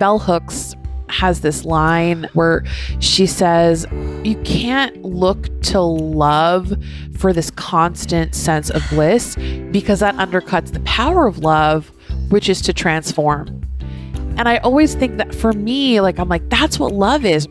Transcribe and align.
Bell 0.00 0.18
Hooks 0.18 0.74
has 1.10 1.42
this 1.42 1.66
line 1.66 2.26
where 2.32 2.64
she 3.00 3.26
says, 3.26 3.86
You 4.24 4.40
can't 4.44 5.04
look 5.04 5.60
to 5.64 5.80
love 5.80 6.72
for 7.18 7.34
this 7.34 7.50
constant 7.50 8.34
sense 8.34 8.70
of 8.70 8.82
bliss 8.88 9.36
because 9.70 10.00
that 10.00 10.14
undercuts 10.14 10.72
the 10.72 10.80
power 10.80 11.26
of 11.26 11.40
love, 11.40 11.92
which 12.30 12.48
is 12.48 12.62
to 12.62 12.72
transform. 12.72 13.60
And 14.38 14.48
I 14.48 14.56
always 14.58 14.94
think 14.94 15.18
that 15.18 15.34
for 15.34 15.52
me, 15.52 16.00
like, 16.00 16.18
I'm 16.18 16.30
like, 16.30 16.48
that's 16.48 16.78
what 16.78 16.92
love 16.92 17.26
is. 17.26 17.46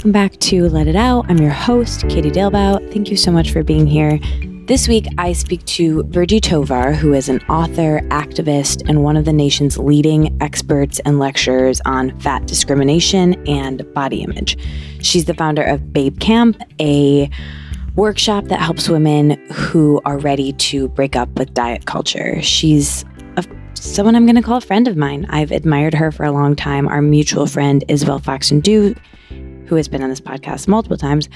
Welcome 0.00 0.12
back 0.12 0.40
to 0.40 0.66
Let 0.70 0.86
It 0.86 0.96
Out. 0.96 1.26
I'm 1.28 1.36
your 1.36 1.50
host, 1.50 2.08
Katie 2.08 2.30
Dalebout. 2.30 2.90
Thank 2.90 3.10
you 3.10 3.18
so 3.18 3.30
much 3.30 3.52
for 3.52 3.62
being 3.62 3.86
here. 3.86 4.18
This 4.64 4.88
week, 4.88 5.06
I 5.18 5.34
speak 5.34 5.62
to 5.66 6.04
Virgie 6.04 6.40
Tovar, 6.40 6.94
who 6.94 7.12
is 7.12 7.28
an 7.28 7.40
author, 7.50 8.00
activist, 8.08 8.88
and 8.88 9.04
one 9.04 9.18
of 9.18 9.26
the 9.26 9.32
nation's 9.34 9.76
leading 9.76 10.40
experts 10.40 11.00
and 11.00 11.18
lecturers 11.18 11.82
on 11.84 12.18
fat 12.20 12.46
discrimination 12.46 13.46
and 13.46 13.84
body 13.92 14.22
image. 14.22 14.56
She's 15.02 15.26
the 15.26 15.34
founder 15.34 15.62
of 15.62 15.92
Babe 15.92 16.18
Camp, 16.18 16.58
a 16.80 17.28
workshop 17.94 18.46
that 18.46 18.60
helps 18.60 18.88
women 18.88 19.32
who 19.52 20.00
are 20.06 20.16
ready 20.16 20.54
to 20.54 20.88
break 20.88 21.14
up 21.14 21.28
with 21.38 21.52
diet 21.52 21.84
culture. 21.84 22.40
She's 22.40 23.04
a, 23.36 23.44
someone 23.74 24.16
I'm 24.16 24.24
going 24.24 24.36
to 24.36 24.42
call 24.42 24.56
a 24.56 24.62
friend 24.62 24.88
of 24.88 24.96
mine. 24.96 25.26
I've 25.28 25.52
admired 25.52 25.92
her 25.92 26.10
for 26.10 26.24
a 26.24 26.32
long 26.32 26.56
time. 26.56 26.88
Our 26.88 27.02
mutual 27.02 27.46
friend, 27.46 27.84
Isabel 27.86 28.18
Foxen 28.18 28.62
Dew, 28.62 28.94
who 29.70 29.76
has 29.76 29.86
been 29.86 30.02
on 30.02 30.10
this 30.10 30.20
podcast 30.20 30.66
multiple 30.66 30.96
times, 30.96 31.28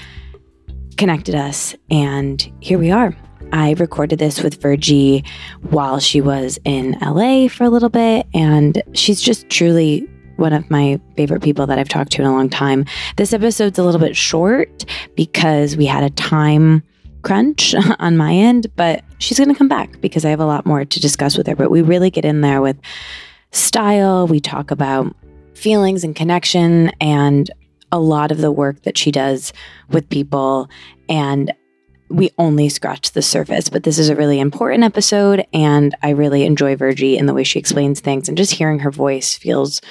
connected 0.97 1.33
us. 1.33 1.73
And 1.89 2.51
here 2.59 2.77
we 2.77 2.91
are. 2.91 3.15
I 3.53 3.73
recorded 3.73 4.19
this 4.19 4.43
with 4.43 4.61
Virgie 4.61 5.23
while 5.69 5.99
she 5.99 6.19
was 6.19 6.59
in 6.65 6.97
LA 7.01 7.47
for 7.47 7.63
a 7.63 7.69
little 7.69 7.89
bit. 7.89 8.27
And 8.33 8.83
she's 8.93 9.21
just 9.21 9.49
truly 9.49 10.01
one 10.35 10.51
of 10.51 10.69
my 10.69 10.99
favorite 11.15 11.41
people 11.41 11.65
that 11.65 11.79
I've 11.79 11.87
talked 11.87 12.11
to 12.13 12.21
in 12.21 12.27
a 12.27 12.31
long 12.33 12.49
time. 12.49 12.83
This 13.15 13.31
episode's 13.31 13.79
a 13.79 13.83
little 13.83 14.01
bit 14.01 14.17
short 14.17 14.83
because 15.15 15.77
we 15.77 15.85
had 15.85 16.03
a 16.03 16.09
time 16.09 16.83
crunch 17.21 17.73
on 17.99 18.17
my 18.17 18.33
end, 18.33 18.67
but 18.75 19.01
she's 19.19 19.37
going 19.37 19.49
to 19.49 19.55
come 19.55 19.69
back 19.69 20.01
because 20.01 20.25
I 20.25 20.29
have 20.29 20.41
a 20.41 20.45
lot 20.45 20.65
more 20.65 20.83
to 20.83 20.99
discuss 20.99 21.37
with 21.37 21.47
her. 21.47 21.55
But 21.55 21.71
we 21.71 21.81
really 21.81 22.09
get 22.09 22.25
in 22.25 22.41
there 22.41 22.61
with 22.61 22.75
style. 23.51 24.27
We 24.27 24.41
talk 24.41 24.71
about 24.71 25.15
feelings 25.53 26.03
and 26.03 26.13
connection 26.13 26.91
and 26.99 27.49
a 27.95 27.99
lot 27.99 28.31
of 28.31 28.39
the 28.39 28.51
work 28.51 28.81
that 28.83 28.97
she 28.97 29.09
does 29.09 29.53
with 29.89 30.09
people. 30.09 30.69
And 31.07 31.53
we 32.09 32.29
only 32.37 32.69
scratch 32.69 33.11
the 33.11 33.21
surface, 33.21 33.69
but 33.69 33.83
this 33.83 33.97
is 33.97 34.09
a 34.09 34.15
really 34.15 34.39
important 34.39 34.83
episode. 34.83 35.45
And 35.53 35.95
I 36.03 36.09
really 36.09 36.43
enjoy 36.43 36.75
Virgie 36.75 37.17
and 37.17 37.27
the 37.27 37.33
way 37.33 37.43
she 37.43 37.57
explains 37.57 37.99
things. 37.99 38.27
And 38.27 38.37
just 38.37 38.51
hearing 38.51 38.79
her 38.79 38.91
voice 38.91 39.35
feels 39.35 39.81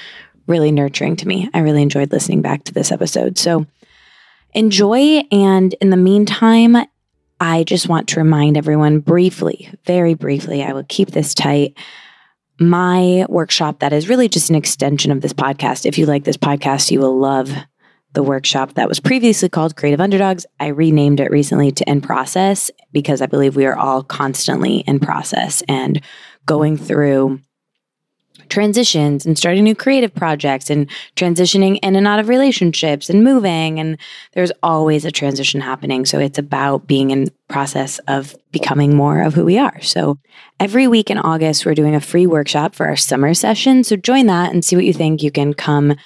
really 0.47 0.71
nurturing 0.71 1.17
to 1.17 1.27
me. 1.27 1.49
I 1.55 1.61
really 1.61 1.83
enjoyed 1.83 2.13
listening 2.13 2.43
back 2.43 2.65
to 2.65 2.75
this 2.75 2.93
episode. 2.93 3.39
So 3.39 3.67
enjoy. 4.53 5.23
And 5.33 5.73
in 5.81 5.89
the 5.91 5.97
meantime, 5.97 6.77
I 7.41 7.65
just 7.65 7.89
want 7.89 8.09
to 8.09 8.21
remind 8.21 8.57
everyone 8.57 9.01
briefly, 9.01 9.71
very 9.87 10.15
briefly, 10.15 10.63
I 10.63 10.73
will 10.73 10.85
keep 10.89 11.11
this 11.11 11.35
tight. 11.35 11.77
My 12.61 13.27
workshop, 13.29 13.81
that 13.81 13.93
is 13.93 14.09
really 14.09 14.29
just 14.29 14.51
an 14.51 14.57
extension 14.57 15.11
of 15.11 15.21
this 15.21 15.33
podcast. 15.33 15.85
If 15.85 15.99
you 15.99 16.07
like 16.07 16.23
this 16.23 16.37
podcast, 16.37 16.93
you 16.93 17.01
will 17.01 17.19
love 17.19 17.51
the 18.15 18.23
workshop 18.23 18.75
that 18.75 18.89
was 18.89 19.01
previously 19.01 19.49
called 19.49 19.77
Creative 19.77 20.01
Underdogs. 20.01 20.47
I 20.59 20.69
renamed 20.69 21.21
it 21.21 21.31
recently 21.31 21.71
to 21.73 21.89
In 21.89 22.01
Process 22.01 22.71
because 22.93 23.21
I 23.21 23.27
believe 23.27 23.57
we 23.57 23.67
are 23.67 23.77
all 23.77 24.03
constantly 24.03 24.79
in 24.79 25.01
process 25.01 25.63
and 25.69 26.01
going 26.47 26.77
through 26.77 27.41
transitions 28.49 29.25
and 29.25 29.39
starting 29.39 29.65
new 29.65 29.75
creative 29.75 30.15
projects 30.15 30.71
and 30.71 30.89
transitioning 31.17 31.79
in 31.83 31.97
and 31.97 32.07
out 32.07 32.21
of 32.21 32.29
relationships 32.29 33.09
and 33.09 33.25
moving. 33.25 33.81
And 33.81 33.99
there's 34.33 34.53
always 34.63 35.05
a 35.05 35.11
transition 35.11 35.61
happening. 35.61 36.05
So 36.05 36.19
it's 36.19 36.39
about 36.39 36.87
being 36.87 37.11
in 37.11 37.31
process 37.49 37.99
of 38.07 38.37
becoming 38.53 38.95
more 38.95 39.23
of 39.23 39.35
who 39.35 39.45
we 39.45 39.59
are. 39.59 39.81
So 39.81 40.19
every 40.61 40.87
week 40.87 41.11
in 41.11 41.19
august 41.19 41.65
we're 41.65 41.75
doing 41.75 41.95
a 41.95 42.01
free 42.01 42.27
workshop 42.27 42.75
for 42.75 42.87
our 42.87 42.97
summer 42.97 43.35
session. 43.35 43.83
So 43.83 43.97
join 43.97 44.27
that 44.27 44.53
and 44.53 44.65
see 44.65 44.77
what 44.77 44.85
you 44.85 44.93
think. 44.93 45.23
You 45.23 45.31
can 45.31 45.55
come 45.55 45.97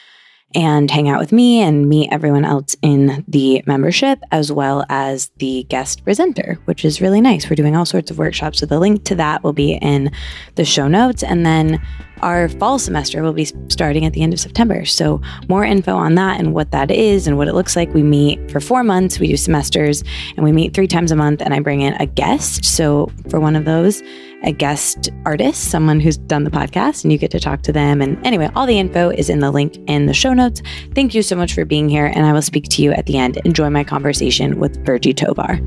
and 0.55 0.91
hang 0.91 1.09
out 1.09 1.21
with 1.21 1.33
me 1.33 1.61
and 1.61 1.89
meet 1.89 2.09
everyone 2.11 2.45
else 2.45 2.75
in 2.81 3.25
the 3.29 3.63
membership, 3.67 4.19
as 4.31 4.51
well 4.51 4.85
as 4.89 5.31
the 5.39 5.65
guest 5.69 6.05
presenter, 6.05 6.59
which 6.65 6.85
is 6.85 7.01
really 7.01 7.21
nice. 7.21 7.49
We're 7.49 7.57
doing 7.57 7.77
all 7.77 7.85
sorts 7.85 8.11
of 8.11 8.19
workshops. 8.19 8.59
So 8.59 8.67
the 8.67 8.79
link 8.79 9.05
to 9.05 9.15
that 9.17 9.45
will 9.45 9.53
be 9.53 9.75
in 9.75 10.11
the 10.55 10.65
show 10.65 10.89
notes. 10.89 11.23
And 11.23 11.45
then 11.45 11.81
our 12.23 12.49
fall 12.49 12.79
semester 12.79 13.23
will 13.23 13.33
be 13.33 13.45
starting 13.69 14.05
at 14.05 14.13
the 14.13 14.23
end 14.23 14.33
of 14.33 14.41
September. 14.41 14.85
So, 14.85 15.21
more 15.49 15.65
info 15.65 15.95
on 15.95 16.15
that 16.17 16.41
and 16.41 16.53
what 16.55 16.73
that 16.73 16.91
is 16.91 17.27
and 17.27 17.37
what 17.37 17.49
it 17.49 17.55
looks 17.55 17.77
like. 17.77 17.93
We 17.95 18.03
meet 18.03 18.51
for 18.51 18.61
four 18.61 18.83
months, 18.83 19.21
we 19.21 19.29
do 19.29 19.37
semesters, 19.37 20.03
and 20.37 20.45
we 20.45 20.53
meet 20.53 20.75
three 20.75 20.89
times 20.89 21.13
a 21.13 21.17
month. 21.17 21.41
And 21.43 21.55
I 21.55 21.61
bring 21.61 21.81
in 21.81 21.95
a 21.95 22.07
guest. 22.07 22.65
So, 22.65 23.11
for 23.29 23.39
one 23.39 23.55
of 23.55 23.65
those, 23.65 24.03
a 24.43 24.53
guest 24.53 25.11
artist, 25.25 25.71
someone 25.71 26.01
who's 26.01 26.17
done 26.17 26.45
the 26.45 26.51
podcast, 26.51 27.03
and 27.05 27.13
you 27.13 27.19
get 27.19 27.31
to 27.33 27.41
talk 27.41 27.63
to 27.63 27.73
them. 27.73 28.01
And 28.01 28.25
anyway, 28.27 28.51
all 28.55 28.67
the 28.67 28.79
info 28.79 29.11
is 29.11 29.29
in 29.29 29.41
the 29.41 29.51
link 29.51 29.77
in 29.89 30.07
the 30.07 30.15
show 30.15 30.33
notes. 30.33 30.63
Thank 30.95 31.15
you 31.15 31.23
so 31.23 31.37
much 31.37 31.55
for 31.55 31.65
being 31.65 31.89
here, 31.89 32.07
and 32.07 32.25
I 32.25 32.33
will 32.33 32.43
speak 32.43 32.65
to 32.71 32.83
you 32.83 32.93
at 32.93 33.07
the 33.07 33.19
end. 33.19 33.39
Enjoy 33.39 33.69
my 33.71 33.85
conversation 33.85 34.59
with 34.59 34.85
Virgie 34.85 35.15
Tovar. 35.15 35.59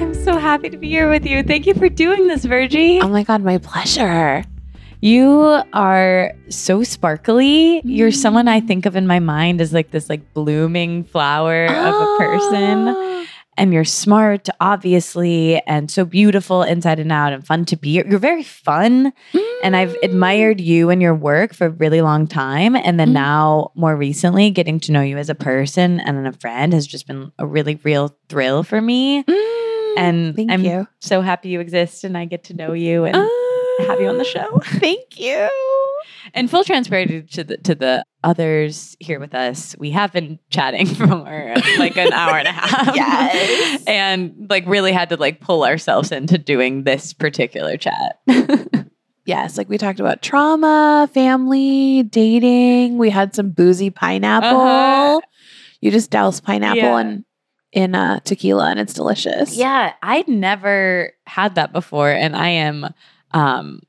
I'm 0.00 0.14
so 0.24 0.38
happy 0.38 0.70
to 0.70 0.76
be 0.76 0.88
here 0.88 1.10
with 1.10 1.26
you. 1.26 1.42
Thank 1.42 1.66
you 1.66 1.74
for 1.74 1.88
doing 1.88 2.26
this, 2.26 2.44
Virgie. 2.44 3.00
Oh 3.00 3.08
my 3.08 3.22
God, 3.22 3.42
my 3.42 3.58
pleasure. 3.58 4.44
You 5.02 5.62
are 5.72 6.34
so 6.50 6.82
sparkly. 6.82 7.80
You're 7.84 8.10
mm. 8.10 8.14
someone 8.14 8.48
I 8.48 8.60
think 8.60 8.84
of 8.84 8.96
in 8.96 9.06
my 9.06 9.18
mind 9.18 9.62
as 9.62 9.72
like 9.72 9.92
this 9.92 10.10
like 10.10 10.34
blooming 10.34 11.04
flower 11.04 11.64
of 11.64 11.94
a 11.94 12.16
person 12.18 12.88
Oh. 12.88 13.26
And 13.60 13.72
you're 13.74 13.84
smart, 13.84 14.48
obviously, 14.60 15.60
and 15.66 15.90
so 15.90 16.04
beautiful 16.04 16.62
inside 16.62 16.98
and 16.98 17.12
out 17.12 17.32
and 17.32 17.46
fun 17.46 17.64
to 17.66 17.76
be. 17.76 17.90
You're 17.90 18.18
very 18.18 18.42
fun. 18.42 19.12
And 19.62 19.76
I've 19.76 19.94
admired 20.02 20.60
you 20.60 20.88
and 20.90 21.02
your 21.02 21.14
work 21.14 21.52
for 21.54 21.66
a 21.66 21.70
really 21.70 22.00
long 22.00 22.26
time. 22.26 22.74
And 22.74 22.98
then 22.98 23.10
Mm. 23.10 23.12
now, 23.12 23.70
more 23.74 23.94
recently, 23.94 24.50
getting 24.50 24.80
to 24.80 24.92
know 24.92 25.02
you 25.02 25.18
as 25.18 25.28
a 25.28 25.34
person 25.34 26.00
and 26.00 26.26
a 26.26 26.32
friend 26.32 26.72
has 26.72 26.86
just 26.86 27.06
been 27.06 27.30
a 27.38 27.46
really 27.46 27.78
real 27.84 28.16
thrill 28.30 28.62
for 28.62 28.80
me. 28.80 29.22
Mm, 29.24 29.94
And 29.98 30.36
thank 30.36 30.50
I'm 30.50 30.64
you. 30.64 30.88
so 31.00 31.20
happy 31.20 31.50
you 31.50 31.60
exist 31.60 32.04
and 32.04 32.16
I 32.16 32.24
get 32.24 32.44
to 32.44 32.54
know 32.54 32.72
you 32.72 33.04
and 33.04 33.16
have 33.86 34.00
you 34.00 34.08
on 34.08 34.16
the 34.18 34.24
show. 34.24 34.60
Thank 34.64 35.20
you. 35.20 35.48
And 36.34 36.50
full 36.50 36.64
transparency 36.64 37.22
to 37.22 37.44
the 37.44 37.56
to 37.58 37.74
the 37.74 38.04
others 38.22 38.96
here 39.00 39.18
with 39.20 39.34
us, 39.34 39.74
we 39.78 39.90
have 39.92 40.12
been 40.12 40.38
chatting 40.50 40.86
for 40.94 41.06
like 41.06 41.96
an 41.96 42.12
hour 42.12 42.36
and 42.38 42.48
a 42.48 42.52
half. 42.52 42.94
Yes. 42.94 43.82
And 43.86 44.46
like 44.50 44.64
really 44.66 44.92
had 44.92 45.08
to 45.10 45.16
like 45.16 45.40
pull 45.40 45.64
ourselves 45.64 46.12
into 46.12 46.38
doing 46.38 46.84
this 46.84 47.12
particular 47.12 47.76
chat. 47.76 48.20
Yes, 49.26 49.58
like 49.58 49.68
we 49.68 49.78
talked 49.78 50.00
about 50.00 50.22
trauma, 50.22 51.08
family, 51.12 52.02
dating. 52.02 52.98
We 52.98 53.10
had 53.10 53.32
some 53.34 53.50
boozy 53.50 53.90
pineapple. 53.90 54.60
Uh-huh. 54.60 55.20
You 55.80 55.90
just 55.92 56.10
douse 56.10 56.40
pineapple 56.40 56.78
Yeah. 56.82 57.00
in 57.00 57.24
in 57.72 57.94
uh, 57.94 58.18
tequila 58.24 58.70
and 58.70 58.80
it's 58.80 58.94
delicious. 58.94 59.56
yeah, 59.56 59.92
I'd 60.02 60.26
never 60.26 61.12
had 61.26 61.54
that 61.54 61.72
before 61.72 62.10
and 62.10 62.34
I 62.34 62.48
am 62.48 62.92
um 63.32 63.82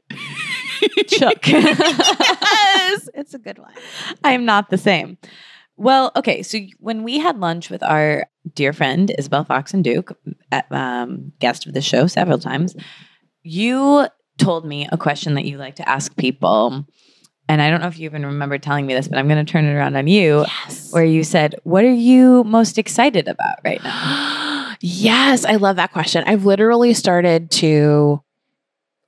shook. 1.10 1.48
yes, 1.48 3.10
it's 3.14 3.34
a 3.34 3.40
good 3.40 3.58
one. 3.58 3.74
I 4.24 4.34
am 4.34 4.46
not 4.46 4.70
the 4.70 4.78
same. 4.78 5.18
Well, 5.78 6.12
okay. 6.16 6.44
So 6.44 6.60
when 6.80 7.04
we 7.04 7.20
had 7.20 7.40
lunch 7.40 7.70
with 7.70 7.82
our 7.84 8.28
dear 8.54 8.74
friend 8.74 9.12
Isabel 9.18 9.46
Foxen 9.46 9.82
Dew, 9.82 10.04
at, 10.52 10.72
um, 10.72 11.32
guest 11.40 11.66
of 11.66 11.74
the 11.74 11.82
show 11.82 12.08
several 12.08 12.38
times, 12.38 12.76
you 13.44 14.08
told 14.38 14.66
me 14.66 14.88
a 14.92 14.98
question 14.98 15.36
that 15.36 15.46
you 15.46 15.58
like 15.58 15.76
to 15.78 15.90
ask 15.90 16.16
people. 16.18 16.86
And 17.48 17.62
I 17.62 17.70
don't 17.70 17.82
know 17.82 17.88
if 17.88 18.00
you 18.00 18.06
even 18.06 18.26
remember 18.26 18.58
telling 18.58 18.86
me 18.86 18.94
this, 18.94 19.08
but 19.08 19.18
I'm 19.18 19.28
going 19.28 19.44
to 19.44 19.52
turn 19.52 19.66
it 19.66 19.74
around 19.74 19.96
on 19.96 20.08
you. 20.08 20.46
Yes. 20.66 20.92
Where 20.94 21.04
you 21.04 21.24
said, 21.24 21.56
What 21.64 21.84
are 21.84 21.92
you 21.92 22.44
most 22.44 22.78
excited 22.78 23.28
about 23.28 23.60
right 23.64 23.84
now? 23.84 24.76
yes, 24.82 25.46
I 25.46 25.56
love 25.56 25.76
that 25.76 25.92
question. 25.92 26.24
I've 26.28 26.46
literally 26.46 26.94
started 26.94 27.52
to 27.52 28.24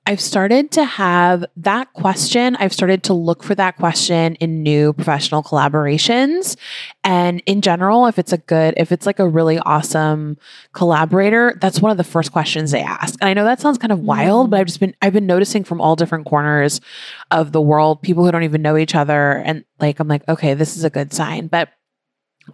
I've 0.06 0.20
started 0.20 0.70
to 0.72 0.84
have 0.84 1.46
that 1.56 1.90
question. 1.94 2.56
I've 2.56 2.74
started 2.74 3.02
to 3.04 3.14
look 3.14 3.42
for 3.42 3.54
that 3.54 3.76
question 3.76 4.34
in 4.34 4.62
new 4.62 4.92
professional 4.92 5.42
collaborations. 5.42 6.56
And 7.02 7.42
in 7.46 7.62
general, 7.62 8.06
if 8.06 8.18
it's 8.18 8.32
a 8.32 8.36
good, 8.36 8.74
if 8.76 8.92
it's 8.92 9.06
like 9.06 9.18
a 9.18 9.26
really 9.26 9.58
awesome 9.60 10.36
collaborator, 10.74 11.56
that's 11.58 11.80
one 11.80 11.90
of 11.90 11.96
the 11.96 12.04
first 12.04 12.32
questions 12.32 12.70
they 12.70 12.82
ask. 12.82 13.14
And 13.22 13.30
I 13.30 13.34
know 13.34 13.44
that 13.44 13.60
sounds 13.60 13.78
kind 13.78 13.92
of 13.92 13.98
mm-hmm. 13.98 14.08
wild, 14.08 14.50
but 14.50 14.60
I've 14.60 14.66
just 14.66 14.80
been, 14.80 14.94
I've 15.00 15.14
been 15.14 15.26
noticing 15.26 15.64
from 15.64 15.80
all 15.80 15.96
different 15.96 16.26
corners 16.26 16.82
of 17.30 17.52
the 17.52 17.62
world, 17.62 18.02
people 18.02 18.26
who 18.26 18.32
don't 18.32 18.42
even 18.42 18.60
know 18.60 18.76
each 18.76 18.94
other. 18.94 19.38
And 19.38 19.64
like, 19.80 20.00
I'm 20.00 20.08
like, 20.08 20.28
okay, 20.28 20.52
this 20.52 20.76
is 20.76 20.84
a 20.84 20.90
good 20.90 21.14
sign. 21.14 21.46
But 21.46 21.70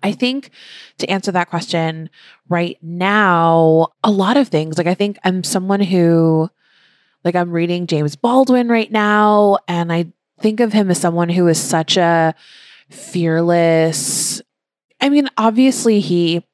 I 0.05 0.13
think 0.13 0.51
to 0.99 1.11
answer 1.11 1.33
that 1.33 1.51
question 1.51 2.11
right 2.49 2.79
now, 2.81 3.89
a 4.05 4.11
lot 4.13 4.37
of 4.37 4.47
things. 4.47 4.79
Like, 4.79 4.87
I 4.87 4.95
think 4.95 5.19
I'm 5.25 5.43
someone 5.43 5.81
who, 5.81 6.49
like, 7.25 7.35
I'm 7.35 7.51
reading 7.51 7.87
James 7.87 8.17
Baldwin 8.17 8.69
right 8.69 8.91
now, 8.91 9.59
and 9.69 9.93
I 9.93 10.13
think 10.41 10.61
of 10.61 10.73
him 10.73 10.91
as 10.91 10.99
someone 10.99 11.29
who 11.29 11.47
is 11.49 11.61
such 11.61 11.97
a 11.97 12.35
fearless. 12.89 14.41
I 15.01 15.09
mean, 15.09 15.29
obviously, 15.37 16.01
he 16.01 16.45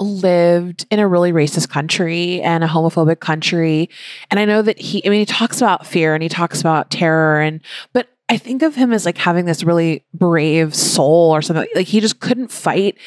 lived 0.00 0.86
in 0.90 0.98
a 0.98 1.08
really 1.08 1.32
racist 1.32 1.68
country 1.68 2.40
and 2.42 2.62
a 2.62 2.68
homophobic 2.68 3.20
country. 3.20 3.90
And 4.30 4.38
I 4.38 4.44
know 4.44 4.62
that 4.62 4.78
he, 4.78 5.04
I 5.04 5.10
mean, 5.10 5.20
he 5.20 5.26
talks 5.26 5.58
about 5.58 5.86
fear 5.86 6.14
and 6.14 6.22
he 6.22 6.28
talks 6.28 6.60
about 6.60 6.90
terror, 6.90 7.40
and, 7.40 7.60
but 7.92 8.08
I 8.28 8.36
think 8.36 8.62
of 8.62 8.74
him 8.74 8.92
as 8.92 9.06
like 9.06 9.16
having 9.16 9.46
this 9.46 9.64
really 9.64 10.04
brave 10.12 10.74
soul 10.74 11.34
or 11.34 11.40
something. 11.42 11.66
Like 11.74 11.86
he 11.86 12.00
just 12.00 12.20
couldn't 12.20 12.52
fight 12.52 12.98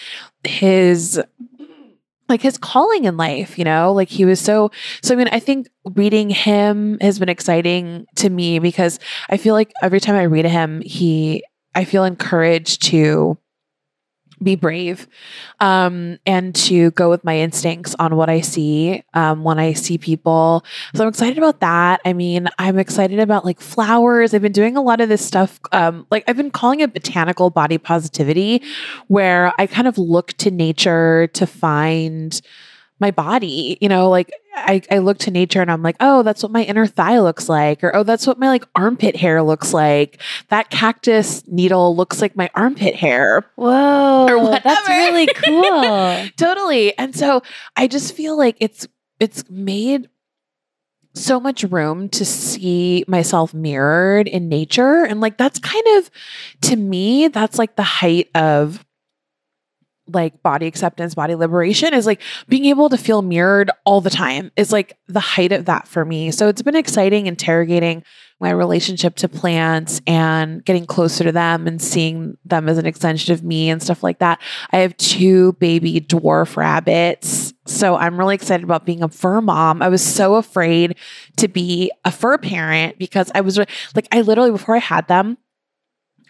his 0.43 1.21
like 2.31 2.41
his 2.41 2.57
calling 2.57 3.05
in 3.05 3.17
life, 3.17 3.59
you 3.59 3.63
know? 3.63 3.93
Like 3.93 4.09
he 4.09 4.25
was 4.25 4.39
so 4.39 4.71
so 5.03 5.13
I 5.13 5.17
mean, 5.17 5.29
I 5.31 5.39
think 5.39 5.67
reading 5.95 6.29
him 6.29 6.97
has 7.01 7.19
been 7.19 7.29
exciting 7.29 8.05
to 8.15 8.29
me 8.29 8.59
because 8.59 8.99
I 9.29 9.37
feel 9.37 9.53
like 9.53 9.71
every 9.83 9.99
time 9.99 10.15
I 10.15 10.23
read 10.23 10.45
him, 10.45 10.81
he 10.81 11.43
I 11.75 11.85
feel 11.85 12.03
encouraged 12.03 12.83
to 12.87 13.37
be 14.43 14.55
brave 14.55 15.07
um, 15.59 16.17
and 16.25 16.53
to 16.55 16.91
go 16.91 17.09
with 17.09 17.23
my 17.23 17.37
instincts 17.37 17.95
on 17.99 18.15
what 18.15 18.29
I 18.29 18.41
see 18.41 19.03
um, 19.13 19.43
when 19.43 19.59
I 19.59 19.73
see 19.73 19.97
people. 19.97 20.65
So 20.95 21.03
I'm 21.03 21.09
excited 21.09 21.37
about 21.37 21.59
that. 21.59 22.01
I 22.05 22.13
mean, 22.13 22.47
I'm 22.57 22.79
excited 22.79 23.19
about 23.19 23.45
like 23.45 23.59
flowers. 23.59 24.33
I've 24.33 24.41
been 24.41 24.51
doing 24.51 24.77
a 24.77 24.81
lot 24.81 25.01
of 25.01 25.09
this 25.09 25.25
stuff. 25.25 25.59
Um, 25.71 26.07
like 26.09 26.23
I've 26.27 26.37
been 26.37 26.51
calling 26.51 26.79
it 26.79 26.93
botanical 26.93 27.49
body 27.49 27.77
positivity, 27.77 28.63
where 29.07 29.53
I 29.57 29.67
kind 29.67 29.87
of 29.87 29.97
look 29.97 30.33
to 30.33 30.51
nature 30.51 31.27
to 31.33 31.45
find 31.45 32.39
my 32.99 33.11
body. 33.11 33.77
You 33.81 33.89
know, 33.89 34.09
like 34.09 34.31
I, 34.53 34.81
I 34.91 34.97
look 34.99 35.17
to 35.19 35.31
nature 35.31 35.61
and 35.61 35.71
I'm 35.71 35.81
like, 35.81 35.95
oh, 35.99 36.23
that's 36.23 36.43
what 36.43 36.51
my 36.51 36.63
inner 36.63 36.87
thigh 36.87 37.19
looks 37.19 37.47
like, 37.47 37.83
or 37.83 37.95
oh, 37.95 38.03
that's 38.03 38.27
what 38.27 38.39
my 38.39 38.47
like 38.47 38.65
armpit 38.75 39.15
hair 39.15 39.41
looks 39.41 39.73
like. 39.73 40.21
That 40.49 40.69
cactus 40.69 41.47
needle 41.47 41.95
looks 41.95 42.21
like 42.21 42.35
my 42.35 42.49
armpit 42.55 42.95
hair. 42.95 43.45
Whoa, 43.55 44.27
or 44.27 44.37
whatever. 44.39 44.61
that's 44.63 44.89
really 44.89 45.27
cool. 45.27 46.27
totally. 46.37 46.97
And 46.97 47.15
so 47.15 47.41
I 47.75 47.87
just 47.87 48.15
feel 48.15 48.37
like 48.37 48.57
it's 48.59 48.87
it's 49.19 49.49
made 49.49 50.09
so 51.13 51.39
much 51.39 51.63
room 51.63 52.09
to 52.09 52.25
see 52.25 53.03
myself 53.07 53.53
mirrored 53.53 54.27
in 54.27 54.49
nature. 54.49 55.03
And 55.03 55.21
like 55.21 55.37
that's 55.37 55.59
kind 55.59 55.85
of 55.97 56.09
to 56.61 56.75
me, 56.75 57.27
that's 57.27 57.57
like 57.57 57.75
the 57.75 57.83
height 57.83 58.29
of 58.35 58.85
like 60.07 60.41
body 60.43 60.67
acceptance, 60.67 61.15
body 61.15 61.35
liberation 61.35 61.93
is 61.93 62.05
like 62.05 62.21
being 62.47 62.65
able 62.65 62.89
to 62.89 62.97
feel 62.97 63.21
mirrored 63.21 63.71
all 63.85 64.01
the 64.01 64.09
time 64.09 64.51
is 64.55 64.71
like 64.71 64.97
the 65.07 65.19
height 65.19 65.51
of 65.51 65.65
that 65.65 65.87
for 65.87 66.05
me. 66.05 66.31
So 66.31 66.47
it's 66.47 66.61
been 66.61 66.75
exciting 66.75 67.27
interrogating 67.27 68.03
my 68.41 68.49
relationship 68.49 69.15
to 69.17 69.29
plants 69.29 70.01
and 70.07 70.65
getting 70.65 70.87
closer 70.87 71.23
to 71.23 71.31
them 71.31 71.67
and 71.67 71.79
seeing 71.79 72.37
them 72.43 72.67
as 72.67 72.79
an 72.79 72.87
extension 72.87 73.33
of 73.33 73.43
me 73.43 73.69
and 73.69 73.81
stuff 73.81 74.01
like 74.01 74.17
that. 74.17 74.41
I 74.71 74.77
have 74.77 74.97
two 74.97 75.53
baby 75.53 76.01
dwarf 76.01 76.57
rabbits. 76.57 77.53
So 77.67 77.95
I'm 77.95 78.17
really 78.17 78.33
excited 78.33 78.63
about 78.63 78.83
being 78.83 79.03
a 79.03 79.09
fur 79.09 79.41
mom. 79.41 79.83
I 79.83 79.89
was 79.89 80.03
so 80.03 80.35
afraid 80.35 80.97
to 81.37 81.47
be 81.47 81.91
a 82.03 82.11
fur 82.11 82.39
parent 82.39 82.97
because 82.97 83.31
I 83.35 83.41
was 83.41 83.59
like, 83.59 84.07
I 84.11 84.21
literally, 84.21 84.51
before 84.51 84.75
I 84.75 84.79
had 84.79 85.07
them, 85.07 85.37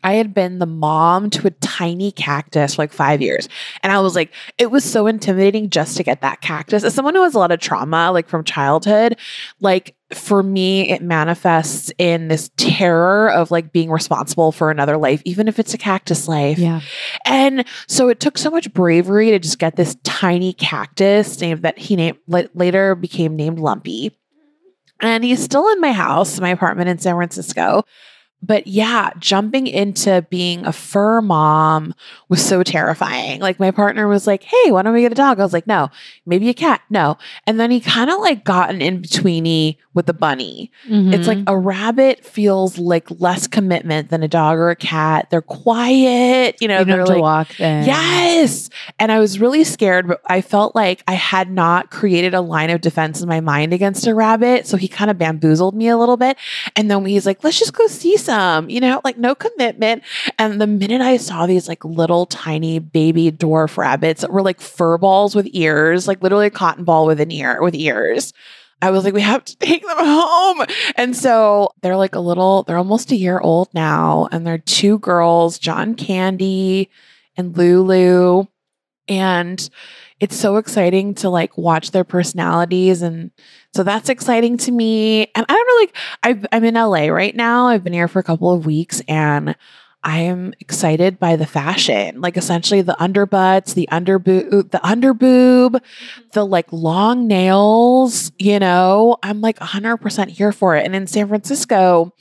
I 0.03 0.13
had 0.13 0.33
been 0.33 0.59
the 0.59 0.65
mom 0.65 1.29
to 1.31 1.47
a 1.47 1.51
tiny 1.51 2.11
cactus 2.11 2.75
for 2.75 2.81
like 2.81 2.91
five 2.91 3.21
years. 3.21 3.47
And 3.83 3.91
I 3.91 3.99
was 3.99 4.15
like, 4.15 4.33
it 4.57 4.71
was 4.71 4.83
so 4.83 5.07
intimidating 5.07 5.69
just 5.69 5.97
to 5.97 6.03
get 6.03 6.21
that 6.21 6.41
cactus. 6.41 6.83
As 6.83 6.93
someone 6.93 7.15
who 7.15 7.23
has 7.23 7.35
a 7.35 7.39
lot 7.39 7.51
of 7.51 7.59
trauma, 7.59 8.11
like 8.11 8.27
from 8.27 8.43
childhood, 8.43 9.17
like 9.59 9.95
for 10.11 10.43
me, 10.43 10.89
it 10.89 11.01
manifests 11.01 11.91
in 11.97 12.27
this 12.27 12.49
terror 12.57 13.31
of 13.31 13.51
like 13.51 13.71
being 13.71 13.91
responsible 13.91 14.51
for 14.51 14.71
another 14.71 14.97
life, 14.97 15.21
even 15.23 15.47
if 15.47 15.59
it's 15.59 15.73
a 15.73 15.77
cactus 15.77 16.27
life. 16.27 16.57
Yeah. 16.57 16.81
And 17.25 17.65
so 17.87 18.09
it 18.09 18.19
took 18.19 18.37
so 18.37 18.49
much 18.49 18.73
bravery 18.73 19.29
to 19.31 19.39
just 19.39 19.59
get 19.59 19.75
this 19.75 19.95
tiny 20.03 20.53
cactus 20.53 21.39
named 21.39 21.61
that 21.61 21.77
he 21.77 21.95
named 21.95 22.17
later 22.27 22.95
became 22.95 23.35
named 23.35 23.59
Lumpy. 23.59 24.17
And 24.99 25.23
he's 25.23 25.43
still 25.43 25.67
in 25.69 25.81
my 25.81 25.93
house, 25.93 26.39
my 26.39 26.49
apartment 26.49 26.89
in 26.89 26.99
San 26.99 27.15
Francisco 27.15 27.83
but 28.43 28.65
yeah, 28.65 29.11
jumping 29.19 29.67
into 29.67 30.25
being 30.29 30.65
a 30.65 30.73
fur 30.73 31.21
mom 31.21 31.93
was 32.27 32.43
so 32.43 32.63
terrifying. 32.63 33.39
Like 33.39 33.59
my 33.59 33.69
partner 33.69 34.07
was 34.07 34.25
like, 34.25 34.43
"Hey, 34.43 34.71
why 34.71 34.81
don't 34.81 34.93
we 34.93 35.01
get 35.01 35.11
a 35.11 35.15
dog?" 35.15 35.39
I 35.39 35.43
was 35.43 35.53
like, 35.53 35.67
"No, 35.67 35.89
maybe 36.25 36.49
a 36.49 36.53
cat." 36.53 36.81
No, 36.89 37.17
and 37.45 37.59
then 37.59 37.69
he 37.69 37.79
kind 37.79 38.09
of 38.09 38.19
like 38.19 38.43
got 38.43 38.71
an 38.71 38.81
in 38.81 39.01
betweeny 39.01 39.77
with 39.93 40.09
a 40.09 40.13
bunny. 40.13 40.71
Mm-hmm. 40.87 41.13
It's 41.13 41.27
like 41.27 41.37
mm-hmm. 41.39 41.53
a 41.53 41.57
rabbit 41.57 42.25
feels 42.25 42.79
like 42.79 43.09
less 43.19 43.45
commitment 43.45 44.09
than 44.09 44.23
a 44.23 44.27
dog 44.27 44.57
or 44.57 44.69
a 44.69 44.75
cat. 44.75 45.29
They're 45.29 45.41
quiet, 45.41 46.55
you 46.61 46.67
know. 46.67 46.79
You 46.79 46.85
they're 46.85 47.05
like, 47.05 47.21
walk 47.21 47.55
there. 47.57 47.83
Yes, 47.83 48.71
and 48.97 49.11
I 49.11 49.19
was 49.19 49.39
really 49.39 49.63
scared, 49.63 50.07
but 50.07 50.21
I 50.25 50.41
felt 50.41 50.75
like 50.75 51.03
I 51.07 51.13
had 51.13 51.51
not 51.51 51.91
created 51.91 52.33
a 52.33 52.41
line 52.41 52.71
of 52.71 52.81
defense 52.81 53.21
in 53.21 53.29
my 53.29 53.39
mind 53.39 53.71
against 53.71 54.07
a 54.07 54.15
rabbit, 54.15 54.65
so 54.65 54.77
he 54.77 54.87
kind 54.87 55.11
of 55.11 55.19
bamboozled 55.19 55.75
me 55.75 55.89
a 55.89 55.97
little 55.97 56.17
bit. 56.17 56.37
And 56.75 56.89
then 56.89 57.05
he's 57.05 57.27
like, 57.27 57.43
"Let's 57.43 57.59
just 57.59 57.73
go 57.73 57.85
see." 57.85 58.17
Some 58.17 58.30
some, 58.31 58.69
you 58.69 58.79
know, 58.79 59.01
like 59.03 59.17
no 59.17 59.35
commitment. 59.35 60.03
And 60.39 60.61
the 60.61 60.67
minute 60.67 61.01
I 61.01 61.17
saw 61.17 61.45
these 61.45 61.67
like 61.67 61.83
little 61.83 62.25
tiny 62.25 62.79
baby 62.79 63.29
dwarf 63.29 63.75
rabbits 63.75 64.21
that 64.21 64.31
were 64.31 64.41
like 64.41 64.61
fur 64.61 64.97
balls 64.97 65.35
with 65.35 65.49
ears, 65.51 66.07
like 66.07 66.23
literally 66.23 66.47
a 66.47 66.49
cotton 66.49 66.85
ball 66.85 67.05
with 67.05 67.19
an 67.19 67.29
ear 67.29 67.61
with 67.61 67.75
ears. 67.75 68.31
I 68.81 68.89
was 68.89 69.03
like, 69.03 69.13
we 69.13 69.19
have 69.21 69.43
to 69.43 69.57
take 69.59 69.85
them 69.85 69.97
home. 69.97 70.65
And 70.95 71.13
so 71.13 71.71
they're 71.81 71.97
like 71.97 72.15
a 72.15 72.21
little, 72.21 72.63
they're 72.63 72.77
almost 72.77 73.11
a 73.11 73.17
year 73.17 73.39
old 73.39 73.67
now. 73.73 74.29
And 74.31 74.47
they're 74.47 74.57
two 74.57 74.99
girls, 74.99 75.59
John 75.59 75.95
Candy 75.95 76.89
and 77.35 77.57
Lulu. 77.57 78.45
And 79.09 79.69
it's 80.21 80.35
so 80.35 80.57
exciting 80.57 81.15
to 81.15 81.29
like 81.29 81.57
watch 81.57 81.91
their 81.91 82.03
personalities 82.03 83.01
and 83.01 83.31
so 83.73 83.83
that's 83.83 84.07
exciting 84.07 84.55
to 84.57 84.71
me. 84.71 85.23
And 85.35 85.45
i 85.49 85.53
don't 85.53 85.67
know 85.67 85.81
like 85.81 85.97
I've, 86.23 86.45
i'm 86.53 86.63
in 86.63 86.75
la 86.75 87.07
right 87.07 87.35
now. 87.35 87.67
I've 87.67 87.83
been 87.83 87.91
here 87.91 88.07
for 88.07 88.19
a 88.19 88.23
couple 88.23 88.53
of 88.53 88.65
weeks 88.65 89.01
and 89.07 89.55
I 90.03 90.21
am 90.21 90.55
excited 90.59 91.19
by 91.19 91.35
the 91.35 91.45
fashion, 91.45 92.21
like 92.21 92.35
essentially 92.35 92.81
the 92.81 92.95
underbutts, 92.99 93.75
the 93.75 93.87
underboob, 93.91 94.71
the 94.71 94.79
underboob, 94.79 95.79
the 96.31 96.43
like 96.43 96.65
long 96.71 97.27
nails, 97.27 98.31
you 98.39 98.57
know, 98.57 99.17
I'm 99.21 99.41
like 99.41 99.59
100% 99.59 100.29
here 100.29 100.51
for 100.51 100.75
it. 100.75 100.85
And 100.87 100.95
in 100.95 101.05
San 101.05 101.27
Francisco, 101.27 102.11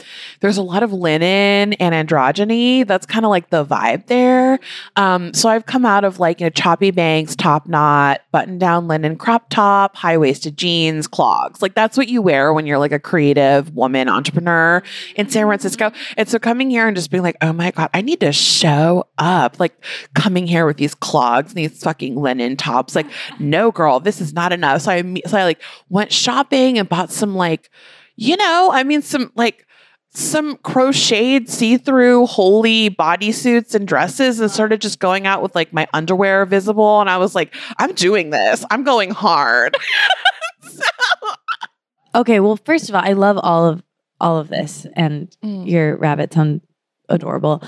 there's 0.41 0.59
a 0.59 0.63
lot 0.63 0.83
of 0.83 0.93
linen 0.93 1.73
and 1.75 2.09
androgyny. 2.09 2.87
That's 2.87 3.07
kind 3.07 3.25
of 3.25 3.31
like 3.31 3.49
the 3.49 3.65
vibe 3.65 4.09
there. 4.09 4.61
Um, 4.97 5.33
so 5.33 5.49
I've 5.49 5.65
come 5.65 5.87
out 5.87 6.05
of 6.05 6.21
like, 6.21 6.41
you 6.41 6.47
know, 6.47 6.51
choppy 6.51 6.91
bangs, 6.91 7.35
top 7.35 7.67
knot, 7.67 8.21
button 8.31 8.59
down 8.59 8.89
linen 8.89 9.17
crop 9.17 9.49
top, 9.49 9.97
high 9.97 10.19
waisted 10.19 10.59
jeans, 10.59 11.07
clogs. 11.07 11.63
Like 11.63 11.75
that's 11.75 11.97
what 11.97 12.09
you 12.09 12.21
wear 12.21 12.53
when 12.53 12.67
you're 12.67 12.79
like 12.79 12.93
a 12.93 12.99
creative 12.99 13.75
woman 13.75 14.07
entrepreneur 14.07 14.83
in 15.17 15.31
San 15.31 15.47
Francisco. 15.47 15.93
And 16.19 16.29
so 16.29 16.39
coming 16.39 16.69
here 16.69 16.87
and 16.87 16.95
just 16.95 17.11
being 17.11 17.23
like, 17.23 17.39
oh 17.41 17.55
my 17.55 17.70
my 17.77 17.83
God, 17.83 17.91
I 17.95 18.01
need 18.01 18.21
to 18.21 18.33
show 18.33 19.05
up. 19.19 19.61
Like 19.61 19.85
coming 20.15 20.47
here 20.47 20.67
with 20.67 20.77
these 20.77 20.95
clogs 20.95 21.51
and 21.53 21.59
these 21.59 21.83
fucking 21.83 22.17
linen 22.17 22.57
tops. 22.57 22.95
Like, 22.95 23.07
no, 23.39 23.71
girl, 23.71 24.01
this 24.01 24.21
is 24.21 24.33
not 24.33 24.53
enough. 24.53 24.83
So 24.83 24.93
I, 24.93 25.21
so 25.27 25.39
I 25.39 25.45
like 25.45 25.63
went 25.89 26.13
shopping 26.13 26.79
and 26.79 26.89
bought 26.89 27.11
some 27.11 27.35
like, 27.35 27.71
you 28.17 28.37
know, 28.37 28.71
I 28.73 28.83
mean, 28.83 29.03
some 29.03 29.33
like, 29.35 29.67
some 30.13 30.57
crocheted 30.57 31.49
see-through 31.49 32.27
holy 32.27 32.91
bodysuits 32.91 33.77
and 33.77 33.87
dresses 33.87 34.41
and 34.41 34.51
started 34.51 34.81
just 34.81 34.99
going 34.99 35.25
out 35.25 35.41
with 35.41 35.55
like 35.55 35.73
my 35.73 35.87
underwear 35.93 36.45
visible 36.45 37.01
and 37.01 37.09
I 37.09 37.19
was 37.19 37.37
like 37.37 37.55
I'm 37.79 37.93
doing 37.93 38.31
this 38.31 38.65
I'm 38.73 38.83
going 38.83 39.11
hard 39.11 39.77
so. 40.63 40.83
okay 42.17 42.41
well 42.41 42.57
first 42.57 42.89
of 42.89 42.97
all 42.97 43.03
I 43.05 43.13
love 43.13 43.39
all 43.41 43.67
of 43.69 43.85
all 44.21 44.37
of 44.39 44.49
this 44.49 44.85
and 44.95 45.35
mm. 45.45 45.69
your 45.69 45.97
rabbits 45.97 46.37
on 46.37 46.61
adorable. 47.11 47.63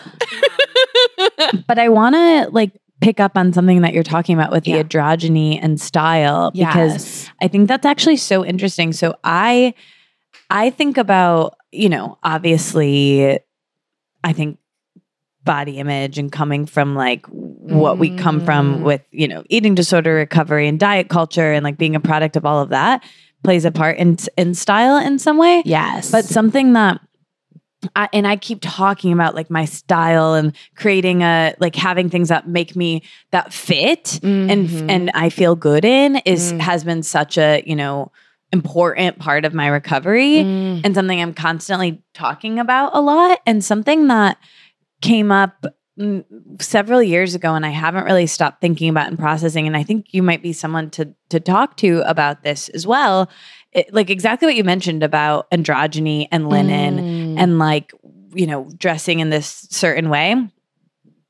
but 1.66 1.78
I 1.78 1.88
want 1.88 2.14
to 2.14 2.48
like 2.50 2.72
pick 3.00 3.20
up 3.20 3.36
on 3.36 3.52
something 3.52 3.82
that 3.82 3.92
you're 3.92 4.02
talking 4.02 4.36
about 4.36 4.50
with 4.52 4.66
yeah. 4.66 4.82
the 4.82 4.84
androgyny 4.84 5.58
and 5.60 5.80
style 5.80 6.52
because 6.52 7.24
yes. 7.24 7.30
I 7.42 7.48
think 7.48 7.68
that's 7.68 7.84
actually 7.84 8.16
so 8.16 8.44
interesting. 8.44 8.92
So 8.92 9.16
I 9.24 9.74
I 10.48 10.70
think 10.70 10.98
about, 10.98 11.56
you 11.72 11.88
know, 11.88 12.18
obviously, 12.22 13.38
I 14.22 14.32
think 14.32 14.58
body 15.44 15.78
image 15.78 16.18
and 16.18 16.30
coming 16.30 16.66
from 16.66 16.94
like 16.94 17.26
what 17.26 17.98
we 17.98 18.16
come 18.16 18.44
from 18.44 18.78
Mm. 18.78 18.82
with, 18.82 19.02
you 19.10 19.26
know, 19.26 19.42
eating 19.48 19.74
disorder 19.74 20.14
recovery 20.14 20.68
and 20.68 20.78
diet 20.78 21.08
culture 21.08 21.52
and 21.52 21.64
like 21.64 21.78
being 21.78 21.96
a 21.96 22.00
product 22.00 22.36
of 22.36 22.46
all 22.46 22.60
of 22.60 22.68
that 22.68 23.02
plays 23.42 23.64
a 23.64 23.72
part 23.72 23.98
in 23.98 24.16
in 24.36 24.54
style 24.54 24.96
in 24.96 25.18
some 25.18 25.38
way. 25.38 25.62
Yes. 25.64 26.10
But 26.10 26.24
something 26.24 26.74
that 26.74 27.00
I, 27.96 28.08
and 28.12 28.26
I 28.26 28.36
keep 28.36 28.58
talking 28.60 29.12
about 29.12 29.34
like 29.34 29.50
my 29.50 29.64
style 29.64 30.34
and 30.34 30.54
creating 30.76 31.22
a 31.22 31.54
like 31.58 31.74
having 31.74 32.08
things 32.10 32.28
that 32.28 32.48
make 32.48 32.76
me 32.76 33.02
that 33.32 33.52
fit 33.52 34.20
and 34.22 34.68
Mhm. 34.68 34.86
and 34.90 35.10
I 35.14 35.28
feel 35.30 35.56
good 35.56 35.84
in 35.84 36.16
is 36.24 36.52
Mm. 36.52 36.60
has 36.60 36.84
been 36.84 37.02
such 37.02 37.36
a 37.38 37.62
you 37.66 37.74
know 37.74 38.12
important 38.52 39.18
part 39.18 39.44
of 39.44 39.54
my 39.54 39.66
recovery 39.66 40.36
Mm. 40.44 40.82
and 40.84 40.94
something 40.94 41.20
I'm 41.20 41.34
constantly 41.34 42.02
talking 42.14 42.58
about 42.58 42.90
a 42.94 43.00
lot 43.00 43.40
and 43.46 43.64
something 43.64 44.06
that 44.08 44.36
came 45.00 45.32
up 45.32 45.66
several 46.60 47.02
years 47.02 47.34
ago 47.34 47.54
and 47.54 47.66
I 47.66 47.70
haven't 47.70 48.04
really 48.04 48.26
stopped 48.26 48.60
thinking 48.60 48.88
about 48.88 49.08
and 49.08 49.18
processing 49.18 49.66
and 49.66 49.76
I 49.76 49.82
think 49.82 50.06
you 50.12 50.22
might 50.22 50.42
be 50.42 50.52
someone 50.52 50.90
to 50.90 51.14
to 51.30 51.40
talk 51.40 51.76
to 51.78 52.02
about 52.06 52.42
this 52.44 52.68
as 52.70 52.86
well 52.86 53.28
it, 53.72 53.92
like 53.92 54.10
exactly 54.10 54.46
what 54.46 54.54
you 54.56 54.64
mentioned 54.64 55.02
about 55.02 55.50
androgyny 55.50 56.28
and 56.30 56.48
linen 56.48 56.98
Mm. 56.98 57.38
and 57.38 57.58
like 57.58 57.92
you 58.34 58.46
know 58.46 58.70
dressing 58.78 59.20
in 59.20 59.30
this 59.30 59.66
certain 59.70 60.08
way 60.10 60.34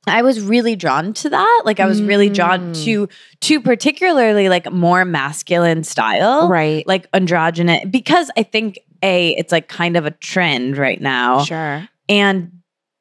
i 0.06 0.22
was 0.22 0.40
really 0.40 0.74
drawn 0.76 1.12
to 1.14 1.28
that 1.30 1.62
like 1.64 1.78
i 1.80 1.86
was 1.86 2.02
really 2.02 2.28
drawn 2.28 2.74
Mm. 2.74 2.84
to 2.84 3.08
to 3.40 3.60
particularly 3.60 4.48
like 4.48 4.70
more 4.72 5.04
masculine 5.04 5.84
style 5.84 6.48
right. 6.48 6.86
like 6.86 7.06
androgynous 7.14 7.84
because 7.90 8.30
i 8.36 8.42
think 8.42 8.78
a 9.02 9.30
it's 9.36 9.52
like 9.52 9.68
kind 9.68 9.96
of 9.96 10.06
a 10.06 10.10
trend 10.12 10.76
right 10.76 11.00
now 11.00 11.44
Sure. 11.44 11.88
and 12.08 12.50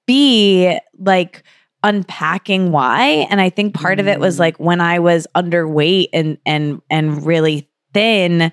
b 0.07 0.77
like 0.99 1.43
unpacking 1.83 2.71
why 2.71 3.25
and 3.31 3.41
i 3.41 3.49
think 3.49 3.73
part 3.73 3.99
of 3.99 4.07
it 4.07 4.19
was 4.19 4.35
Mm. 4.35 4.39
like 4.39 4.59
when 4.59 4.81
i 4.81 4.99
was 4.99 5.25
underweight 5.35 6.07
and 6.13 6.37
and 6.45 6.81
and 6.91 7.25
really 7.25 7.67
thin 7.93 8.51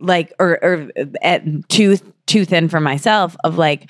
like 0.00 0.32
or 0.38 0.58
or 0.62 0.90
at 1.22 1.42
too 1.68 1.96
too 2.26 2.44
thin 2.44 2.68
for 2.68 2.80
myself 2.80 3.36
of 3.44 3.58
like 3.58 3.88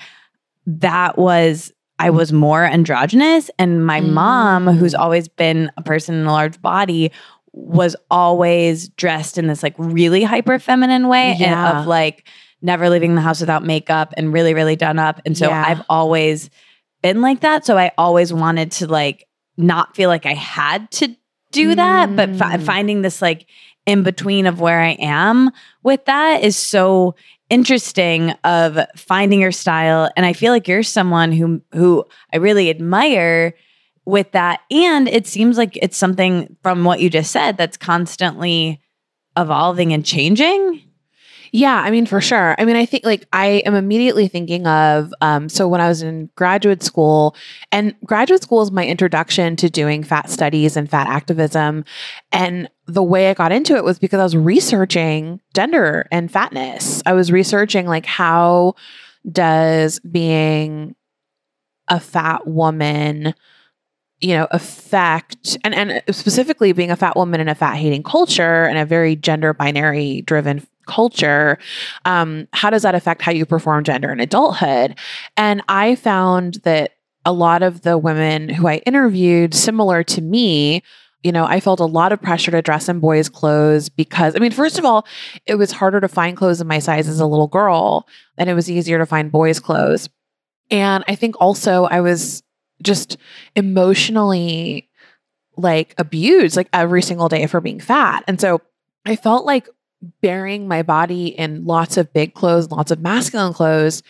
that 0.67 1.17
was 1.17 1.71
I 1.99 2.09
was 2.09 2.33
more 2.33 2.65
androgynous 2.65 3.49
and 3.57 3.85
my 3.85 4.01
mom 4.01 4.67
who's 4.67 4.93
Mm. 4.93 4.99
always 4.99 5.27
been 5.27 5.71
a 5.77 5.81
person 5.81 6.15
in 6.15 6.25
a 6.25 6.31
large 6.31 6.61
body 6.61 7.11
was 7.53 7.95
always 8.11 8.89
dressed 8.89 9.37
in 9.37 9.47
this 9.47 9.63
like 9.63 9.75
really 9.77 10.23
hyper 10.23 10.59
feminine 10.59 11.07
way 11.07 11.37
and 11.39 11.77
of 11.77 11.87
like 11.87 12.27
never 12.61 12.89
leaving 12.89 13.15
the 13.15 13.21
house 13.21 13.39
without 13.39 13.63
makeup 13.63 14.13
and 14.17 14.33
really 14.33 14.53
really 14.53 14.75
done 14.75 14.99
up 14.99 15.21
and 15.25 15.37
so 15.37 15.47
Yeah. 15.49 15.63
I've 15.65 15.81
always 15.89 16.49
been 17.01 17.21
like 17.21 17.41
that 17.41 17.65
so 17.65 17.77
I 17.77 17.91
always 17.97 18.33
wanted 18.33 18.71
to 18.73 18.87
like 18.87 19.25
not 19.57 19.95
feel 19.95 20.09
like 20.09 20.25
I 20.25 20.33
had 20.33 20.91
to 20.91 21.15
do 21.51 21.75
that 21.75 22.13
but 22.15 22.35
fi- 22.35 22.57
Mm. 22.57 22.63
finding 22.63 23.01
this 23.03 23.21
like 23.21 23.45
in 23.85 24.03
between 24.03 24.47
of 24.47 24.59
where 24.59 24.81
I 24.81 24.97
am 24.99 25.51
with 25.83 26.05
that 26.05 26.43
is 26.43 26.57
so 26.57 27.15
interesting 27.49 28.31
of 28.43 28.79
finding 28.95 29.41
your 29.41 29.51
style. 29.51 30.09
And 30.15 30.25
I 30.25 30.33
feel 30.33 30.51
like 30.51 30.67
you're 30.67 30.83
someone 30.83 31.31
who 31.31 31.61
who 31.73 32.05
I 32.33 32.37
really 32.37 32.69
admire 32.69 33.53
with 34.05 34.31
that. 34.31 34.61
And 34.71 35.07
it 35.07 35.27
seems 35.27 35.57
like 35.57 35.77
it's 35.81 35.97
something 35.97 36.55
from 36.63 36.83
what 36.83 36.99
you 36.99 37.09
just 37.09 37.31
said 37.31 37.57
that's 37.57 37.77
constantly 37.77 38.81
evolving 39.37 39.93
and 39.93 40.05
changing 40.05 40.84
Yeah, 41.51 41.81
I 41.81 41.91
mean, 41.91 42.05
for 42.05 42.21
sure. 42.21 42.55
I 42.57 42.65
mean, 42.65 42.75
I 42.75 42.85
think 42.85 43.05
like 43.05 43.25
I 43.33 43.63
am 43.65 43.75
immediately 43.75 44.27
thinking 44.27 44.67
of 44.67 45.13
um, 45.21 45.49
so 45.49 45.67
when 45.67 45.81
I 45.81 45.87
was 45.87 46.01
in 46.01 46.29
graduate 46.35 46.83
school, 46.83 47.35
and 47.71 47.95
graduate 48.05 48.43
school 48.43 48.61
is 48.61 48.71
my 48.71 48.85
introduction 48.85 49.55
to 49.57 49.69
doing 49.69 50.03
fat 50.03 50.29
studies 50.29 50.77
and 50.77 50.89
fat 50.89 51.07
activism. 51.07 51.85
And 52.31 52.69
the 52.87 53.03
way 53.03 53.29
I 53.29 53.33
got 53.33 53.51
into 53.51 53.75
it 53.75 53.83
was 53.83 53.99
because 53.99 54.19
I 54.19 54.23
was 54.23 54.35
researching 54.35 55.39
gender 55.53 56.07
and 56.11 56.31
fatness. 56.31 57.01
I 57.05 57.13
was 57.13 57.31
researching 57.31 57.87
like 57.87 58.05
how 58.05 58.75
does 59.31 59.99
being 59.99 60.95
a 61.87 61.99
fat 61.99 62.47
woman 62.47 63.33
you 64.21 64.33
know 64.33 64.47
affect 64.51 65.57
and 65.63 65.75
and 65.75 66.01
specifically 66.15 66.71
being 66.71 66.89
a 66.89 66.95
fat 66.95 67.15
woman 67.15 67.41
in 67.41 67.49
a 67.49 67.55
fat 67.55 67.75
hating 67.75 68.01
culture 68.01 68.63
and 68.65 68.77
a 68.77 68.85
very 68.85 69.15
gender 69.15 69.53
binary 69.53 70.21
driven 70.21 70.65
culture 70.85 71.57
um 72.05 72.47
how 72.53 72.69
does 72.69 72.83
that 72.83 72.95
affect 72.95 73.21
how 73.21 73.31
you 73.31 73.45
perform 73.45 73.83
gender 73.83 74.11
in 74.11 74.19
adulthood 74.19 74.97
and 75.37 75.61
i 75.67 75.95
found 75.95 76.55
that 76.63 76.91
a 77.25 77.33
lot 77.33 77.63
of 77.63 77.81
the 77.81 77.97
women 77.97 78.49
who 78.49 78.67
i 78.67 78.77
interviewed 78.85 79.53
similar 79.53 80.03
to 80.03 80.21
me 80.21 80.81
you 81.23 81.31
know 81.31 81.45
i 81.45 81.59
felt 81.59 81.79
a 81.79 81.85
lot 81.85 82.11
of 82.11 82.21
pressure 82.21 82.51
to 82.51 82.61
dress 82.61 82.87
in 82.87 82.99
boys 82.99 83.29
clothes 83.29 83.89
because 83.89 84.35
i 84.35 84.39
mean 84.39 84.51
first 84.51 84.77
of 84.77 84.85
all 84.85 85.05
it 85.45 85.55
was 85.55 85.71
harder 85.71 85.99
to 85.99 86.07
find 86.07 86.37
clothes 86.37 86.61
in 86.61 86.67
my 86.67 86.79
size 86.79 87.07
as 87.07 87.19
a 87.19 87.25
little 87.25 87.47
girl 87.47 88.07
and 88.37 88.49
it 88.49 88.53
was 88.53 88.69
easier 88.69 88.97
to 88.97 89.05
find 89.05 89.31
boys 89.31 89.59
clothes 89.59 90.09
and 90.71 91.03
i 91.07 91.15
think 91.15 91.35
also 91.39 91.85
i 91.85 92.01
was 92.01 92.43
just 92.81 93.17
emotionally 93.55 94.89
like 95.57 95.93
abused 95.97 96.57
like 96.57 96.69
every 96.73 97.01
single 97.01 97.29
day 97.29 97.47
for 97.47 97.61
being 97.61 97.79
fat. 97.79 98.23
And 98.27 98.39
so 98.39 98.61
I 99.05 99.15
felt 99.15 99.45
like 99.45 99.69
burying 100.21 100.67
my 100.67 100.83
body 100.83 101.27
in 101.27 101.65
lots 101.65 101.97
of 101.97 102.13
big 102.13 102.33
clothes, 102.33 102.71
lots 102.71 102.91
of 102.91 103.01
masculine 103.01 103.53
clothes 103.53 104.03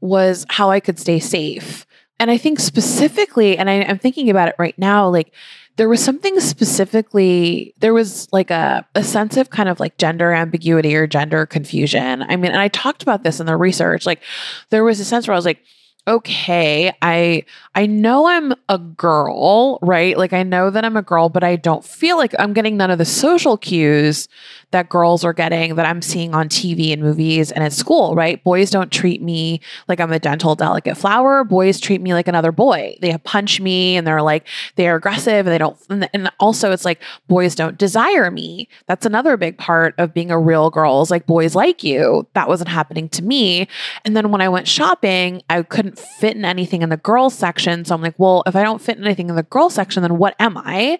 was 0.00 0.46
how 0.48 0.70
I 0.70 0.80
could 0.80 0.98
stay 0.98 1.18
safe. 1.18 1.86
And 2.20 2.30
I 2.30 2.36
think 2.36 2.58
specifically, 2.60 3.56
and 3.56 3.70
I, 3.70 3.82
I'm 3.82 3.98
thinking 3.98 4.30
about 4.30 4.48
it 4.48 4.56
right 4.58 4.76
now, 4.78 5.08
like 5.08 5.32
there 5.76 5.88
was 5.88 6.04
something 6.04 6.40
specifically, 6.40 7.74
there 7.78 7.94
was 7.94 8.28
like 8.32 8.50
a, 8.50 8.84
a 8.96 9.04
sense 9.04 9.36
of 9.36 9.50
kind 9.50 9.68
of 9.68 9.78
like 9.78 9.96
gender 9.96 10.32
ambiguity 10.32 10.96
or 10.96 11.06
gender 11.06 11.46
confusion. 11.46 12.22
I 12.22 12.34
mean, 12.36 12.50
and 12.50 12.60
I 12.60 12.68
talked 12.68 13.02
about 13.02 13.22
this 13.22 13.38
in 13.38 13.46
the 13.46 13.56
research. 13.56 14.04
Like 14.04 14.22
there 14.70 14.82
was 14.82 14.98
a 14.98 15.04
sense 15.04 15.28
where 15.28 15.34
I 15.34 15.38
was 15.38 15.44
like, 15.44 15.62
okay, 16.08 16.90
I 17.02 17.44
I 17.74 17.86
know 17.86 18.26
I'm 18.26 18.54
a 18.68 18.78
girl, 18.78 19.78
right? 19.82 20.16
Like 20.16 20.32
I 20.32 20.42
know 20.42 20.70
that 20.70 20.84
I'm 20.84 20.96
a 20.96 21.02
girl, 21.02 21.28
but 21.28 21.44
I 21.44 21.56
don't 21.56 21.84
feel 21.84 22.16
like 22.16 22.34
I'm 22.38 22.54
getting 22.54 22.76
none 22.76 22.90
of 22.90 22.98
the 22.98 23.04
social 23.04 23.56
cues 23.58 24.26
that 24.70 24.88
girls 24.88 25.24
are 25.24 25.32
getting 25.32 25.76
that 25.76 25.86
I'm 25.86 26.02
seeing 26.02 26.34
on 26.34 26.48
TV 26.48 26.92
and 26.92 27.00
movies 27.00 27.50
and 27.50 27.64
at 27.64 27.72
school, 27.72 28.14
right? 28.14 28.42
Boys 28.44 28.70
don't 28.70 28.92
treat 28.92 29.22
me 29.22 29.60
like 29.88 29.98
I'm 29.98 30.12
a 30.12 30.18
gentle, 30.18 30.54
delicate 30.54 30.96
flower. 30.96 31.42
Boys 31.42 31.80
treat 31.80 32.00
me 32.00 32.12
like 32.12 32.28
another 32.28 32.52
boy. 32.52 32.96
They 33.00 33.16
punch 33.18 33.60
me 33.60 33.96
and 33.96 34.06
they're 34.06 34.22
like 34.22 34.46
they 34.76 34.88
are 34.88 34.96
aggressive 34.96 35.46
and 35.46 35.48
they 35.48 35.58
don't 35.58 35.78
and, 35.88 36.30
also 36.38 36.70
it's 36.70 36.84
like 36.84 37.02
boys 37.26 37.54
don't 37.54 37.78
desire 37.78 38.30
me. 38.30 38.68
That's 38.86 39.06
another 39.06 39.36
big 39.36 39.56
part 39.56 39.94
of 39.98 40.12
being 40.12 40.30
a 40.30 40.38
real 40.38 40.70
girl 40.70 41.00
is 41.00 41.10
like 41.10 41.26
boys 41.26 41.54
like 41.54 41.82
you. 41.82 42.26
That 42.34 42.48
wasn't 42.48 42.68
happening 42.68 43.08
to 43.10 43.22
me. 43.22 43.68
And 44.04 44.16
then 44.16 44.30
when 44.30 44.40
I 44.40 44.48
went 44.48 44.68
shopping, 44.68 45.42
I 45.48 45.62
couldn't 45.62 45.98
fit 45.98 46.36
in 46.36 46.44
anything 46.44 46.82
in 46.82 46.90
the 46.90 46.96
girls 46.96 47.34
section. 47.34 47.84
So 47.84 47.94
I'm 47.94 48.02
like, 48.02 48.18
well, 48.18 48.42
if 48.46 48.54
I 48.54 48.62
don't 48.62 48.82
fit 48.82 48.98
in 48.98 49.04
anything 49.04 49.30
in 49.30 49.36
the 49.36 49.42
girls 49.44 49.74
section, 49.74 50.02
then 50.02 50.18
what 50.18 50.36
am 50.38 50.58
I? 50.58 50.98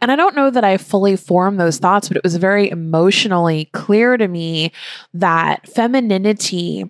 And 0.00 0.10
I 0.10 0.16
don't 0.16 0.34
know 0.34 0.50
that 0.50 0.64
I 0.64 0.78
fully 0.78 1.16
formed 1.16 1.60
those 1.60 1.78
thoughts, 1.78 2.08
but 2.08 2.16
it 2.16 2.24
was 2.24 2.36
very 2.36 2.70
emotionally 3.10 3.64
clear 3.72 4.16
to 4.16 4.28
me 4.28 4.70
that 5.12 5.68
femininity 5.68 6.88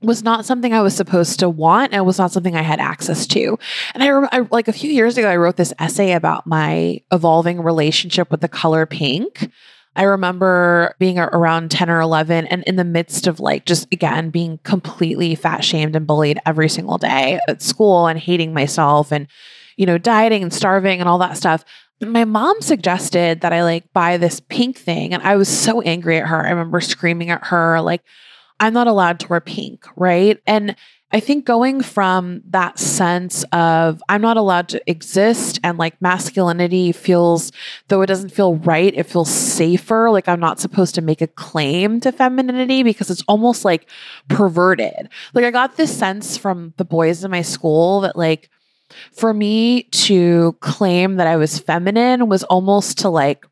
was 0.00 0.22
not 0.22 0.44
something 0.44 0.72
I 0.72 0.80
was 0.80 0.94
supposed 0.94 1.40
to 1.40 1.48
want 1.48 1.92
and 1.92 2.06
was 2.06 2.18
not 2.18 2.30
something 2.30 2.54
I 2.54 2.62
had 2.62 2.78
access 2.78 3.26
to. 3.28 3.58
And 3.94 4.02
I, 4.04 4.38
I 4.38 4.46
like 4.52 4.68
a 4.68 4.72
few 4.72 4.92
years 4.92 5.18
ago 5.18 5.28
I 5.28 5.36
wrote 5.36 5.56
this 5.56 5.72
essay 5.80 6.12
about 6.12 6.46
my 6.46 7.00
evolving 7.10 7.62
relationship 7.62 8.30
with 8.30 8.42
the 8.42 8.48
color 8.48 8.86
pink. 8.86 9.50
I 9.96 10.04
remember 10.04 10.94
being 11.00 11.18
around 11.18 11.72
10 11.72 11.90
or 11.90 12.00
11 12.00 12.46
and 12.46 12.62
in 12.64 12.76
the 12.76 12.84
midst 12.84 13.26
of 13.26 13.40
like 13.40 13.66
just 13.66 13.92
again 13.92 14.30
being 14.30 14.58
completely 14.62 15.34
fat 15.34 15.64
shamed 15.64 15.96
and 15.96 16.06
bullied 16.06 16.38
every 16.46 16.68
single 16.68 16.98
day 16.98 17.40
at 17.48 17.60
school 17.60 18.06
and 18.06 18.20
hating 18.20 18.54
myself 18.54 19.10
and 19.10 19.26
you 19.76 19.86
know 19.86 19.98
dieting 19.98 20.42
and 20.42 20.52
starving 20.52 21.00
and 21.00 21.08
all 21.08 21.18
that 21.18 21.36
stuff. 21.36 21.64
My 22.00 22.24
mom 22.24 22.60
suggested 22.60 23.40
that 23.40 23.52
I 23.52 23.62
like 23.62 23.92
buy 23.92 24.16
this 24.16 24.40
pink 24.40 24.78
thing 24.78 25.14
and 25.14 25.22
I 25.22 25.36
was 25.36 25.48
so 25.48 25.80
angry 25.82 26.18
at 26.18 26.26
her. 26.26 26.44
I 26.44 26.50
remember 26.50 26.80
screaming 26.80 27.30
at 27.30 27.46
her 27.46 27.80
like 27.80 28.02
I'm 28.60 28.72
not 28.72 28.86
allowed 28.86 29.20
to 29.20 29.28
wear 29.28 29.40
pink, 29.40 29.86
right? 29.96 30.40
And 30.46 30.76
I 31.14 31.20
think 31.20 31.44
going 31.44 31.80
from 31.80 32.42
that 32.50 32.76
sense 32.76 33.44
of 33.52 34.02
I'm 34.08 34.20
not 34.20 34.36
allowed 34.36 34.68
to 34.70 34.90
exist 34.90 35.60
and 35.62 35.78
like 35.78 36.02
masculinity 36.02 36.90
feels, 36.90 37.52
though 37.86 38.02
it 38.02 38.06
doesn't 38.06 38.30
feel 38.30 38.56
right, 38.56 38.92
it 38.92 39.04
feels 39.04 39.30
safer. 39.30 40.10
Like 40.10 40.28
I'm 40.28 40.40
not 40.40 40.58
supposed 40.58 40.96
to 40.96 41.02
make 41.02 41.22
a 41.22 41.28
claim 41.28 42.00
to 42.00 42.10
femininity 42.10 42.82
because 42.82 43.10
it's 43.10 43.22
almost 43.28 43.64
like 43.64 43.88
perverted. 44.28 45.08
Like 45.34 45.44
I 45.44 45.52
got 45.52 45.76
this 45.76 45.96
sense 45.96 46.36
from 46.36 46.74
the 46.78 46.84
boys 46.84 47.22
in 47.22 47.30
my 47.30 47.42
school 47.42 48.00
that 48.00 48.16
like 48.16 48.50
for 49.12 49.32
me 49.34 49.84
to 49.84 50.56
claim 50.60 51.16
that 51.16 51.26
I 51.26 51.36
was 51.36 51.58
feminine 51.58 52.28
was 52.28 52.44
almost 52.44 52.98
to 52.98 53.08
like, 53.08 53.46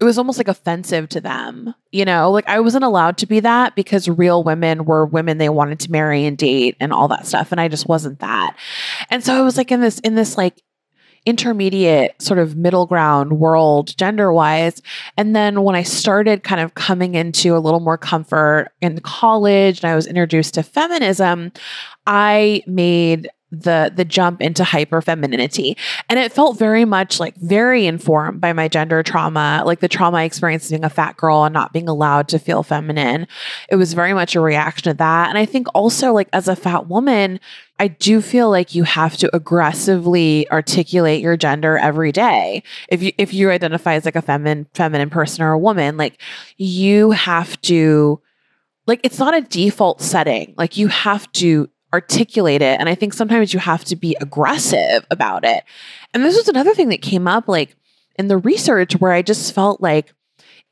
it 0.00 0.04
was 0.04 0.18
almost 0.18 0.38
like 0.38 0.48
offensive 0.48 1.08
to 1.10 1.20
them. 1.20 1.74
You 1.92 2.04
know, 2.04 2.30
like 2.30 2.48
I 2.48 2.60
wasn't 2.60 2.84
allowed 2.84 3.18
to 3.18 3.26
be 3.26 3.40
that 3.40 3.76
because 3.76 4.08
real 4.08 4.42
women 4.42 4.84
were 4.84 5.06
women 5.06 5.38
they 5.38 5.48
wanted 5.48 5.78
to 5.80 5.92
marry 5.92 6.24
and 6.24 6.36
date 6.36 6.76
and 6.80 6.92
all 6.92 7.08
that 7.08 7.26
stuff. 7.26 7.52
And 7.52 7.60
I 7.60 7.68
just 7.68 7.88
wasn't 7.88 8.18
that. 8.18 8.56
And 9.10 9.24
so 9.24 9.34
I 9.34 9.42
was 9.42 9.56
like 9.56 9.70
in 9.70 9.80
this, 9.80 10.00
in 10.00 10.14
this 10.14 10.36
like 10.36 10.62
intermediate 11.24 12.20
sort 12.20 12.38
of 12.38 12.56
middle 12.56 12.86
ground 12.86 13.38
world 13.38 13.96
gender 13.96 14.32
wise. 14.32 14.82
And 15.16 15.36
then 15.36 15.62
when 15.62 15.76
I 15.76 15.82
started 15.82 16.42
kind 16.42 16.60
of 16.60 16.74
coming 16.74 17.14
into 17.14 17.56
a 17.56 17.60
little 17.60 17.80
more 17.80 17.98
comfort 17.98 18.70
in 18.80 18.98
college 19.00 19.82
and 19.82 19.90
I 19.90 19.94
was 19.94 20.06
introduced 20.06 20.54
to 20.54 20.62
feminism, 20.62 21.52
I 22.06 22.62
made 22.66 23.30
the 23.52 23.92
the 23.94 24.04
jump 24.04 24.40
into 24.40 24.64
hyper 24.64 25.02
femininity 25.02 25.76
and 26.08 26.18
it 26.18 26.32
felt 26.32 26.58
very 26.58 26.86
much 26.86 27.20
like 27.20 27.36
very 27.36 27.84
informed 27.86 28.40
by 28.40 28.52
my 28.52 28.66
gender 28.66 29.02
trauma 29.02 29.62
like 29.66 29.80
the 29.80 29.88
trauma 29.88 30.16
i 30.18 30.22
experienced 30.22 30.70
being 30.70 30.84
a 30.84 30.90
fat 30.90 31.16
girl 31.18 31.44
and 31.44 31.52
not 31.52 31.72
being 31.72 31.86
allowed 31.86 32.26
to 32.26 32.38
feel 32.38 32.62
feminine 32.62 33.26
it 33.68 33.76
was 33.76 33.92
very 33.92 34.14
much 34.14 34.34
a 34.34 34.40
reaction 34.40 34.84
to 34.84 34.94
that 34.94 35.28
and 35.28 35.36
i 35.36 35.44
think 35.44 35.66
also 35.74 36.14
like 36.14 36.28
as 36.32 36.48
a 36.48 36.56
fat 36.56 36.88
woman 36.88 37.38
I 37.78 37.88
do 37.88 38.20
feel 38.20 38.48
like 38.48 38.76
you 38.76 38.84
have 38.84 39.16
to 39.16 39.34
aggressively 39.34 40.48
articulate 40.52 41.20
your 41.20 41.36
gender 41.36 41.76
every 41.76 42.12
day. 42.12 42.62
If 42.88 43.02
you 43.02 43.10
if 43.18 43.34
you 43.34 43.50
identify 43.50 43.94
as 43.94 44.04
like 44.04 44.14
a 44.14 44.22
feminine 44.22 44.68
feminine 44.72 45.10
person 45.10 45.42
or 45.42 45.50
a 45.50 45.58
woman, 45.58 45.96
like 45.96 46.20
you 46.58 47.10
have 47.10 47.60
to 47.62 48.20
like 48.86 49.00
it's 49.02 49.18
not 49.18 49.34
a 49.34 49.40
default 49.40 50.00
setting. 50.00 50.54
Like 50.56 50.76
you 50.76 50.86
have 50.86 51.30
to 51.32 51.70
articulate 51.92 52.62
it 52.62 52.80
and 52.80 52.88
I 52.88 52.94
think 52.94 53.12
sometimes 53.12 53.52
you 53.52 53.60
have 53.60 53.84
to 53.84 53.96
be 53.96 54.16
aggressive 54.20 55.06
about 55.10 55.44
it. 55.44 55.64
And 56.14 56.24
this 56.24 56.36
was 56.36 56.48
another 56.48 56.74
thing 56.74 56.88
that 56.88 57.02
came 57.02 57.28
up 57.28 57.48
like 57.48 57.76
in 58.18 58.28
the 58.28 58.38
research 58.38 58.94
where 58.94 59.12
I 59.12 59.22
just 59.22 59.54
felt 59.54 59.80
like 59.80 60.12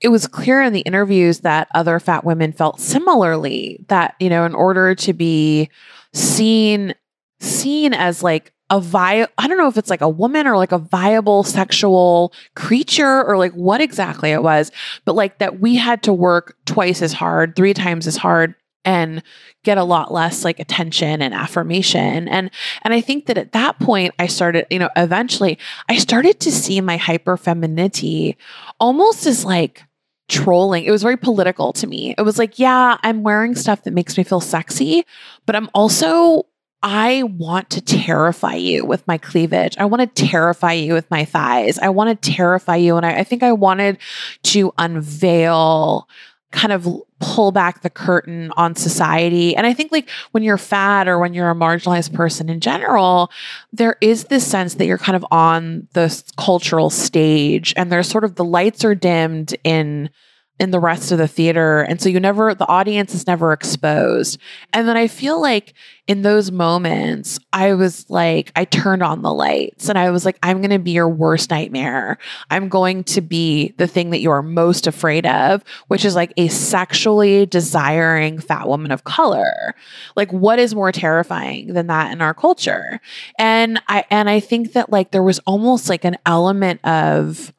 it 0.00 0.08
was 0.08 0.26
clear 0.26 0.62
in 0.62 0.72
the 0.72 0.80
interviews 0.80 1.40
that 1.40 1.68
other 1.74 2.00
fat 2.00 2.24
women 2.24 2.52
felt 2.52 2.80
similarly 2.80 3.84
that 3.88 4.14
you 4.18 4.30
know 4.30 4.44
in 4.44 4.54
order 4.54 4.94
to 4.94 5.12
be 5.12 5.68
seen 6.12 6.94
seen 7.40 7.94
as 7.94 8.22
like 8.22 8.52
a 8.70 8.80
vi 8.80 9.26
I 9.36 9.48
don't 9.48 9.58
know 9.58 9.68
if 9.68 9.76
it's 9.76 9.90
like 9.90 10.00
a 10.00 10.08
woman 10.08 10.46
or 10.46 10.56
like 10.56 10.72
a 10.72 10.78
viable 10.78 11.42
sexual 11.42 12.32
creature 12.54 13.24
or 13.24 13.36
like 13.36 13.52
what 13.52 13.80
exactly 13.80 14.30
it 14.30 14.42
was, 14.42 14.70
but 15.04 15.14
like 15.14 15.38
that 15.38 15.60
we 15.60 15.76
had 15.76 16.02
to 16.04 16.12
work 16.12 16.56
twice 16.66 17.02
as 17.02 17.12
hard, 17.12 17.56
three 17.56 17.74
times 17.74 18.06
as 18.06 18.16
hard 18.16 18.54
and 18.84 19.22
get 19.62 19.78
a 19.78 19.84
lot 19.84 20.12
less 20.12 20.44
like 20.44 20.58
attention 20.58 21.20
and 21.20 21.34
affirmation 21.34 22.28
and 22.28 22.50
and 22.82 22.94
i 22.94 23.00
think 23.00 23.26
that 23.26 23.38
at 23.38 23.52
that 23.52 23.78
point 23.78 24.14
i 24.18 24.26
started 24.26 24.66
you 24.70 24.78
know 24.78 24.90
eventually 24.96 25.58
i 25.88 25.96
started 25.96 26.40
to 26.40 26.50
see 26.50 26.80
my 26.80 26.96
hyper 26.96 27.36
femininity 27.36 28.36
almost 28.78 29.26
as 29.26 29.44
like 29.44 29.84
trolling. 30.30 30.84
It 30.84 30.92
was 30.92 31.02
very 31.02 31.16
political 31.16 31.72
to 31.74 31.86
me. 31.86 32.14
It 32.16 32.22
was 32.22 32.38
like, 32.38 32.58
yeah, 32.58 32.96
I'm 33.02 33.24
wearing 33.24 33.56
stuff 33.56 33.82
that 33.82 33.90
makes 33.90 34.16
me 34.16 34.22
feel 34.22 34.40
sexy, 34.40 35.04
but 35.44 35.56
I'm 35.56 35.68
also 35.74 36.46
I 36.82 37.24
want 37.24 37.68
to 37.70 37.82
terrify 37.82 38.54
you 38.54 38.86
with 38.86 39.06
my 39.06 39.18
cleavage. 39.18 39.76
I 39.76 39.84
want 39.84 40.00
to 40.00 40.26
terrify 40.26 40.72
you 40.72 40.94
with 40.94 41.10
my 41.10 41.26
thighs. 41.26 41.78
I 41.78 41.90
want 41.90 42.22
to 42.22 42.30
terrify 42.30 42.76
you. 42.76 42.96
And 42.96 43.04
I, 43.04 43.18
I 43.18 43.24
think 43.24 43.42
I 43.42 43.52
wanted 43.52 43.98
to 44.44 44.72
unveil, 44.78 46.08
kind 46.50 46.72
of 46.72 46.88
pull 47.20 47.52
back 47.52 47.82
the 47.82 47.90
curtain 47.90 48.52
on 48.56 48.74
society. 48.74 49.54
And 49.54 49.66
I 49.66 49.74
think, 49.74 49.92
like, 49.92 50.08
when 50.32 50.42
you're 50.42 50.58
fat 50.58 51.06
or 51.06 51.18
when 51.18 51.34
you're 51.34 51.50
a 51.50 51.54
marginalized 51.54 52.12
person 52.12 52.48
in 52.48 52.60
general, 52.60 53.30
there 53.72 53.96
is 54.00 54.24
this 54.24 54.46
sense 54.46 54.74
that 54.74 54.86
you're 54.86 54.98
kind 54.98 55.16
of 55.16 55.24
on 55.30 55.86
the 55.92 56.22
cultural 56.36 56.90
stage 56.90 57.72
and 57.76 57.92
there's 57.92 58.08
sort 58.08 58.24
of 58.24 58.34
the 58.34 58.44
lights 58.44 58.84
are 58.84 58.94
dimmed 58.94 59.54
in 59.64 60.10
in 60.60 60.70
the 60.70 60.78
rest 60.78 61.10
of 61.10 61.16
the 61.16 61.26
theater. 61.26 61.80
And 61.80 62.00
so 62.00 62.10
you 62.10 62.20
never, 62.20 62.54
the 62.54 62.68
audience 62.68 63.14
is 63.14 63.26
never 63.26 63.52
exposed. 63.52 64.38
And 64.74 64.86
then 64.86 64.96
I 64.96 65.08
feel 65.08 65.40
like 65.40 65.72
in 66.06 66.20
those 66.20 66.52
moments, 66.52 67.38
I 67.50 67.72
was 67.72 68.08
like, 68.10 68.52
I 68.54 68.66
turned 68.66 69.02
on 69.02 69.22
the 69.22 69.32
lights 69.32 69.88
and 69.88 69.98
I 69.98 70.10
was 70.10 70.26
like, 70.26 70.38
I'm 70.42 70.58
going 70.58 70.70
to 70.70 70.78
be 70.78 70.90
your 70.90 71.08
worst 71.08 71.48
nightmare. 71.50 72.18
I'm 72.50 72.68
going 72.68 73.04
to 73.04 73.22
be 73.22 73.72
the 73.78 73.86
thing 73.86 74.10
that 74.10 74.20
you 74.20 74.30
are 74.30 74.42
most 74.42 74.86
afraid 74.86 75.24
of, 75.24 75.64
which 75.88 76.04
is 76.04 76.14
like 76.14 76.34
a 76.36 76.48
sexually 76.48 77.46
desiring 77.46 78.38
fat 78.38 78.68
woman 78.68 78.92
of 78.92 79.04
color. 79.04 79.74
Like, 80.14 80.30
what 80.30 80.58
is 80.58 80.74
more 80.74 80.92
terrifying 80.92 81.72
than 81.72 81.86
that 81.86 82.12
in 82.12 82.20
our 82.20 82.34
culture? 82.34 83.00
And 83.38 83.80
I, 83.88 84.04
and 84.10 84.28
I 84.28 84.40
think 84.40 84.74
that 84.74 84.90
like 84.90 85.10
there 85.10 85.22
was 85.22 85.38
almost 85.40 85.88
like 85.88 86.04
an 86.04 86.18
element 86.26 86.84
of, 86.84 87.54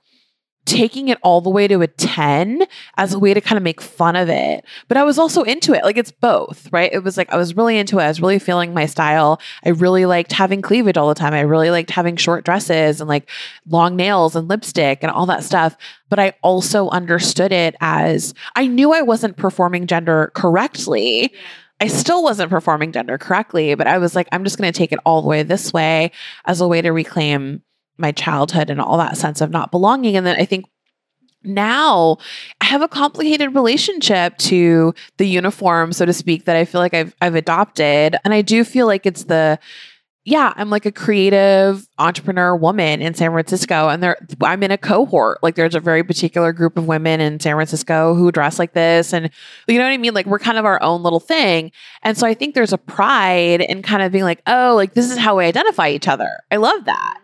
taking 0.65 1.07
it 1.07 1.17
all 1.23 1.41
the 1.41 1.49
way 1.49 1.67
to 1.67 1.81
a 1.81 1.87
10 1.87 2.65
as 2.97 3.13
a 3.13 3.19
way 3.19 3.33
to 3.33 3.41
kind 3.41 3.57
of 3.57 3.63
make 3.63 3.81
fun 3.81 4.15
of 4.15 4.29
it. 4.29 4.63
But 4.87 4.97
I 4.97 5.03
was 5.03 5.17
also 5.17 5.43
into 5.43 5.73
it. 5.73 5.83
Like 5.83 5.97
it's 5.97 6.11
both, 6.11 6.71
right? 6.71 6.91
It 6.93 7.03
was 7.03 7.17
like 7.17 7.31
I 7.33 7.37
was 7.37 7.55
really 7.55 7.77
into 7.77 7.99
it. 7.99 8.03
I 8.03 8.07
was 8.07 8.21
really 8.21 8.39
feeling 8.39 8.73
my 8.73 8.85
style. 8.85 9.41
I 9.65 9.69
really 9.69 10.05
liked 10.05 10.31
having 10.31 10.61
cleavage 10.61 10.97
all 10.97 11.09
the 11.09 11.15
time. 11.15 11.33
I 11.33 11.41
really 11.41 11.71
liked 11.71 11.89
having 11.89 12.15
short 12.15 12.45
dresses 12.45 13.01
and 13.01 13.09
like 13.09 13.29
long 13.67 13.95
nails 13.95 14.35
and 14.35 14.47
lipstick 14.47 14.99
and 15.01 15.11
all 15.11 15.25
that 15.25 15.43
stuff. 15.43 15.75
But 16.09 16.19
I 16.19 16.33
also 16.41 16.89
understood 16.89 17.51
it 17.51 17.75
as 17.81 18.33
I 18.55 18.67
knew 18.67 18.93
I 18.93 19.01
wasn't 19.01 19.37
performing 19.37 19.87
gender 19.87 20.31
correctly. 20.35 21.33
I 21.79 21.87
still 21.87 22.21
wasn't 22.21 22.51
performing 22.51 22.91
gender 22.91 23.17
correctly, 23.17 23.73
but 23.73 23.87
I 23.87 23.97
was 23.97 24.15
like, 24.15 24.27
I'm 24.31 24.43
just 24.43 24.59
going 24.59 24.71
to 24.71 24.77
take 24.77 24.91
it 24.91 24.99
all 25.03 25.23
the 25.23 25.27
way 25.27 25.41
this 25.41 25.73
way 25.73 26.11
as 26.45 26.61
a 26.61 26.67
way 26.67 26.79
to 26.79 26.91
reclaim 26.91 27.63
my 28.01 28.11
childhood 28.11 28.69
and 28.69 28.81
all 28.81 28.97
that 28.97 29.17
sense 29.17 29.41
of 29.41 29.51
not 29.51 29.71
belonging. 29.71 30.17
And 30.17 30.25
then 30.25 30.35
I 30.39 30.45
think 30.45 30.65
now 31.43 32.17
I 32.59 32.65
have 32.65 32.81
a 32.81 32.87
complicated 32.87 33.55
relationship 33.55 34.37
to 34.39 34.93
the 35.17 35.25
uniform, 35.25 35.93
so 35.93 36.05
to 36.05 36.13
speak, 36.13 36.45
that 36.45 36.55
I 36.55 36.65
feel 36.65 36.81
like 36.81 36.93
I've 36.93 37.15
I've 37.21 37.35
adopted. 37.35 38.15
And 38.23 38.33
I 38.33 38.41
do 38.41 38.63
feel 38.63 38.87
like 38.87 39.05
it's 39.05 39.25
the 39.25 39.59
yeah, 40.23 40.53
I'm 40.55 40.69
like 40.69 40.85
a 40.85 40.91
creative 40.91 41.87
entrepreneur 41.97 42.55
woman 42.55 43.01
in 43.01 43.15
San 43.15 43.31
Francisco, 43.31 43.89
and 43.89 44.03
there 44.03 44.17
I'm 44.41 44.61
in 44.61 44.69
a 44.69 44.77
cohort. 44.77 45.41
Like 45.41 45.55
there's 45.55 45.73
a 45.73 45.79
very 45.79 46.03
particular 46.03 46.53
group 46.53 46.77
of 46.77 46.85
women 46.85 47.19
in 47.19 47.39
San 47.39 47.55
Francisco 47.55 48.13
who 48.13 48.31
dress 48.31 48.59
like 48.59 48.73
this, 48.73 49.13
and 49.13 49.31
you 49.67 49.79
know 49.79 49.83
what 49.83 49.93
I 49.93 49.97
mean. 49.97 50.13
Like 50.13 50.27
we're 50.27 50.39
kind 50.39 50.59
of 50.59 50.65
our 50.65 50.81
own 50.83 51.01
little 51.01 51.19
thing, 51.19 51.71
and 52.03 52.15
so 52.15 52.27
I 52.27 52.35
think 52.35 52.53
there's 52.53 52.73
a 52.73 52.77
pride 52.77 53.61
in 53.61 53.81
kind 53.81 54.03
of 54.03 54.11
being 54.11 54.23
like, 54.23 54.43
oh, 54.45 54.75
like 54.75 54.93
this 54.93 55.09
is 55.09 55.17
how 55.17 55.37
we 55.37 55.45
identify 55.45 55.89
each 55.89 56.07
other. 56.07 56.29
I 56.51 56.57
love 56.57 56.85
that. 56.85 57.20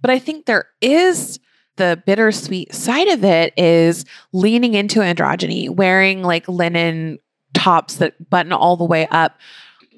But 0.00 0.10
I 0.10 0.18
think 0.18 0.46
there 0.46 0.66
is 0.80 1.38
the 1.76 2.02
bittersweet 2.06 2.74
side 2.74 3.08
of 3.08 3.24
it 3.24 3.52
is 3.56 4.04
leaning 4.32 4.74
into 4.74 5.00
androgyny, 5.00 5.68
wearing 5.68 6.22
like 6.22 6.48
linen 6.48 7.18
tops 7.54 7.96
that 7.96 8.30
button 8.30 8.52
all 8.52 8.76
the 8.76 8.84
way 8.84 9.06
up. 9.08 9.38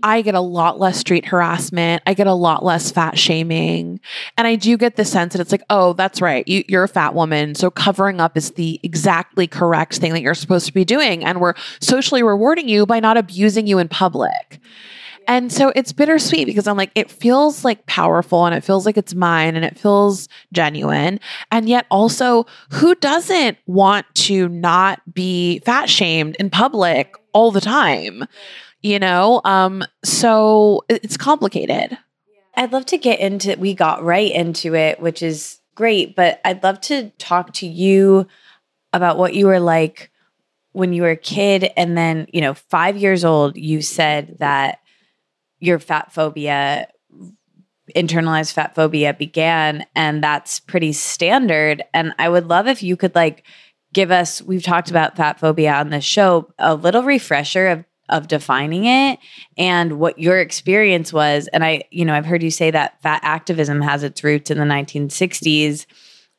I 0.02 0.22
get 0.22 0.34
a 0.34 0.40
lot 0.40 0.78
less 0.78 0.98
street 0.98 1.26
harassment. 1.26 2.02
I 2.06 2.14
get 2.14 2.28
a 2.28 2.34
lot 2.34 2.64
less 2.64 2.90
fat 2.90 3.18
shaming. 3.18 4.00
And 4.36 4.46
I 4.46 4.54
do 4.54 4.76
get 4.76 4.94
the 4.94 5.04
sense 5.04 5.32
that 5.32 5.40
it's 5.40 5.50
like, 5.50 5.64
oh, 5.70 5.92
that's 5.92 6.20
right. 6.20 6.46
You, 6.46 6.62
are 6.78 6.84
a 6.84 6.88
fat 6.88 7.14
woman. 7.14 7.56
So 7.56 7.70
covering 7.70 8.20
up 8.20 8.36
is 8.36 8.52
the 8.52 8.78
exactly 8.84 9.48
correct 9.48 9.96
thing 9.96 10.12
that 10.12 10.22
you're 10.22 10.34
supposed 10.34 10.66
to 10.66 10.72
be 10.72 10.84
doing. 10.84 11.24
And 11.24 11.40
we're 11.40 11.54
socially 11.80 12.22
rewarding 12.22 12.68
you 12.68 12.86
by 12.86 13.00
not 13.00 13.16
abusing 13.16 13.66
you 13.66 13.78
in 13.78 13.88
public. 13.88 14.60
And 15.28 15.52
so 15.52 15.70
it's 15.76 15.92
bittersweet 15.92 16.46
because 16.46 16.66
I'm 16.66 16.78
like, 16.78 16.90
it 16.94 17.10
feels 17.10 17.62
like 17.62 17.84
powerful 17.84 18.46
and 18.46 18.54
it 18.54 18.64
feels 18.64 18.86
like 18.86 18.96
it's 18.96 19.14
mine 19.14 19.56
and 19.56 19.64
it 19.64 19.78
feels 19.78 20.26
genuine. 20.54 21.20
And 21.52 21.68
yet 21.68 21.84
also, 21.90 22.46
who 22.70 22.94
doesn't 22.94 23.58
want 23.66 24.06
to 24.14 24.48
not 24.48 25.02
be 25.12 25.58
fat 25.60 25.90
shamed 25.90 26.34
in 26.36 26.48
public 26.48 27.14
all 27.34 27.50
the 27.50 27.60
time? 27.60 28.24
You 28.80 28.98
know? 28.98 29.42
Um, 29.44 29.84
so 30.02 30.86
it's 30.88 31.18
complicated. 31.18 31.98
I'd 32.54 32.72
love 32.72 32.86
to 32.86 32.96
get 32.96 33.20
into 33.20 33.54
we 33.58 33.74
got 33.74 34.02
right 34.02 34.32
into 34.32 34.74
it, 34.74 34.98
which 34.98 35.22
is 35.22 35.60
great, 35.74 36.16
but 36.16 36.40
I'd 36.42 36.62
love 36.62 36.80
to 36.82 37.10
talk 37.18 37.52
to 37.54 37.66
you 37.66 38.26
about 38.94 39.18
what 39.18 39.34
you 39.34 39.46
were 39.46 39.60
like 39.60 40.10
when 40.72 40.94
you 40.94 41.02
were 41.02 41.10
a 41.10 41.16
kid 41.16 41.70
and 41.76 41.98
then, 41.98 42.26
you 42.32 42.40
know, 42.40 42.54
5 42.54 42.96
years 42.96 43.26
old, 43.26 43.58
you 43.58 43.82
said 43.82 44.36
that 44.38 44.78
your 45.60 45.78
fat 45.78 46.12
phobia 46.12 46.88
internalized 47.96 48.52
fat 48.52 48.74
phobia 48.74 49.14
began 49.14 49.84
and 49.94 50.22
that's 50.22 50.60
pretty 50.60 50.92
standard. 50.92 51.82
And 51.94 52.12
i 52.18 52.28
would 52.28 52.46
love 52.46 52.66
if 52.66 52.82
you 52.82 52.96
could 52.96 53.14
like 53.14 53.44
give 53.92 54.10
us 54.10 54.42
we've 54.42 54.62
talked 54.62 54.90
about 54.90 55.16
fat 55.16 55.40
phobia 55.40 55.74
on 55.74 55.90
the 55.90 56.00
show 56.00 56.52
a 56.58 56.74
little 56.74 57.02
refresher 57.02 57.68
of 57.68 57.84
of 58.10 58.26
defining 58.26 58.86
it 58.86 59.18
and 59.58 59.98
what 59.98 60.18
your 60.18 60.38
experience 60.38 61.12
was. 61.12 61.48
And 61.48 61.64
i 61.64 61.82
you 61.90 62.04
know 62.04 62.14
i've 62.14 62.26
heard 62.26 62.42
you 62.42 62.50
say 62.50 62.70
that 62.70 63.00
fat 63.02 63.20
activism 63.22 63.80
has 63.80 64.02
its 64.02 64.22
roots 64.22 64.50
in 64.50 64.58
the 64.58 64.64
1960s 64.64 65.86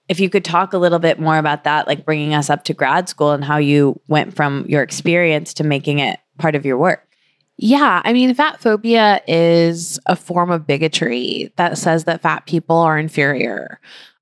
if 0.07 0.19
you 0.19 0.29
could 0.29 0.43
talk 0.43 0.73
a 0.73 0.79
little 0.79 0.97
bit 0.97 1.19
more 1.19 1.37
about 1.37 1.63
that 1.63 1.87
like 1.87 2.05
bringing 2.05 2.33
us 2.33 2.49
up 2.49 2.63
to 2.65 2.73
grad 2.73 3.07
school 3.07 3.31
and 3.31 3.43
how 3.43 3.57
you 3.57 3.99
went 4.07 4.35
from 4.35 4.65
your 4.67 4.81
experience 4.81 5.53
to 5.53 5.63
making 5.63 5.99
it 5.99 6.19
part 6.37 6.55
of 6.55 6.65
your 6.65 6.77
work 6.77 7.08
yeah, 7.61 8.01
I 8.05 8.13
mean, 8.13 8.33
fat 8.33 8.61
phobia 8.61 9.21
is 9.27 9.99
a 10.05 10.15
form 10.15 10.49
of 10.49 10.65
bigotry 10.65 11.51
that 11.57 11.77
says 11.77 12.05
that 12.05 12.21
fat 12.21 12.45
people 12.45 12.77
are 12.77 12.97
inferior. 12.97 13.79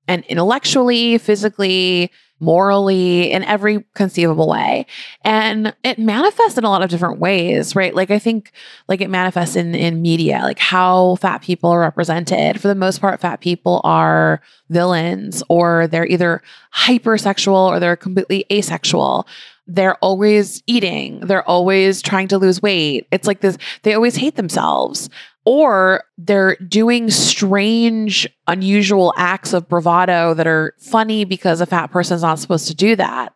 and 0.08 0.24
intellectually, 0.24 1.18
physically, 1.18 2.10
morally, 2.40 3.30
in 3.30 3.44
every 3.44 3.84
conceivable 3.94 4.48
way. 4.48 4.86
And 5.22 5.74
it 5.84 5.98
manifests 5.98 6.56
in 6.56 6.64
a 6.64 6.70
lot 6.70 6.82
of 6.82 6.88
different 6.88 7.20
ways, 7.20 7.76
right? 7.76 7.94
Like 7.94 8.10
I 8.10 8.18
think 8.18 8.52
like 8.88 9.00
it 9.02 9.10
manifests 9.10 9.54
in 9.54 9.74
in 9.74 10.00
media, 10.02 10.40
like 10.42 10.58
how 10.58 11.16
fat 11.16 11.42
people 11.42 11.70
are 11.70 11.80
represented. 11.80 12.60
For 12.60 12.68
the 12.68 12.74
most 12.74 13.00
part, 13.00 13.20
fat 13.20 13.40
people 13.40 13.82
are 13.84 14.40
villains 14.70 15.42
or 15.48 15.86
they're 15.88 16.06
either 16.06 16.42
hypersexual 16.74 17.68
or 17.68 17.78
they're 17.80 17.96
completely 17.96 18.46
asexual 18.50 19.26
they're 19.68 19.96
always 19.96 20.62
eating, 20.66 21.20
they're 21.20 21.48
always 21.48 22.02
trying 22.02 22.26
to 22.28 22.38
lose 22.38 22.62
weight. 22.62 23.06
It's 23.12 23.26
like 23.26 23.40
this, 23.40 23.58
they 23.82 23.94
always 23.94 24.16
hate 24.16 24.36
themselves. 24.36 25.10
Or 25.44 26.04
they're 26.18 26.56
doing 26.56 27.10
strange, 27.10 28.28
unusual 28.46 29.14
acts 29.16 29.52
of 29.52 29.68
bravado 29.68 30.34
that 30.34 30.46
are 30.46 30.74
funny 30.78 31.24
because 31.24 31.60
a 31.60 31.66
fat 31.66 31.86
person's 31.86 32.22
not 32.22 32.38
supposed 32.38 32.68
to 32.68 32.74
do 32.74 32.96
that. 32.96 33.34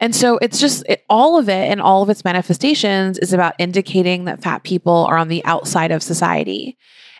And 0.00 0.14
so 0.14 0.38
it's 0.38 0.58
just 0.58 0.84
it, 0.88 1.04
all 1.08 1.38
of 1.38 1.48
it 1.48 1.70
and 1.70 1.80
all 1.80 2.02
of 2.02 2.10
its 2.10 2.24
manifestations 2.24 3.18
is 3.18 3.32
about 3.32 3.54
indicating 3.58 4.24
that 4.24 4.42
fat 4.42 4.64
people 4.64 5.06
are 5.08 5.16
on 5.16 5.28
the 5.28 5.44
outside 5.44 5.90
of 5.90 6.02
society. 6.02 6.76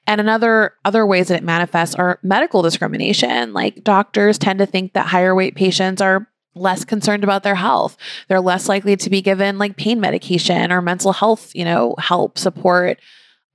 And 0.07 0.21
another 0.21 0.75
other 0.85 1.07
ways 1.07 1.29
that 1.29 1.39
it 1.39 1.45
manifests 1.45 1.95
are 1.95 2.19
medical 2.23 2.61
discrimination. 2.61 3.53
Like 3.55 3.85
doctors 3.85 4.37
tend 4.37 4.59
to 4.59 4.67
think 4.67 4.93
that 4.93 5.07
higher 5.07 5.35
weight 5.35 5.55
patients 5.55 6.03
are 6.03 6.29
less 6.55 6.85
concerned 6.85 7.25
about 7.25 7.43
their 7.43 7.55
health. 7.55 7.97
They're 8.29 8.41
less 8.41 8.69
likely 8.69 8.97
to 8.97 9.11
be 9.11 9.23
given 9.23 9.59
like 9.59 9.77
pain 9.77 10.01
medication 10.01 10.73
or 10.73 10.81
mental 10.83 11.13
health, 11.13 11.55
you 11.55 11.65
know, 11.65 11.95
help 11.99 12.39
support. 12.39 12.99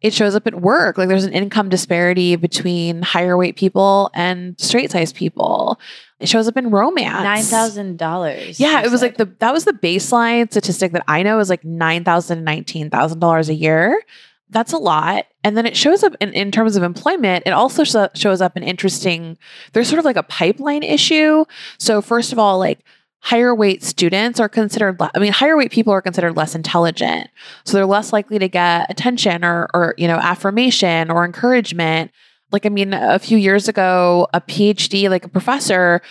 It 0.01 0.13
shows 0.13 0.33
up 0.33 0.47
at 0.47 0.61
work. 0.61 0.97
Like 0.97 1.09
there's 1.09 1.25
an 1.25 1.33
income 1.33 1.67
disparity 1.67 2.35
between 2.37 3.01
higher 3.01 3.37
weight 3.37 3.57
people 3.57 4.09
and 4.13 4.59
straight 4.59 4.91
size 4.91 5.11
people. 5.11 5.79
It 6.19 6.27
shows 6.27 6.47
up 6.47 6.57
in 6.57 6.69
romance. 6.69 7.23
Nine 7.23 7.43
thousand 7.43 7.97
dollars. 7.97 8.59
Yeah, 8.59 8.81
it 8.81 8.91
was 8.91 9.01
like 9.01 9.17
the 9.17 9.25
that 9.39 9.53
was 9.53 9.65
the 9.65 9.73
baseline 9.73 10.49
statistic 10.51 10.91
that 10.93 11.03
I 11.07 11.23
know 11.23 11.39
is 11.39 11.49
like 11.49 11.63
nine 11.63 12.03
thousand, 12.03 12.43
nineteen 12.43 12.89
thousand 12.89 13.19
dollars 13.19 13.49
a 13.49 13.53
year. 13.53 14.01
That's 14.49 14.73
a 14.73 14.77
lot. 14.77 15.25
And 15.43 15.55
then 15.55 15.65
it 15.65 15.77
shows 15.77 16.03
up 16.03 16.13
in, 16.19 16.33
in 16.33 16.51
terms 16.51 16.75
of 16.75 16.83
employment. 16.83 17.43
It 17.45 17.51
also 17.51 17.83
sh- 17.83 17.95
shows 18.15 18.41
up 18.41 18.57
in 18.57 18.63
interesting, 18.63 19.37
there's 19.73 19.87
sort 19.87 19.99
of 19.99 20.05
like 20.05 20.15
a 20.15 20.23
pipeline 20.23 20.83
issue. 20.83 21.45
So, 21.77 22.01
first 22.01 22.33
of 22.33 22.39
all, 22.39 22.57
like 22.57 22.79
higher 23.19 23.53
weight 23.53 23.83
students 23.83 24.39
are 24.39 24.49
considered, 24.49 24.99
le- 24.99 25.11
I 25.13 25.19
mean, 25.19 25.33
higher 25.33 25.57
weight 25.57 25.71
people 25.71 25.93
are 25.93 26.01
considered 26.01 26.35
less 26.35 26.55
intelligent. 26.55 27.29
So 27.65 27.77
they're 27.77 27.85
less 27.85 28.11
likely 28.11 28.39
to 28.39 28.47
get 28.47 28.89
attention 28.89 29.43
or, 29.43 29.67
or, 29.73 29.93
you 29.97 30.07
know, 30.07 30.17
affirmation 30.17 31.11
or 31.11 31.25
encouragement. 31.25 32.11
Like, 32.51 32.65
I 32.65 32.69
mean, 32.69 32.93
a 32.93 33.19
few 33.19 33.37
years 33.37 33.67
ago, 33.67 34.27
a 34.33 34.41
PhD, 34.41 35.09
like 35.09 35.25
a 35.25 35.29
professor, 35.29 36.01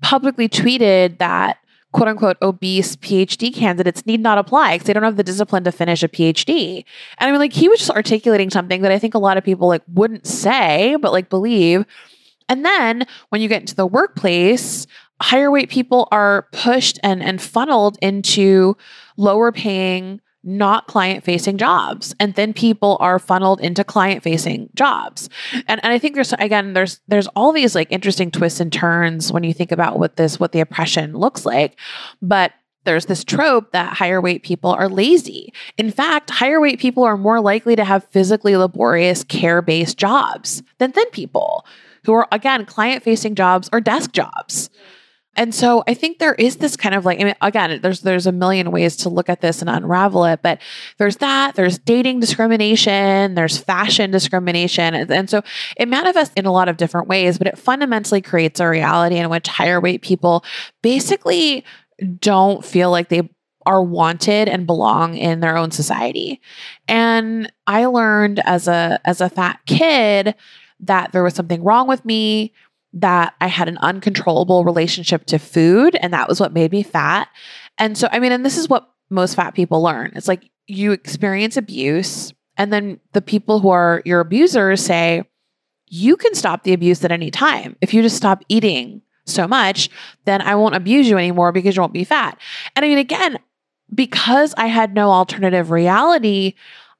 publicly 0.00 0.48
tweeted 0.48 1.18
that 1.18 1.58
quote 1.94 2.08
unquote 2.08 2.36
obese 2.42 2.96
PhD 2.96 3.54
candidates 3.54 4.04
need 4.04 4.20
not 4.20 4.36
apply 4.36 4.74
because 4.74 4.86
they 4.86 4.92
don't 4.92 5.04
have 5.04 5.16
the 5.16 5.22
discipline 5.22 5.62
to 5.62 5.72
finish 5.72 6.02
a 6.02 6.08
PhD. 6.08 6.84
And 7.18 7.28
I 7.28 7.30
mean, 7.30 7.38
like, 7.38 7.52
he 7.52 7.68
was 7.68 7.78
just 7.78 7.90
articulating 7.92 8.50
something 8.50 8.82
that 8.82 8.90
I 8.90 8.98
think 8.98 9.14
a 9.14 9.18
lot 9.18 9.38
of 9.38 9.44
people 9.44 9.68
like 9.68 9.82
wouldn't 9.86 10.26
say, 10.26 10.96
but 11.00 11.12
like 11.12 11.30
believe. 11.30 11.86
And 12.48 12.64
then 12.64 13.06
when 13.28 13.40
you 13.40 13.48
get 13.48 13.62
into 13.62 13.76
the 13.76 13.86
workplace, 13.86 14.88
higher 15.22 15.52
weight 15.52 15.70
people 15.70 16.08
are 16.10 16.48
pushed 16.50 16.98
and, 17.04 17.22
and 17.22 17.40
funneled 17.40 17.96
into 18.02 18.76
lower 19.16 19.52
paying 19.52 20.20
not 20.44 20.86
client 20.86 21.24
facing 21.24 21.56
jobs 21.56 22.14
and 22.20 22.34
then 22.34 22.52
people 22.52 22.96
are 23.00 23.18
funneled 23.18 23.60
into 23.60 23.82
client 23.82 24.22
facing 24.22 24.68
jobs 24.74 25.28
and, 25.68 25.82
and 25.82 25.92
i 25.92 25.98
think 25.98 26.14
there's 26.14 26.32
again 26.34 26.74
there's 26.74 27.00
there's 27.08 27.26
all 27.28 27.52
these 27.52 27.74
like 27.74 27.90
interesting 27.90 28.30
twists 28.30 28.60
and 28.60 28.72
turns 28.72 29.32
when 29.32 29.44
you 29.44 29.54
think 29.54 29.72
about 29.72 29.98
what 29.98 30.16
this 30.16 30.38
what 30.38 30.52
the 30.52 30.60
oppression 30.60 31.14
looks 31.14 31.46
like 31.46 31.78
but 32.20 32.52
there's 32.84 33.06
this 33.06 33.24
trope 33.24 33.72
that 33.72 33.94
higher 33.94 34.20
weight 34.20 34.42
people 34.42 34.70
are 34.70 34.88
lazy. 34.88 35.52
In 35.76 35.90
fact, 35.90 36.30
higher 36.30 36.60
weight 36.60 36.78
people 36.78 37.02
are 37.02 37.16
more 37.16 37.40
likely 37.40 37.74
to 37.76 37.84
have 37.84 38.04
physically 38.10 38.56
laborious 38.56 39.24
care 39.24 39.62
based 39.62 39.98
jobs 39.98 40.62
than 40.78 40.92
thin 40.92 41.08
people 41.10 41.66
who 42.04 42.12
are, 42.12 42.28
again, 42.30 42.66
client 42.66 43.02
facing 43.02 43.34
jobs 43.34 43.68
or 43.72 43.80
desk 43.80 44.12
jobs. 44.12 44.70
And 45.36 45.54
so 45.54 45.82
I 45.86 45.94
think 45.94 46.18
there 46.18 46.34
is 46.34 46.56
this 46.56 46.76
kind 46.76 46.94
of 46.94 47.04
like, 47.04 47.20
I 47.20 47.24
mean, 47.24 47.34
again, 47.40 47.80
there's 47.82 48.00
there's 48.00 48.26
a 48.26 48.32
million 48.32 48.70
ways 48.70 48.96
to 48.98 49.08
look 49.08 49.28
at 49.28 49.40
this 49.40 49.60
and 49.60 49.70
unravel 49.70 50.24
it, 50.24 50.40
but 50.42 50.60
there's 50.98 51.16
that, 51.16 51.54
there's 51.54 51.78
dating 51.78 52.20
discrimination, 52.20 53.34
there's 53.34 53.58
fashion 53.58 54.10
discrimination. 54.10 54.94
And, 54.94 55.10
and 55.10 55.30
so 55.30 55.42
it 55.76 55.88
manifests 55.88 56.34
in 56.36 56.46
a 56.46 56.52
lot 56.52 56.68
of 56.68 56.76
different 56.76 57.08
ways, 57.08 57.38
but 57.38 57.46
it 57.46 57.58
fundamentally 57.58 58.20
creates 58.20 58.60
a 58.60 58.68
reality 58.68 59.16
in 59.16 59.28
which 59.28 59.48
higher 59.48 59.80
weight 59.80 60.02
people 60.02 60.44
basically 60.82 61.64
don't 62.20 62.64
feel 62.64 62.90
like 62.90 63.08
they 63.08 63.28
are 63.66 63.82
wanted 63.82 64.48
and 64.48 64.66
belong 64.66 65.16
in 65.16 65.40
their 65.40 65.56
own 65.56 65.70
society. 65.70 66.40
And 66.86 67.50
I 67.66 67.86
learned 67.86 68.40
as 68.44 68.68
a 68.68 69.00
as 69.04 69.20
a 69.20 69.30
fat 69.30 69.60
kid 69.66 70.34
that 70.80 71.12
there 71.12 71.22
was 71.22 71.34
something 71.34 71.62
wrong 71.62 71.88
with 71.88 72.04
me 72.04 72.52
that 72.94 73.34
I 73.40 73.48
had 73.48 73.68
an 73.68 73.78
uncontrollable 73.78 74.64
relationship 74.64 75.26
to 75.26 75.38
food, 75.38 75.96
and 76.00 76.12
that 76.12 76.28
was 76.28 76.40
what 76.40 76.52
made 76.52 76.72
me 76.72 76.82
fat. 76.82 77.28
And 77.76 77.98
so, 77.98 78.08
I 78.10 78.20
mean, 78.20 78.32
and 78.32 78.46
this 78.46 78.56
is 78.56 78.68
what 78.68 78.88
most 79.10 79.34
fat 79.34 79.54
people 79.54 79.82
learn 79.82 80.12
it's 80.14 80.28
like 80.28 80.50
you 80.66 80.92
experience 80.92 81.56
abuse, 81.56 82.32
and 82.56 82.72
then 82.72 83.00
the 83.12 83.20
people 83.20 83.60
who 83.60 83.68
are 83.70 84.00
your 84.04 84.20
abusers 84.20 84.82
say, 84.82 85.24
you 85.88 86.16
can 86.16 86.34
stop 86.34 86.62
the 86.62 86.72
abuse 86.72 87.04
at 87.04 87.12
any 87.12 87.30
time. 87.30 87.76
If 87.80 87.92
you 87.92 88.00
just 88.02 88.16
stop 88.16 88.42
eating 88.48 89.02
so 89.26 89.46
much, 89.46 89.90
then 90.24 90.40
I 90.40 90.54
won't 90.54 90.74
abuse 90.74 91.08
you 91.08 91.18
anymore 91.18 91.52
because 91.52 91.76
you 91.76 91.82
won't 91.82 91.92
be 91.92 92.04
fat. 92.04 92.38
And 92.74 92.84
I 92.84 92.88
mean, 92.88 92.98
again, 92.98 93.38
because 93.94 94.54
I 94.56 94.66
had 94.66 94.94
no 94.94 95.10
alternative 95.10 95.70
reality, 95.70 96.54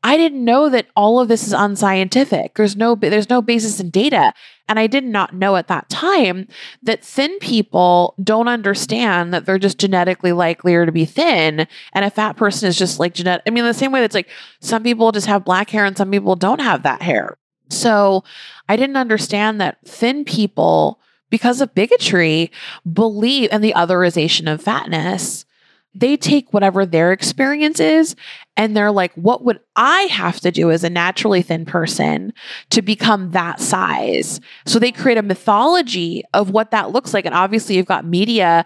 I 0.06 0.18
didn't 0.18 0.44
know 0.44 0.68
that 0.68 0.88
all 0.94 1.18
of 1.18 1.28
this 1.28 1.46
is 1.46 1.54
unscientific. 1.54 2.54
There's 2.54 2.76
no 2.76 2.94
there's 2.94 3.30
no 3.30 3.40
basis 3.40 3.80
in 3.80 3.88
data. 3.88 4.34
And 4.68 4.78
I 4.78 4.86
did 4.86 5.04
not 5.04 5.34
know 5.34 5.56
at 5.56 5.68
that 5.68 5.88
time 5.88 6.46
that 6.82 7.02
thin 7.02 7.38
people 7.38 8.14
don't 8.22 8.46
understand 8.48 9.32
that 9.32 9.46
they're 9.46 9.58
just 9.58 9.78
genetically 9.78 10.32
likelier 10.32 10.84
to 10.84 10.92
be 10.92 11.06
thin. 11.06 11.66
And 11.94 12.04
a 12.04 12.10
fat 12.10 12.36
person 12.36 12.68
is 12.68 12.76
just 12.76 13.00
like 13.00 13.14
genetic. 13.14 13.44
I 13.46 13.50
mean, 13.50 13.64
the 13.64 13.72
same 13.72 13.92
way 13.92 14.02
that's 14.02 14.14
like 14.14 14.28
some 14.60 14.82
people 14.82 15.10
just 15.10 15.26
have 15.26 15.44
black 15.44 15.70
hair 15.70 15.86
and 15.86 15.96
some 15.96 16.10
people 16.10 16.36
don't 16.36 16.60
have 16.60 16.82
that 16.82 17.00
hair. 17.00 17.38
So 17.70 18.24
I 18.68 18.76
didn't 18.76 18.98
understand 18.98 19.58
that 19.60 19.78
thin 19.86 20.24
people, 20.24 21.00
because 21.30 21.62
of 21.62 21.74
bigotry, 21.74 22.52
believe 22.90 23.48
and 23.50 23.64
the 23.64 23.72
otherization 23.74 24.52
of 24.52 24.62
fatness 24.62 25.46
they 25.94 26.16
take 26.16 26.52
whatever 26.52 26.84
their 26.84 27.12
experience 27.12 27.78
is 27.78 28.16
and 28.56 28.76
they're 28.76 28.92
like, 28.92 29.12
what 29.14 29.44
would 29.44 29.60
I 29.74 30.02
have 30.02 30.40
to 30.40 30.50
do 30.50 30.70
as 30.70 30.84
a 30.84 30.90
naturally 30.90 31.42
thin 31.42 31.64
person 31.64 32.32
to 32.70 32.82
become 32.82 33.32
that 33.32 33.60
size? 33.60 34.40
So 34.66 34.78
they 34.78 34.92
create 34.92 35.18
a 35.18 35.22
mythology 35.22 36.22
of 36.34 36.50
what 36.50 36.70
that 36.70 36.90
looks 36.90 37.12
like. 37.12 37.26
And 37.26 37.34
obviously, 37.34 37.76
you've 37.76 37.86
got 37.86 38.04
media 38.04 38.64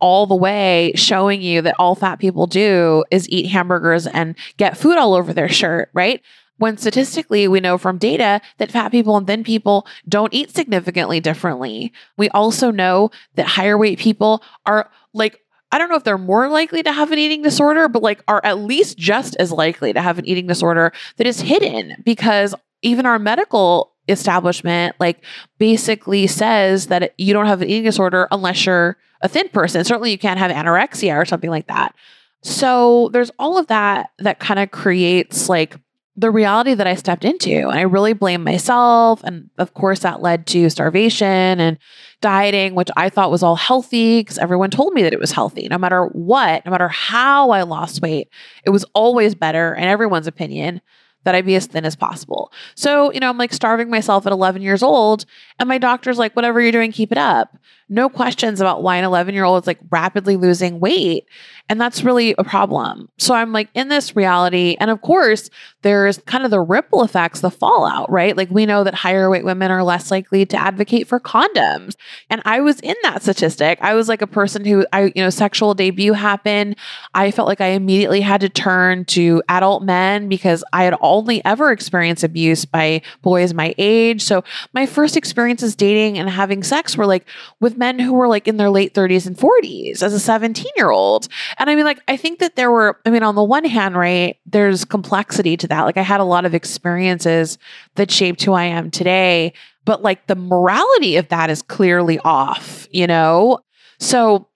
all 0.00 0.26
the 0.26 0.34
way 0.34 0.92
showing 0.94 1.42
you 1.42 1.60
that 1.62 1.74
all 1.78 1.94
fat 1.94 2.16
people 2.16 2.46
do 2.46 3.04
is 3.10 3.28
eat 3.28 3.48
hamburgers 3.48 4.06
and 4.06 4.36
get 4.56 4.76
food 4.76 4.96
all 4.96 5.14
over 5.14 5.32
their 5.32 5.48
shirt, 5.48 5.90
right? 5.92 6.22
When 6.58 6.76
statistically, 6.76 7.46
we 7.46 7.60
know 7.60 7.78
from 7.78 7.98
data 7.98 8.40
that 8.58 8.72
fat 8.72 8.90
people 8.90 9.16
and 9.16 9.26
thin 9.26 9.44
people 9.44 9.86
don't 10.08 10.34
eat 10.34 10.54
significantly 10.54 11.20
differently. 11.20 11.92
We 12.16 12.28
also 12.30 12.72
know 12.72 13.10
that 13.36 13.46
higher 13.46 13.78
weight 13.78 13.98
people 14.00 14.42
are 14.66 14.90
like 15.14 15.40
I 15.70 15.78
don't 15.78 15.90
know 15.90 15.96
if 15.96 16.04
they're 16.04 16.18
more 16.18 16.48
likely 16.48 16.82
to 16.82 16.92
have 16.92 17.12
an 17.12 17.18
eating 17.18 17.42
disorder, 17.42 17.88
but 17.88 18.02
like 18.02 18.22
are 18.26 18.40
at 18.44 18.58
least 18.58 18.96
just 18.96 19.36
as 19.36 19.52
likely 19.52 19.92
to 19.92 20.00
have 20.00 20.18
an 20.18 20.26
eating 20.26 20.46
disorder 20.46 20.92
that 21.16 21.26
is 21.26 21.40
hidden 21.40 22.02
because 22.04 22.54
even 22.82 23.06
our 23.06 23.18
medical 23.18 23.92
establishment 24.08 24.96
like 24.98 25.22
basically 25.58 26.26
says 26.26 26.86
that 26.86 27.12
you 27.18 27.34
don't 27.34 27.46
have 27.46 27.60
an 27.60 27.68
eating 27.68 27.84
disorder 27.84 28.26
unless 28.30 28.64
you're 28.64 28.96
a 29.20 29.28
thin 29.28 29.48
person. 29.50 29.84
Certainly 29.84 30.10
you 30.10 30.18
can't 30.18 30.38
have 30.38 30.50
anorexia 30.50 31.16
or 31.16 31.24
something 31.24 31.50
like 31.50 31.66
that. 31.66 31.94
So 32.42 33.10
there's 33.12 33.30
all 33.38 33.58
of 33.58 33.66
that 33.66 34.10
that 34.18 34.38
kind 34.38 34.60
of 34.60 34.70
creates 34.70 35.48
like 35.48 35.76
the 36.18 36.32
reality 36.32 36.74
that 36.74 36.86
I 36.86 36.96
stepped 36.96 37.24
into. 37.24 37.68
And 37.68 37.78
I 37.78 37.82
really 37.82 38.12
blamed 38.12 38.44
myself. 38.44 39.22
And 39.22 39.50
of 39.56 39.74
course, 39.74 40.00
that 40.00 40.20
led 40.20 40.48
to 40.48 40.68
starvation 40.68 41.60
and 41.60 41.78
dieting, 42.20 42.74
which 42.74 42.88
I 42.96 43.08
thought 43.08 43.30
was 43.30 43.44
all 43.44 43.54
healthy 43.54 44.20
because 44.20 44.36
everyone 44.38 44.70
told 44.70 44.94
me 44.94 45.02
that 45.02 45.12
it 45.12 45.20
was 45.20 45.30
healthy. 45.30 45.68
No 45.68 45.78
matter 45.78 46.06
what, 46.06 46.66
no 46.66 46.72
matter 46.72 46.88
how 46.88 47.50
I 47.50 47.62
lost 47.62 48.02
weight, 48.02 48.28
it 48.64 48.70
was 48.70 48.84
always 48.94 49.36
better, 49.36 49.72
in 49.72 49.84
everyone's 49.84 50.26
opinion, 50.26 50.80
that 51.22 51.36
I 51.36 51.42
be 51.42 51.54
as 51.54 51.66
thin 51.66 51.84
as 51.84 51.94
possible. 51.94 52.52
So, 52.74 53.12
you 53.12 53.20
know, 53.20 53.28
I'm 53.28 53.38
like 53.38 53.52
starving 53.52 53.88
myself 53.90 54.26
at 54.26 54.32
11 54.32 54.60
years 54.60 54.82
old, 54.82 55.24
and 55.60 55.68
my 55.68 55.78
doctor's 55.78 56.18
like, 56.18 56.34
whatever 56.34 56.60
you're 56.60 56.72
doing, 56.72 56.90
keep 56.90 57.12
it 57.12 57.18
up. 57.18 57.56
no 57.88 58.08
questions 58.08 58.60
about 58.60 58.82
why 58.82 58.96
an 58.96 59.04
11 59.04 59.34
year 59.34 59.44
old 59.44 59.62
is 59.62 59.66
like 59.66 59.78
rapidly 59.90 60.36
losing 60.36 60.80
weight. 60.80 61.26
And 61.68 61.80
that's 61.80 62.02
really 62.02 62.34
a 62.38 62.44
problem. 62.44 63.08
So 63.18 63.34
I'm 63.34 63.52
like 63.52 63.68
in 63.74 63.88
this 63.88 64.16
reality. 64.16 64.76
And 64.80 64.90
of 64.90 65.02
course, 65.02 65.50
there's 65.82 66.18
kind 66.18 66.44
of 66.44 66.50
the 66.50 66.60
ripple 66.60 67.04
effects, 67.04 67.40
the 67.40 67.50
fallout, 67.50 68.10
right? 68.10 68.36
Like 68.36 68.50
we 68.50 68.66
know 68.66 68.84
that 68.84 68.94
higher 68.94 69.28
weight 69.30 69.44
women 69.44 69.70
are 69.70 69.84
less 69.84 70.10
likely 70.10 70.46
to 70.46 70.56
advocate 70.56 71.06
for 71.06 71.20
condoms. 71.20 71.94
And 72.30 72.42
I 72.44 72.60
was 72.60 72.80
in 72.80 72.96
that 73.02 73.22
statistic. 73.22 73.78
I 73.80 73.94
was 73.94 74.08
like 74.08 74.22
a 74.22 74.26
person 74.26 74.64
who 74.64 74.86
I, 74.92 75.04
you 75.14 75.22
know, 75.22 75.30
sexual 75.30 75.74
debut 75.74 76.14
happened. 76.14 76.76
I 77.14 77.30
felt 77.30 77.48
like 77.48 77.60
I 77.60 77.68
immediately 77.68 78.22
had 78.22 78.40
to 78.40 78.48
turn 78.48 79.04
to 79.06 79.42
adult 79.48 79.82
men 79.82 80.28
because 80.28 80.64
I 80.72 80.84
had 80.84 80.96
only 81.00 81.44
ever 81.44 81.70
experienced 81.70 82.24
abuse 82.24 82.64
by 82.64 83.02
boys 83.22 83.54
my 83.54 83.74
age. 83.78 84.22
So 84.22 84.42
my 84.72 84.86
first 84.86 85.16
experiences 85.16 85.76
dating 85.76 86.18
and 86.18 86.28
having 86.28 86.62
sex 86.62 86.96
were 86.96 87.06
like 87.06 87.26
with 87.60 87.76
men 87.76 87.98
who 87.98 88.14
were 88.14 88.28
like 88.28 88.48
in 88.48 88.56
their 88.56 88.70
late 88.70 88.94
30s 88.94 89.26
and 89.26 89.36
40s 89.36 90.02
as 90.02 90.12
a 90.12 90.20
17 90.20 90.66
year 90.76 90.90
old. 90.90 91.28
And 91.58 91.68
I 91.68 91.74
mean, 91.74 91.84
like, 91.84 92.00
I 92.08 92.16
think 92.16 92.38
that 92.38 92.56
there 92.56 92.70
were, 92.70 93.00
I 93.04 93.10
mean, 93.10 93.22
on 93.22 93.34
the 93.34 93.42
one 93.42 93.64
hand, 93.64 93.96
right, 93.96 94.38
there's 94.46 94.84
complexity 94.84 95.56
to 95.56 95.68
that. 95.68 95.82
Like, 95.82 95.96
I 95.96 96.02
had 96.02 96.20
a 96.20 96.24
lot 96.24 96.44
of 96.44 96.54
experiences 96.54 97.58
that 97.96 98.10
shaped 98.10 98.42
who 98.44 98.52
I 98.52 98.64
am 98.64 98.90
today, 98.90 99.52
but 99.84 100.02
like 100.02 100.26
the 100.26 100.36
morality 100.36 101.16
of 101.16 101.28
that 101.28 101.50
is 101.50 101.62
clearly 101.62 102.18
off, 102.20 102.86
you 102.90 103.06
know? 103.06 103.58
So, 103.98 104.48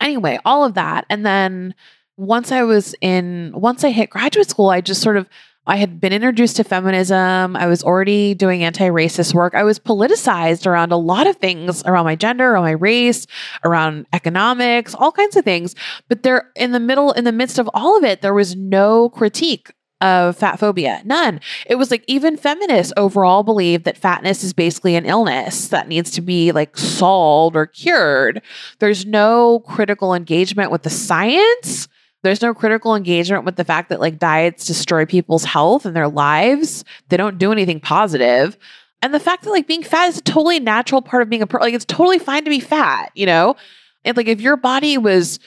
anyway, 0.00 0.38
all 0.44 0.64
of 0.64 0.74
that. 0.74 1.06
And 1.08 1.24
then 1.24 1.74
once 2.16 2.50
I 2.50 2.62
was 2.62 2.94
in, 3.00 3.52
once 3.54 3.84
I 3.84 3.90
hit 3.90 4.10
graduate 4.10 4.50
school, 4.50 4.70
I 4.70 4.80
just 4.80 5.02
sort 5.02 5.16
of, 5.16 5.28
I 5.66 5.76
had 5.76 6.00
been 6.00 6.12
introduced 6.12 6.56
to 6.56 6.64
feminism. 6.64 7.56
I 7.56 7.66
was 7.66 7.82
already 7.82 8.34
doing 8.34 8.62
anti 8.62 8.88
racist 8.88 9.32
work. 9.32 9.54
I 9.54 9.64
was 9.64 9.78
politicized 9.78 10.66
around 10.66 10.92
a 10.92 10.96
lot 10.96 11.26
of 11.26 11.36
things 11.36 11.82
around 11.84 12.04
my 12.04 12.16
gender, 12.16 12.52
around 12.52 12.64
my 12.64 12.72
race, 12.72 13.26
around 13.64 14.06
economics, 14.12 14.94
all 14.94 15.12
kinds 15.12 15.36
of 15.36 15.44
things. 15.44 15.74
But 16.08 16.22
there, 16.22 16.50
in 16.54 16.72
the 16.72 16.80
middle, 16.80 17.12
in 17.12 17.24
the 17.24 17.32
midst 17.32 17.58
of 17.58 17.70
all 17.72 17.96
of 17.96 18.04
it, 18.04 18.20
there 18.20 18.34
was 18.34 18.54
no 18.54 19.08
critique 19.08 19.72
of 20.00 20.36
fat 20.36 20.58
phobia. 20.58 21.00
None. 21.06 21.40
It 21.66 21.76
was 21.76 21.90
like 21.90 22.04
even 22.06 22.36
feminists 22.36 22.92
overall 22.96 23.42
believe 23.42 23.84
that 23.84 23.96
fatness 23.96 24.44
is 24.44 24.52
basically 24.52 24.96
an 24.96 25.06
illness 25.06 25.68
that 25.68 25.88
needs 25.88 26.10
to 26.12 26.20
be 26.20 26.52
like 26.52 26.76
solved 26.76 27.56
or 27.56 27.66
cured. 27.66 28.42
There's 28.80 29.06
no 29.06 29.60
critical 29.60 30.12
engagement 30.12 30.70
with 30.70 30.82
the 30.82 30.90
science 30.90 31.88
there's 32.24 32.42
no 32.42 32.54
critical 32.54 32.96
engagement 32.96 33.44
with 33.44 33.56
the 33.56 33.64
fact 33.64 33.90
that 33.90 34.00
like 34.00 34.18
diets 34.18 34.66
destroy 34.66 35.04
people's 35.04 35.44
health 35.44 35.84
and 35.84 35.94
their 35.94 36.08
lives. 36.08 36.84
They 37.10 37.16
don't 37.16 37.38
do 37.38 37.52
anything 37.52 37.80
positive. 37.80 38.56
And 39.02 39.12
the 39.12 39.20
fact 39.20 39.44
that 39.44 39.50
like 39.50 39.66
being 39.66 39.82
fat 39.82 40.08
is 40.08 40.18
a 40.18 40.22
totally 40.22 40.58
natural 40.58 41.02
part 41.02 41.22
of 41.22 41.28
being 41.28 41.42
a 41.42 41.46
person. 41.46 41.66
Like 41.66 41.74
it's 41.74 41.84
totally 41.84 42.18
fine 42.18 42.44
to 42.44 42.50
be 42.50 42.60
fat, 42.60 43.12
you 43.14 43.26
know? 43.26 43.56
And 44.04 44.16
like 44.16 44.26
if 44.26 44.40
your 44.40 44.56
body 44.56 44.96
was 44.96 45.38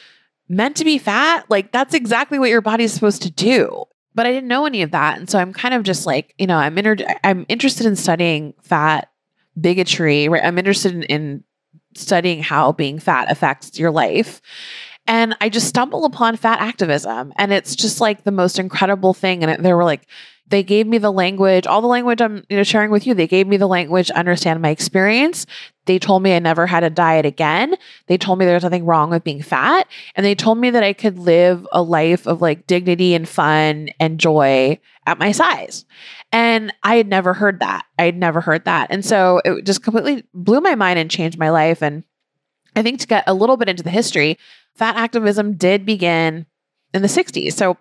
meant 0.48 0.78
to 0.78 0.86
be 0.86 1.00
fat, 1.00 1.46
like 1.50 1.72
that's 1.72 1.96
exactly 1.96 2.38
what 2.38 2.50
your 2.50 2.62
body 2.62 2.84
is 2.84 2.94
supposed 2.94 3.24
to 3.24 3.32
do. 3.32 3.86
But 4.14 4.28
I 4.28 4.32
didn't 4.32 4.48
know 4.48 4.68
any 4.68 4.84
of 4.84 4.92
that. 4.92 5.18
And 5.18 5.28
so 5.28 5.40
I'm 5.40 5.54
kind 5.54 5.74
of 5.74 5.82
just 5.84 6.06
like, 6.06 6.36
you 6.38 6.46
know, 6.46 6.58
I'm 6.58 6.78
inter- 6.78 7.06
I'm 7.24 7.46
interested 7.50 7.88
in 7.88 7.96
studying 7.96 8.54
fat 8.62 9.10
bigotry, 9.60 10.30
right? 10.30 10.44
I'm 10.44 10.60
interested 10.60 10.94
in, 10.94 11.04
in 11.04 11.44
studying 11.96 12.44
how 12.44 12.72
being 12.72 13.00
fat 13.00 13.32
affects 13.32 13.80
your 13.80 13.90
life. 13.90 14.42
And 15.08 15.36
I 15.40 15.50
just 15.50 15.68
stumbled 15.68 16.06
upon 16.06 16.36
fat 16.36 16.60
activism. 16.60 17.34
And 17.38 17.54
it's 17.54 17.76
just 17.76 18.02
like 18.02 18.24
the 18.24 18.32
most 18.32 18.60
incredible 18.60 19.14
thing. 19.14 19.44
And 19.44 19.64
they 19.64 19.74
were 19.74 19.86
like, 19.86 20.08
they 20.50 20.64
gave 20.64 20.88
me 20.88 20.98
the 20.98 21.12
language, 21.12 21.68
all 21.68 21.82
the 21.82 21.88
language 21.88 22.22
I'm 22.22 22.46
you 22.50 22.58
know 22.58 22.64
sharing 22.64 22.90
with 22.92 23.06
you. 23.06 23.14
They 23.14 23.28
gave 23.28 23.48
me 23.48 23.58
the 23.58 23.68
language 23.68 24.10
understand 24.12 24.62
my 24.62 24.70
experience. 24.70 25.46
They 25.86 26.00
told 26.00 26.24
me 26.24 26.36
I 26.36 26.40
never 26.40 26.68
had 26.68 26.84
a 26.84 26.90
diet 26.90 27.26
again. 27.26 27.76
They 28.08 28.18
told 28.18 28.40
me 28.40 28.46
there's 28.46 28.64
nothing 28.64 28.86
wrong 28.86 29.10
with 29.10 29.24
being 29.24 29.42
fat. 29.42 29.88
And 30.16 30.26
they 30.26 30.36
told 30.36 30.58
me 30.58 30.70
that 30.70 30.84
I 30.84 30.94
could 30.94 31.18
live 31.18 31.68
a 31.72 31.82
life 31.82 32.28
of 32.28 32.42
like 32.42 32.68
dignity 32.68 33.14
and 33.14 33.28
fun 33.28 33.90
and 34.00 34.20
joy 34.20 34.80
at 35.06 35.20
my 35.20 35.32
size. 35.32 35.86
And 36.32 36.74
I 36.84 36.96
had 36.98 37.08
never 37.08 37.34
heard 37.34 37.60
that. 37.62 37.86
I 37.98 38.04
had 38.04 38.18
never 38.18 38.42
heard 38.42 38.66
that. 38.66 38.88
And 38.90 39.04
so 39.04 39.42
it 39.46 39.66
just 39.66 39.84
completely 39.84 40.24
blew 40.34 40.60
my 40.60 40.76
mind 40.76 41.00
and 41.00 41.12
changed 41.12 41.40
my 41.40 41.50
life. 41.50 41.82
And 41.82 42.04
I 42.78 42.84
think 42.84 43.00
to 43.00 43.08
get 43.08 43.24
a 43.26 43.34
little 43.34 43.58
bit 43.58 43.70
into 43.70 43.84
the 43.84 43.90
history, 43.90 44.38
fat 44.76 44.96
activism 44.96 45.54
did 45.54 45.86
begin 45.86 46.46
in 46.94 47.02
the 47.02 47.08
60s. 47.08 47.54
So 47.54 47.78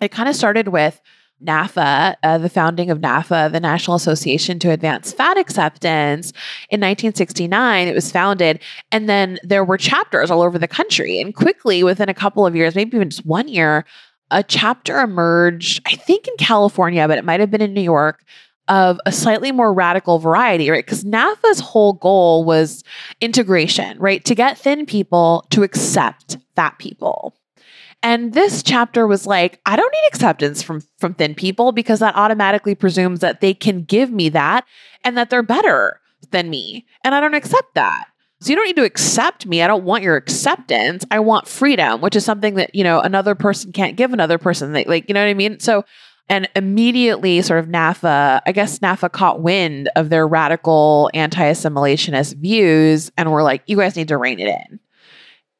it 0.00 0.10
kind 0.10 0.28
of 0.28 0.34
started 0.34 0.68
with 0.68 1.00
NAAFA, 1.44 2.16
uh, 2.22 2.38
the 2.38 2.48
founding 2.48 2.90
of 2.90 3.00
NAAFA, 3.00 3.52
the 3.52 3.60
National 3.60 3.96
Association 3.96 4.58
to 4.60 4.70
Advance 4.70 5.12
Fat 5.12 5.36
Acceptance, 5.36 6.30
in 6.70 6.80
1969. 6.80 7.88
It 7.88 7.94
was 7.94 8.10
founded, 8.10 8.60
and 8.90 9.08
then 9.08 9.38
there 9.42 9.64
were 9.64 9.76
chapters 9.76 10.30
all 10.30 10.40
over 10.40 10.58
the 10.58 10.68
country. 10.68 11.20
And 11.20 11.34
quickly, 11.34 11.82
within 11.82 12.08
a 12.08 12.14
couple 12.14 12.46
of 12.46 12.56
years, 12.56 12.74
maybe 12.74 12.96
even 12.96 13.10
just 13.10 13.26
one 13.26 13.48
year, 13.48 13.84
a 14.30 14.42
chapter 14.42 15.00
emerged, 15.00 15.82
I 15.86 15.96
think 15.96 16.26
in 16.26 16.34
California, 16.38 17.06
but 17.06 17.18
it 17.18 17.24
might 17.24 17.40
have 17.40 17.50
been 17.50 17.60
in 17.60 17.74
New 17.74 17.82
York, 17.82 18.24
of 18.68 19.00
a 19.06 19.12
slightly 19.12 19.52
more 19.52 19.72
radical 19.72 20.18
variety, 20.18 20.70
right? 20.70 20.84
Because 20.84 21.04
NAAFA's 21.04 21.60
whole 21.60 21.94
goal 21.94 22.44
was 22.44 22.84
integration, 23.20 23.98
right? 23.98 24.24
To 24.24 24.34
get 24.34 24.58
thin 24.58 24.86
people 24.86 25.46
to 25.50 25.62
accept 25.62 26.38
fat 26.54 26.78
people. 26.78 27.34
And 28.02 28.32
this 28.32 28.62
chapter 28.62 29.06
was 29.06 29.26
like, 29.26 29.60
I 29.64 29.76
don't 29.76 29.92
need 29.92 30.08
acceptance 30.08 30.62
from 30.62 30.82
from 30.98 31.14
thin 31.14 31.34
people 31.34 31.72
because 31.72 32.00
that 32.00 32.16
automatically 32.16 32.74
presumes 32.74 33.20
that 33.20 33.40
they 33.40 33.54
can 33.54 33.84
give 33.84 34.10
me 34.10 34.28
that 34.30 34.64
and 35.04 35.16
that 35.16 35.30
they're 35.30 35.42
better 35.42 36.00
than 36.30 36.50
me. 36.50 36.86
And 37.04 37.14
I 37.14 37.20
don't 37.20 37.34
accept 37.34 37.74
that. 37.74 38.06
So 38.40 38.50
you 38.50 38.56
don't 38.56 38.66
need 38.66 38.76
to 38.76 38.84
accept 38.84 39.46
me. 39.46 39.62
I 39.62 39.68
don't 39.68 39.84
want 39.84 40.02
your 40.02 40.16
acceptance. 40.16 41.04
I 41.12 41.20
want 41.20 41.46
freedom, 41.46 42.00
which 42.00 42.16
is 42.16 42.24
something 42.24 42.54
that, 42.54 42.74
you 42.74 42.82
know, 42.82 42.98
another 42.98 43.36
person 43.36 43.70
can't 43.70 43.96
give 43.96 44.12
another 44.12 44.36
person. 44.36 44.72
They, 44.72 44.84
like, 44.84 45.08
you 45.08 45.14
know 45.14 45.22
what 45.22 45.30
I 45.30 45.34
mean? 45.34 45.60
So 45.60 45.84
and 46.32 46.48
immediately, 46.56 47.42
sort 47.42 47.60
of 47.60 47.66
NAAFA, 47.66 48.40
I 48.46 48.52
guess 48.52 48.78
NAAFA 48.78 49.12
caught 49.12 49.42
wind 49.42 49.90
of 49.96 50.08
their 50.08 50.26
radical 50.26 51.10
anti 51.12 51.42
assimilationist 51.42 52.36
views 52.36 53.12
and 53.18 53.30
were 53.30 53.42
like, 53.42 53.62
you 53.66 53.76
guys 53.76 53.96
need 53.96 54.08
to 54.08 54.16
rein 54.16 54.40
it 54.40 54.48
in. 54.48 54.80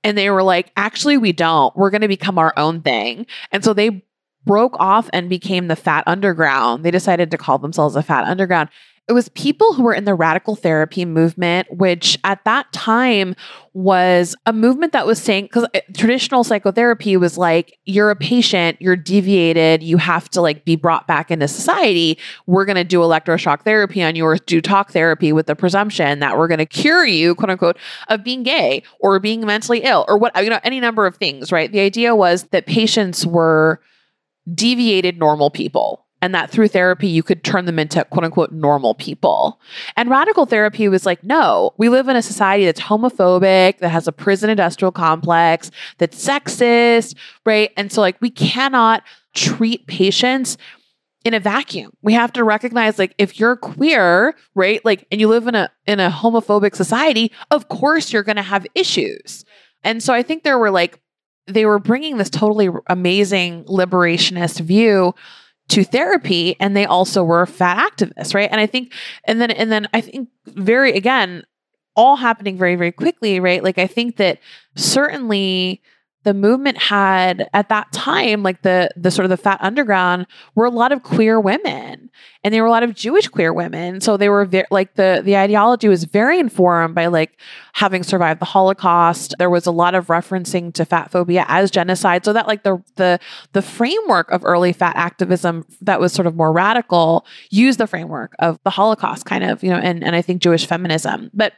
And 0.03 0.17
they 0.17 0.31
were 0.31 0.43
like, 0.43 0.73
actually, 0.75 1.19
we 1.19 1.33
don't. 1.33 1.77
We're 1.77 1.91
going 1.91 2.01
to 2.01 2.09
become 2.09 2.39
our 2.39 2.55
own 2.57 2.81
thing. 2.81 3.27
And 3.53 3.63
so 3.63 3.75
they 3.75 4.03
broke 4.47 4.75
off 4.81 5.11
and 5.13 5.29
became 5.29 5.69
the 5.69 5.77
Fat 5.77 6.05
Underground. 6.07 6.87
They 6.87 6.91
decided 6.91 7.31
to 7.33 7.39
call 7.39 7.59
themselves 7.59 7.95
a 7.95 8.03
Fat 8.03 8.25
Underground. 8.25 8.71
It 9.09 9.15
was 9.15 9.29
people 9.31 9.75
who 9.75 9.83
were 9.83 9.95
in 9.95 10.05
the 10.05 10.15
radical 10.15 10.55
therapy 10.55 11.05
movement, 11.05 11.67
which 11.71 12.17
at 12.23 12.45
that 12.45 12.73
time 12.73 13.35
was 13.75 14.37
a 14.47 14.53
movement 14.53 14.93
that 14.93 15.07
was 15.07 15.21
saying, 15.21 15.47
because 15.47 15.65
uh, 15.75 15.81
traditional 15.97 16.45
psychotherapy 16.45 17.17
was 17.17 17.37
like, 17.37 17.79
you're 17.85 18.11
a 18.11 18.17
patient, 18.17 18.81
you're 18.81 18.95
deviated, 18.97 19.83
you 19.83 19.97
have 19.97 20.29
to 20.31 20.41
like 20.41 20.65
be 20.65 20.77
brought 20.77 21.09
back 21.09 21.33
into 21.33 21.49
society. 21.49 22.17
We're 22.47 22.65
going 22.65 22.77
to 22.77 22.85
do 22.85 23.01
electroshock 23.01 23.63
therapy 23.63 24.05
on 24.05 24.15
you 24.15 24.25
or 24.25 24.37
do 24.37 24.61
talk 24.61 24.93
therapy 24.93 25.33
with 25.33 25.47
the 25.47 25.57
presumption 25.57 26.21
that 26.21 26.39
we're 26.39 26.49
going 26.49 26.59
to 26.59 26.67
cure 26.67 27.05
you, 27.05 27.35
quote 27.35 27.51
unquote, 27.51 27.79
of 28.09 28.23
being 28.23 28.45
gay 28.45 28.85
or 29.01 29.19
being 29.19 29.45
mentally 29.45 29.81
ill 29.81 30.05
or 30.07 30.17
what, 30.17 30.33
you 30.45 30.49
know, 30.49 30.61
any 30.63 30.79
number 30.79 31.07
of 31.07 31.17
things, 31.17 31.51
right? 31.51 31.73
The 31.73 31.81
idea 31.81 32.15
was 32.15 32.45
that 32.53 32.67
patients 32.67 33.27
were 33.27 33.81
deviated 34.55 35.19
normal 35.19 35.51
people 35.51 36.07
and 36.23 36.35
that 36.35 36.51
through 36.51 36.69
therapy 36.69 37.09
you 37.09 37.23
could 37.23 37.43
turn 37.43 37.67
them 37.67 37.79
into 37.79 38.03
quote 38.07 38.25
unquote 38.25 38.53
normal 38.53 38.95
people. 38.95 39.61
And 39.97 40.09
radical 40.09 40.47
therapy 40.47 40.89
was 40.89 41.05
like, 41.05 41.23
no, 41.25 41.75
we 41.77 41.89
live 41.89 42.09
in 42.09 42.17
a 42.17 42.23
society 42.23 42.65
that's 42.65 42.81
homophobic, 42.81 43.79
that 43.79 43.91
has 43.91 44.07
a 44.07 44.13
prison 44.13 44.49
industrial 44.49 44.93
complex, 44.93 45.71
that's 45.99 46.25
sexist, 46.25 47.17
right? 47.45 47.73
And 47.77 47.93
so 47.93 48.01
like 48.01 48.17
we 48.21 48.31
cannot 48.31 49.03
treat 49.35 49.87
patients 49.89 50.57
in 51.25 51.35
a 51.35 51.41
vacuum. 51.41 51.93
We 52.03 52.15
have 52.15 52.33
to 52.35 52.45
recognize 52.45 52.99
like 52.99 53.15
if 53.19 53.39
you're 53.39 53.57
queer, 53.57 54.35
right? 54.55 54.83
Like 54.85 55.07
and 55.11 55.21
you 55.21 55.29
live 55.29 55.49
in 55.49 55.57
a 55.57 55.71
in 55.87 55.99
a 55.99 56.09
homophobic 56.09 56.77
society, 56.77 57.33
of 57.51 57.69
course 57.69 58.13
you're 58.13 58.23
going 58.23 58.37
to 58.37 58.43
have 58.43 58.67
issues. 58.75 59.45
And 59.83 60.01
so 60.01 60.15
I 60.15 60.23
think 60.23 60.45
there 60.45 60.59
were 60.59 60.71
like 60.71 61.01
they 61.49 61.67
were 61.67 61.81
bringing 61.81 62.19
this 62.19 62.31
totally 62.31 62.69
amazing 62.87 63.65
liberationist 63.65 64.61
view 64.61 65.15
to 65.73 65.85
therapy 65.85 66.55
and 66.61 66.77
they 66.77 66.85
also 66.85 67.25
were 67.25 67.47
fat 67.47 67.93
activists 67.93 68.35
right? 68.35 68.51
And 68.53 68.61
i 68.61 68.67
think 68.67 68.93
and 69.25 69.41
then 69.41 69.51
and 69.51 69.73
then 69.73 69.89
i 69.95 70.01
think 70.01 70.29
very 70.47 70.93
again 70.93 71.45
all 71.97 72.17
happening 72.17 72.57
very 72.57 72.77
very 72.77 72.93
quickly 72.93 73.41
right? 73.41 73.63
Like 73.65 73.79
i 73.79 73.87
think 73.87 74.17
that 74.17 74.39
certainly 74.77 75.83
the 76.25 76.35
movement 76.35 76.79
had 76.79 77.49
at 77.53 77.69
that 77.69 77.91
time 77.93 78.43
like 78.43 78.63
the 78.63 78.89
the 78.97 79.11
sort 79.11 79.25
of 79.25 79.31
the 79.31 79.37
fat 79.37 79.59
underground 79.61 80.27
were 80.55 80.65
a 80.65 80.71
lot 80.71 80.93
of 80.93 81.03
queer 81.03 81.41
women 81.41 82.11
and 82.45 82.53
there 82.53 82.63
were 82.63 82.69
a 82.69 82.71
lot 82.71 82.83
of 82.83 82.95
jewish 82.95 83.29
queer 83.29 83.53
women. 83.53 84.01
So 84.01 84.17
they 84.17 84.29
were 84.29 84.45
very 84.45 84.67
like 84.71 84.95
the 84.95 85.23
the 85.25 85.37
ideology 85.37 85.89
was 85.89 86.05
very 86.05 86.39
informed 86.39 86.95
by 86.95 87.07
like 87.07 87.39
having 87.75 88.03
survived 88.03 88.41
the 88.41 88.47
holocaust. 88.47 89.35
There 89.39 89.51
was 89.51 89.67
a 89.67 89.73
lot 89.73 89.95
of 89.95 90.07
referencing 90.07 90.73
to 90.75 90.85
fat 90.85 91.11
phobia 91.11 91.45
as 91.49 91.71
genocide 91.71 92.25
so 92.25 92.33
that 92.33 92.47
like 92.47 92.63
the 92.63 92.83
the 92.97 93.19
the 93.53 93.63
framework 93.63 94.31
of 94.31 94.45
early 94.45 94.73
fat 94.73 94.97
activism 94.97 95.65
that 95.81 96.01
was 96.01 96.13
sort 96.13 96.27
of 96.27 96.37
more 96.37 96.53
radical 96.53 97.27
used 97.51 97.79
the 97.79 97.87
framework 97.87 98.35
of 98.39 98.59
the 98.65 98.71
holocaust 98.71 99.25
kind 99.25 99.45
of 99.45 99.63
you 99.63 99.71
know 99.71 99.79
and 99.79 100.05
and 100.05 100.17
i 100.17 100.23
think 100.23 100.43
jewish 100.43 100.67
feminism. 100.67 101.31
But 101.35 101.55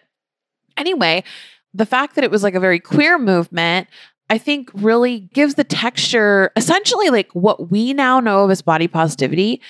Anyway, 0.76 1.24
the 1.72 1.86
fact 1.86 2.14
that 2.14 2.24
it 2.24 2.30
was 2.30 2.42
like 2.42 2.54
a 2.54 2.60
very 2.60 2.80
queer 2.80 3.18
movement, 3.18 3.88
I 4.34 4.38
think 4.38 4.68
really 4.74 5.20
gives 5.32 5.54
the 5.54 5.62
texture 5.62 6.50
essentially 6.56 7.08
like 7.08 7.30
what 7.36 7.70
we 7.70 7.92
now 7.92 8.18
know 8.18 8.42
of 8.42 8.50
as 8.50 8.62
body 8.62 8.88
positivity 8.88 9.60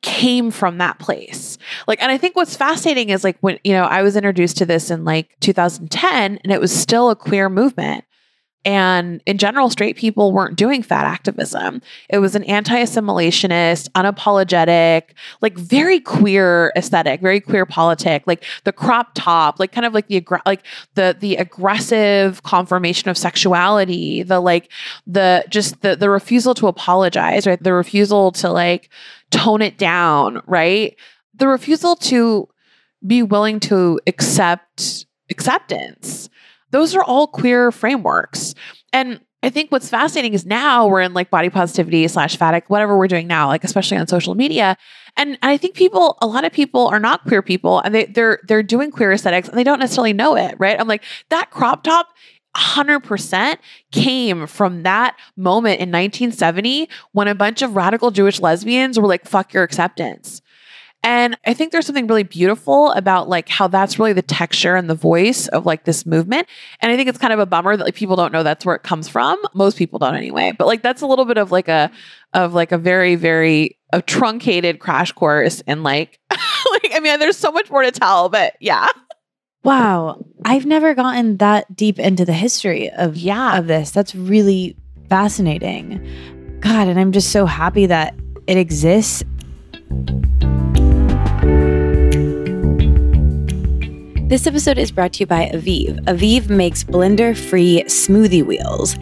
came 0.00 0.50
from 0.50 0.78
that 0.78 0.98
place. 0.98 1.58
Like, 1.86 2.00
and 2.00 2.10
I 2.10 2.16
think 2.16 2.34
what's 2.34 2.56
fascinating 2.56 3.10
is 3.10 3.24
like 3.24 3.36
when, 3.40 3.58
you 3.62 3.74
know, 3.74 3.84
I 3.84 4.00
was 4.00 4.16
introduced 4.16 4.56
to 4.56 4.64
this 4.64 4.90
in 4.90 5.04
like 5.04 5.36
2010 5.40 6.38
and 6.42 6.50
it 6.50 6.62
was 6.62 6.74
still 6.74 7.10
a 7.10 7.16
queer 7.16 7.50
movement. 7.50 8.06
And 8.64 9.22
in 9.26 9.36
general, 9.36 9.68
straight 9.68 9.96
people 9.96 10.32
weren't 10.32 10.56
doing 10.56 10.82
fat 10.82 11.04
activism. 11.04 11.82
It 12.08 12.18
was 12.18 12.34
an 12.34 12.44
anti 12.44 12.76
assimilationist, 12.82 13.90
unapologetic, 13.90 15.10
like 15.42 15.58
very 15.58 16.00
queer 16.00 16.72
aesthetic, 16.74 17.20
very 17.20 17.40
queer 17.40 17.66
politic, 17.66 18.22
like 18.26 18.44
the 18.64 18.72
crop 18.72 19.10
top, 19.14 19.60
like 19.60 19.72
kind 19.72 19.84
of 19.84 19.92
like 19.92 20.08
the, 20.08 20.20
aggr- 20.20 20.40
like 20.46 20.64
the, 20.94 21.14
the 21.18 21.36
aggressive 21.36 22.42
confirmation 22.42 23.10
of 23.10 23.18
sexuality, 23.18 24.22
the 24.22 24.40
like, 24.40 24.70
the 25.06 25.44
just 25.48 25.82
the, 25.82 25.94
the 25.96 26.08
refusal 26.08 26.54
to 26.54 26.66
apologize, 26.66 27.46
right? 27.46 27.62
The 27.62 27.74
refusal 27.74 28.32
to 28.32 28.50
like 28.50 28.88
tone 29.30 29.60
it 29.60 29.76
down, 29.76 30.42
right? 30.46 30.96
The 31.34 31.48
refusal 31.48 31.96
to 31.96 32.48
be 33.06 33.22
willing 33.22 33.60
to 33.60 34.00
accept 34.06 35.06
acceptance 35.30 36.28
those 36.74 36.96
are 36.96 37.04
all 37.04 37.28
queer 37.28 37.70
frameworks. 37.70 38.52
And 38.92 39.20
I 39.44 39.50
think 39.50 39.70
what's 39.70 39.88
fascinating 39.88 40.34
is 40.34 40.44
now 40.44 40.88
we're 40.88 41.02
in 41.02 41.14
like 41.14 41.30
body 41.30 41.48
positivity 41.48 42.08
slash 42.08 42.36
fatic, 42.36 42.62
whatever 42.66 42.98
we're 42.98 43.06
doing 43.06 43.28
now, 43.28 43.46
like 43.46 43.62
especially 43.62 43.96
on 43.96 44.08
social 44.08 44.34
media. 44.34 44.76
And, 45.16 45.38
I 45.40 45.56
think 45.56 45.76
people, 45.76 46.18
a 46.20 46.26
lot 46.26 46.44
of 46.44 46.52
people 46.52 46.88
are 46.88 46.98
not 46.98 47.24
queer 47.26 47.42
people 47.42 47.78
and 47.78 47.94
they, 47.94 48.06
they're 48.06 48.40
they're 48.48 48.64
doing 48.64 48.90
queer 48.90 49.12
aesthetics 49.12 49.48
and 49.48 49.56
they 49.56 49.62
don't 49.62 49.78
necessarily 49.78 50.12
know 50.12 50.34
it, 50.34 50.56
right? 50.58 50.78
I'm 50.80 50.88
like, 50.88 51.04
that 51.28 51.52
crop 51.52 51.84
top 51.84 52.08
100% 52.56 53.58
came 53.92 54.48
from 54.48 54.82
that 54.82 55.16
moment 55.36 55.80
in 55.80 55.92
1970 55.92 56.88
when 57.12 57.28
a 57.28 57.36
bunch 57.36 57.62
of 57.62 57.76
radical 57.76 58.10
Jewish 58.10 58.40
lesbians 58.40 58.98
were 58.98 59.06
like, 59.06 59.26
fuck 59.26 59.52
your 59.52 59.62
acceptance. 59.62 60.42
And 61.04 61.36
I 61.44 61.52
think 61.52 61.70
there's 61.70 61.84
something 61.84 62.06
really 62.06 62.22
beautiful 62.22 62.90
about 62.92 63.28
like 63.28 63.50
how 63.50 63.68
that's 63.68 63.98
really 63.98 64.14
the 64.14 64.22
texture 64.22 64.74
and 64.74 64.88
the 64.88 64.94
voice 64.94 65.48
of 65.48 65.66
like 65.66 65.84
this 65.84 66.06
movement. 66.06 66.48
And 66.80 66.90
I 66.90 66.96
think 66.96 67.10
it's 67.10 67.18
kind 67.18 67.34
of 67.34 67.38
a 67.38 67.44
bummer 67.44 67.76
that 67.76 67.84
like 67.84 67.94
people 67.94 68.16
don't 68.16 68.32
know 68.32 68.42
that's 68.42 68.64
where 68.64 68.74
it 68.74 68.84
comes 68.84 69.06
from. 69.06 69.38
Most 69.52 69.76
people 69.76 69.98
don't 69.98 70.14
anyway. 70.14 70.52
But 70.56 70.66
like 70.66 70.82
that's 70.82 71.02
a 71.02 71.06
little 71.06 71.26
bit 71.26 71.36
of 71.36 71.52
like 71.52 71.68
a 71.68 71.90
of 72.32 72.54
like 72.54 72.72
a 72.72 72.78
very 72.78 73.16
very 73.16 73.78
a 73.92 74.00
truncated 74.00 74.80
crash 74.80 75.12
course 75.12 75.62
and 75.66 75.82
like 75.82 76.18
like 76.30 76.90
I 76.94 77.00
mean 77.00 77.20
there's 77.20 77.36
so 77.36 77.52
much 77.52 77.70
more 77.70 77.82
to 77.82 77.90
tell, 77.90 78.30
but 78.30 78.54
yeah. 78.60 78.88
Wow. 79.62 80.24
I've 80.46 80.64
never 80.64 80.94
gotten 80.94 81.36
that 81.36 81.76
deep 81.76 81.98
into 81.98 82.24
the 82.24 82.32
history 82.32 82.90
of 82.90 83.18
yeah. 83.18 83.58
of 83.58 83.66
this. 83.66 83.90
That's 83.90 84.14
really 84.14 84.74
fascinating. 85.10 86.58
God, 86.60 86.88
and 86.88 86.98
I'm 86.98 87.12
just 87.12 87.30
so 87.30 87.44
happy 87.44 87.84
that 87.84 88.14
it 88.46 88.56
exists 88.56 89.22
This 94.26 94.46
episode 94.46 94.78
is 94.78 94.90
brought 94.90 95.12
to 95.12 95.20
you 95.20 95.26
by 95.26 95.50
Evive. 95.52 96.00
Evive 96.08 96.48
makes 96.48 96.82
blender 96.82 97.36
free 97.36 97.84
smoothie 97.86 98.42
wheels. 98.42 98.96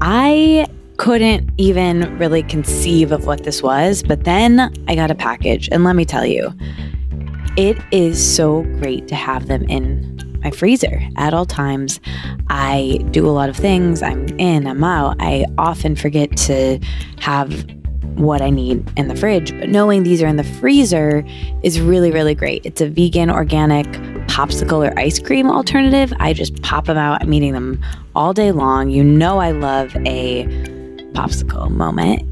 I 0.00 0.66
couldn't 0.96 1.48
even 1.58 2.18
really 2.18 2.42
conceive 2.42 3.12
of 3.12 3.24
what 3.24 3.44
this 3.44 3.62
was, 3.62 4.02
but 4.02 4.24
then 4.24 4.74
I 4.88 4.96
got 4.96 5.12
a 5.12 5.14
package, 5.14 5.68
and 5.70 5.84
let 5.84 5.94
me 5.94 6.04
tell 6.04 6.26
you, 6.26 6.52
it 7.56 7.78
is 7.92 8.18
so 8.20 8.62
great 8.80 9.06
to 9.06 9.14
have 9.14 9.46
them 9.46 9.62
in 9.68 10.40
my 10.42 10.50
freezer 10.50 11.00
at 11.16 11.32
all 11.32 11.46
times. 11.46 12.00
I 12.50 12.98
do 13.12 13.28
a 13.28 13.30
lot 13.30 13.48
of 13.48 13.56
things. 13.56 14.02
I'm 14.02 14.26
in, 14.40 14.66
I'm 14.66 14.82
out. 14.82 15.18
I 15.20 15.46
often 15.56 15.94
forget 15.94 16.36
to 16.36 16.80
have 17.20 17.64
what 18.16 18.42
I 18.42 18.50
need 18.50 18.90
in 18.96 19.06
the 19.06 19.14
fridge, 19.14 19.56
but 19.56 19.68
knowing 19.68 20.02
these 20.02 20.20
are 20.20 20.26
in 20.26 20.34
the 20.34 20.42
freezer 20.42 21.24
is 21.62 21.80
really, 21.80 22.10
really 22.10 22.34
great. 22.34 22.66
It's 22.66 22.80
a 22.80 22.88
vegan, 22.88 23.30
organic 23.30 23.86
popsicle 24.38 24.88
or 24.88 24.96
ice 24.96 25.18
cream 25.18 25.50
alternative. 25.50 26.12
I 26.20 26.32
just 26.32 26.62
pop 26.62 26.86
them 26.86 26.96
out. 26.96 27.20
I'm 27.20 27.32
eating 27.32 27.54
them 27.54 27.84
all 28.14 28.32
day 28.32 28.52
long. 28.52 28.88
You 28.88 29.02
know, 29.02 29.38
I 29.38 29.50
love 29.50 29.96
a 30.06 30.44
popsicle 31.12 31.68
moment. 31.70 32.22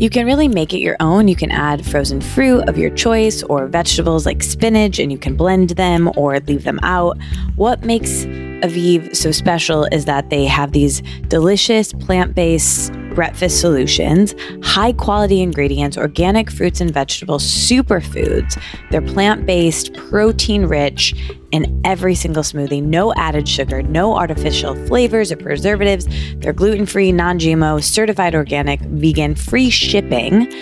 You 0.00 0.08
can 0.08 0.24
really 0.24 0.48
make 0.48 0.72
it 0.72 0.78
your 0.78 0.96
own. 0.98 1.28
You 1.28 1.36
can 1.36 1.50
add 1.50 1.84
frozen 1.84 2.22
fruit 2.22 2.66
of 2.70 2.78
your 2.78 2.88
choice 2.88 3.42
or 3.42 3.66
vegetables 3.66 4.24
like 4.24 4.42
spinach 4.42 4.98
and 4.98 5.12
you 5.12 5.18
can 5.18 5.36
blend 5.36 5.70
them 5.70 6.10
or 6.16 6.40
leave 6.40 6.64
them 6.64 6.80
out. 6.82 7.18
What 7.56 7.84
makes 7.84 8.24
Evive 8.62 9.14
so 9.14 9.30
special 9.30 9.84
is 9.92 10.06
that 10.06 10.30
they 10.30 10.46
have 10.46 10.72
these 10.72 11.02
delicious 11.28 11.92
plant 11.92 12.34
based 12.34 12.92
breakfast 13.14 13.60
solutions, 13.60 14.34
high 14.62 14.92
quality 14.94 15.42
ingredients, 15.42 15.98
organic 15.98 16.50
fruits 16.50 16.80
and 16.80 16.90
vegetables, 16.94 17.44
superfoods. 17.44 18.58
They're 18.90 19.02
plant 19.02 19.44
based, 19.44 19.92
protein 19.92 20.64
rich 20.64 21.14
in 21.52 21.80
every 21.84 22.14
single 22.14 22.42
smoothie. 22.42 22.82
No 22.82 23.14
added 23.14 23.46
sugar, 23.46 23.82
no 23.82 24.16
artificial 24.16 24.74
flavors 24.86 25.30
or 25.30 25.36
preservatives. 25.36 26.06
They're 26.36 26.52
gluten 26.52 26.86
free, 26.86 27.12
non 27.12 27.38
GMO, 27.38 27.82
certified 27.82 28.34
organic, 28.34 28.80
vegan, 28.80 29.34
free 29.34 29.70
shipping. 29.70 30.52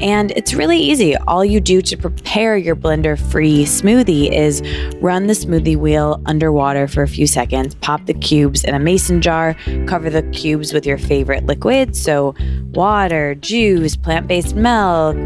And 0.00 0.30
it's 0.32 0.54
really 0.54 0.78
easy. 0.78 1.16
All 1.16 1.44
you 1.44 1.60
do 1.60 1.82
to 1.82 1.96
prepare 1.96 2.56
your 2.56 2.76
blender 2.76 3.18
free 3.30 3.64
smoothie 3.64 4.30
is 4.32 4.62
run 5.00 5.26
the 5.26 5.32
smoothie 5.32 5.76
wheel 5.76 6.22
underwater 6.26 6.86
for 6.86 7.02
a 7.02 7.08
few 7.08 7.26
seconds, 7.26 7.74
pop 7.76 8.06
the 8.06 8.14
cubes 8.14 8.62
in 8.62 8.74
a 8.74 8.78
mason 8.78 9.20
jar, 9.20 9.54
cover 9.86 10.08
the 10.10 10.22
cubes 10.30 10.72
with 10.72 10.86
your 10.86 10.98
favorite 10.98 11.46
liquid. 11.46 11.96
So, 11.96 12.34
water, 12.72 13.34
juice, 13.34 13.96
plant 13.96 14.28
based 14.28 14.54
milk, 14.54 15.16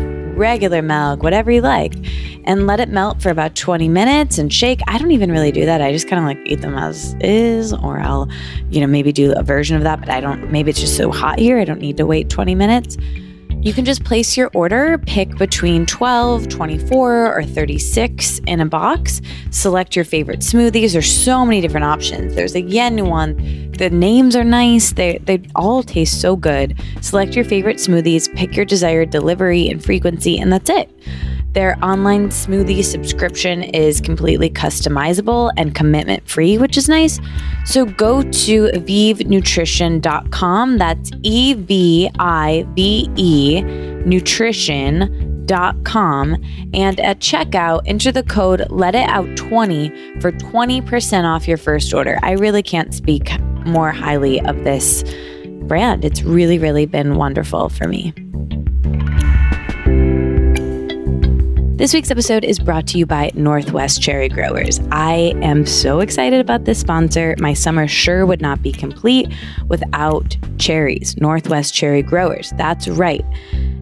regular 0.41 0.83
milk, 0.83 1.23
whatever 1.23 1.53
you 1.53 1.61
like, 1.61 1.95
and 2.45 2.67
let 2.67 2.81
it 2.81 2.89
melt 2.89 3.23
for 3.23 3.29
about 3.29 3.55
20 3.55 3.89
minutes 3.89 4.39
and 4.39 4.53
shake. 4.53 4.81
I 4.89 4.99
don't 4.99 5.13
even 5.13 5.31
really 5.31 5.53
do 5.53 5.65
that. 5.67 5.81
I 5.81 5.93
just 5.93 6.09
kind 6.09 6.19
of 6.19 6.27
like 6.27 6.39
eat 6.45 6.63
them 6.63 6.77
as 6.77 7.15
is, 7.21 7.73
or 7.73 8.01
I'll, 8.01 8.29
you 8.71 8.81
know, 8.81 8.89
maybe 8.89 9.13
do 9.13 9.33
a 9.37 9.43
version 9.45 9.77
of 9.77 9.85
that, 9.85 10.01
but 10.01 10.09
I 10.09 10.21
don't, 10.21 10.51
maybe 10.51 10.71
it's 10.71 10.81
just 10.81 10.97
so 10.97 11.13
hot 11.13 11.39
here. 11.39 11.59
I 11.59 11.65
don't 11.65 11.81
need 11.81 11.97
to 11.99 12.07
wait 12.07 12.29
20 12.29 12.57
minutes. 12.57 12.97
You 13.63 13.75
can 13.75 13.85
just 13.85 14.05
place 14.05 14.39
your 14.39 14.51
order, 14.55 14.97
pick 14.97 15.37
between 15.37 15.85
12, 15.85 16.49
24, 16.49 17.39
or 17.39 17.45
36 17.45 18.39
in 18.47 18.59
a 18.61 18.65
box. 18.65 19.21
Select 19.51 19.95
your 19.95 20.07
favorite 20.07 20.41
smoothies. 20.41 20.93
There's 20.93 21.13
so 21.13 21.45
many 21.45 21.61
different 21.61 21.85
options. 21.85 22.35
There's 22.35 22.55
a 22.55 22.63
yen 22.63 23.05
one. 23.11 23.71
The 23.73 23.91
names 23.91 24.35
are 24.35 24.45
nice. 24.45 24.95
They, 24.95 25.19
they 25.25 25.43
all 25.55 25.83
taste 25.83 26.23
so 26.23 26.37
good. 26.37 26.81
Select 27.03 27.37
your 27.37 27.45
favorite 27.45 27.77
smoothies, 27.77 28.35
pick 28.35 28.57
your 28.57 28.65
desired 28.65 29.11
delivery 29.11 29.69
and 29.69 29.85
frequency, 29.85 30.39
and 30.39 30.51
that's 30.51 30.71
it. 30.71 30.91
Their 31.53 31.77
online 31.83 32.29
smoothie 32.29 32.85
subscription 32.85 33.65
is 33.65 34.01
completely 34.01 34.51
customizable 34.51 35.51
and 35.57 35.75
commitment 35.75 36.29
free, 36.29 36.59
which 36.59 36.77
is 36.77 36.89
nice. 36.89 37.19
So 37.65 37.87
go 37.87 38.23
to 38.23 38.67
evivenutrition.com. 38.67 40.79
That's 40.79 41.11
E 41.23 41.55
V 41.55 42.09
I 42.19 42.67
V 42.75 43.09
E 43.17 43.63
nutrition.com. 43.63 46.37
And 46.73 47.01
at 47.01 47.19
checkout, 47.19 47.83
enter 47.87 48.13
the 48.13 48.23
code 48.23 48.65
Let 48.71 48.95
It 48.95 49.09
Out 49.09 49.37
20 49.37 50.21
for 50.21 50.31
20% 50.31 51.25
off 51.25 51.49
your 51.49 51.57
first 51.57 51.93
order. 51.93 52.21
I 52.23 52.31
really 52.33 52.63
can't 52.63 52.95
speak 52.95 53.33
more 53.67 53.91
highly 53.91 54.41
of 54.43 54.63
this 54.63 55.03
brand. 55.63 56.05
It's 56.05 56.23
really, 56.23 56.59
really 56.59 56.87
been 56.87 57.17
wonderful 57.17 57.69
for 57.69 57.89
me. 57.89 58.15
This 61.81 61.95
week's 61.95 62.11
episode 62.11 62.45
is 62.45 62.59
brought 62.59 62.87
to 62.89 62.99
you 62.99 63.07
by 63.07 63.31
Northwest 63.33 64.03
Cherry 64.03 64.29
Growers. 64.29 64.81
I 64.93 65.33
am 65.41 65.65
so 65.65 66.01
excited 66.01 66.39
about 66.39 66.67
this 66.67 66.79
sponsor. 66.79 67.35
My 67.39 67.55
summer 67.55 67.89
sure 67.89 68.27
would 68.27 68.43
not 68.43 68.61
be 68.61 68.71
complete 68.71 69.33
without 69.69 70.37
cherries. 70.59 71.17
Northwest 71.17 71.73
Cherry 71.73 72.03
Growers. 72.03 72.53
That's 72.59 72.87
right. 72.87 73.25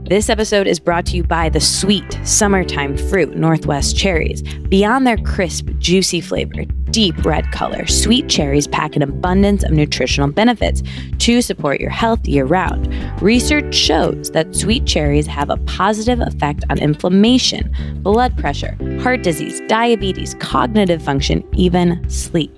This 0.05 0.31
episode 0.31 0.69
is 0.69 0.79
brought 0.79 1.07
to 1.07 1.17
you 1.17 1.25
by 1.25 1.49
the 1.49 1.59
sweet 1.59 2.21
summertime 2.23 2.97
fruit 2.97 3.37
Northwest 3.37 3.97
cherries. 3.97 4.43
Beyond 4.69 5.05
their 5.05 5.17
crisp, 5.17 5.69
juicy 5.81 6.21
flavor, 6.21 6.67
deep 6.91 7.25
red 7.25 7.51
color, 7.53 7.87
sweet 7.87 8.29
cherries 8.29 8.67
pack 8.67 8.97
an 8.97 9.03
abundance 9.03 9.65
of 9.65 9.73
nutritional 9.73 10.31
benefits 10.31 10.83
to 11.19 11.43
support 11.43 11.81
your 11.81 11.91
health 11.91 12.27
year 12.27 12.45
round. 12.45 12.93
Research 13.23 13.75
shows 13.75 14.31
that 14.31 14.55
sweet 14.55 14.87
cherries 14.87 15.27
have 15.27 15.51
a 15.51 15.57
positive 15.59 16.21
effect 16.21 16.65
on 16.71 16.79
inflammation, 16.79 17.73
blood 18.03 18.37
pressure, 18.39 18.77
heart 19.01 19.23
disease, 19.23 19.61
diabetes, 19.69 20.35
cognitive 20.41 21.03
function, 21.03 21.45
even 21.55 22.09
sleep. 22.09 22.55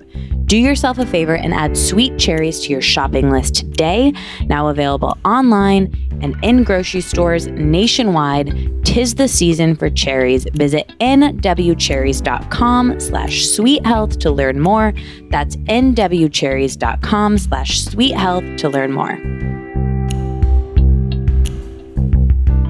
Do 0.51 0.57
yourself 0.57 0.98
a 0.98 1.07
favor 1.07 1.36
and 1.36 1.55
add 1.55 1.76
sweet 1.76 2.18
cherries 2.18 2.59
to 2.62 2.70
your 2.70 2.80
shopping 2.80 3.30
list 3.30 3.55
today. 3.55 4.12
Now 4.46 4.66
available 4.66 5.16
online 5.24 5.94
and 6.22 6.34
in 6.42 6.64
grocery 6.64 7.03
stores 7.03 7.46
nationwide. 7.46 8.84
Tis 8.84 9.14
the 9.14 9.28
season 9.28 9.76
for 9.76 9.88
cherries. 9.90 10.44
Visit 10.55 10.88
nwcherries.com 10.98 12.98
slash 12.98 13.46
sweet 13.46 13.86
health 13.86 14.18
to 14.18 14.32
learn 14.32 14.59
more. 14.59 14.92
That's 15.30 15.55
nwcherries.com 15.55 17.38
slash 17.38 17.84
sweet 17.84 18.16
health 18.16 18.57
to 18.57 18.68
learn 18.68 18.90
more. 18.90 19.16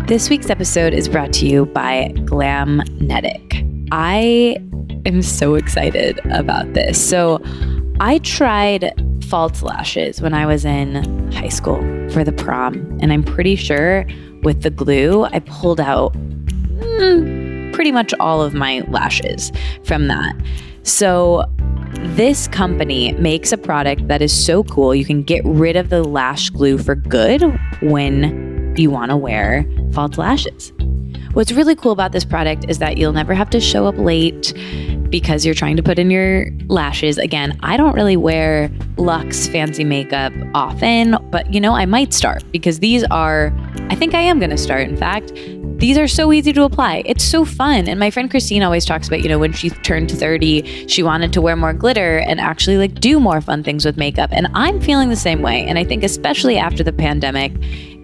This 0.06 0.28
week's 0.28 0.50
episode 0.50 0.92
is 0.92 1.08
brought 1.08 1.32
to 1.32 1.46
you 1.46 1.64
by 1.64 2.12
Glamnetic. 2.26 3.88
I 3.90 4.58
am 5.06 5.22
so 5.22 5.54
excited 5.54 6.20
about 6.30 6.72
this. 6.74 7.02
So, 7.02 7.42
I 8.00 8.18
tried 8.18 8.92
false 9.28 9.62
lashes 9.62 10.20
when 10.20 10.34
I 10.34 10.46
was 10.46 10.64
in 10.64 11.30
high 11.32 11.48
school 11.48 11.78
for 12.10 12.24
the 12.24 12.32
prom, 12.32 12.98
and 13.00 13.12
I'm 13.12 13.22
pretty 13.22 13.56
sure 13.56 14.06
with 14.42 14.62
the 14.62 14.70
glue, 14.70 15.24
I 15.24 15.40
pulled 15.40 15.80
out 15.80 16.14
mm, 16.14 17.72
pretty 17.72 17.92
much 17.92 18.14
all 18.20 18.42
of 18.42 18.54
my 18.54 18.80
lashes 18.88 19.52
from 19.84 20.08
that. 20.08 20.34
So, 20.82 21.44
this 22.14 22.48
company 22.48 23.12
makes 23.12 23.52
a 23.52 23.58
product 23.58 24.08
that 24.08 24.22
is 24.22 24.32
so 24.32 24.64
cool. 24.64 24.94
You 24.94 25.04
can 25.04 25.22
get 25.22 25.44
rid 25.44 25.76
of 25.76 25.90
the 25.90 26.02
lash 26.02 26.48
glue 26.50 26.78
for 26.78 26.94
good 26.94 27.42
when 27.82 28.74
you 28.76 28.90
want 28.90 29.10
to 29.10 29.16
wear 29.16 29.66
false 29.92 30.16
lashes. 30.16 30.72
What's 31.32 31.52
really 31.52 31.76
cool 31.76 31.92
about 31.92 32.10
this 32.10 32.24
product 32.24 32.66
is 32.68 32.80
that 32.80 32.98
you'll 32.98 33.12
never 33.12 33.34
have 33.34 33.50
to 33.50 33.60
show 33.60 33.86
up 33.86 33.96
late 33.96 34.52
because 35.10 35.46
you're 35.46 35.54
trying 35.54 35.76
to 35.76 35.82
put 35.82 35.96
in 35.96 36.10
your 36.10 36.50
lashes. 36.66 37.18
Again, 37.18 37.56
I 37.62 37.76
don't 37.76 37.94
really 37.94 38.16
wear 38.16 38.68
luxe 38.96 39.46
fancy 39.46 39.84
makeup 39.84 40.32
often, 40.54 41.16
but 41.30 41.52
you 41.54 41.60
know, 41.60 41.72
I 41.72 41.86
might 41.86 42.12
start 42.12 42.42
because 42.50 42.80
these 42.80 43.04
are, 43.12 43.52
I 43.90 43.94
think 43.94 44.14
I 44.14 44.20
am 44.20 44.40
going 44.40 44.50
to 44.50 44.58
start, 44.58 44.88
in 44.88 44.96
fact. 44.96 45.32
These 45.78 45.96
are 45.98 46.08
so 46.08 46.32
easy 46.32 46.52
to 46.52 46.64
apply. 46.64 47.04
It's 47.06 47.24
so 47.24 47.44
fun. 47.44 47.88
And 47.88 47.98
my 47.98 48.10
friend 48.10 48.28
Christine 48.28 48.62
always 48.64 48.84
talks 48.84 49.06
about, 49.06 49.22
you 49.22 49.28
know, 49.28 49.38
when 49.38 49.52
she 49.52 49.70
turned 49.70 50.10
30, 50.10 50.88
she 50.88 51.02
wanted 51.02 51.32
to 51.32 51.40
wear 51.40 51.56
more 51.56 51.72
glitter 51.72 52.18
and 52.18 52.40
actually 52.40 52.76
like 52.76 52.94
do 52.94 53.20
more 53.20 53.40
fun 53.40 53.62
things 53.62 53.84
with 53.84 53.96
makeup. 53.96 54.30
And 54.32 54.48
I'm 54.52 54.80
feeling 54.80 55.08
the 55.08 55.16
same 55.16 55.42
way. 55.42 55.64
And 55.64 55.78
I 55.78 55.84
think, 55.84 56.02
especially 56.02 56.58
after 56.58 56.82
the 56.82 56.92
pandemic, 56.92 57.52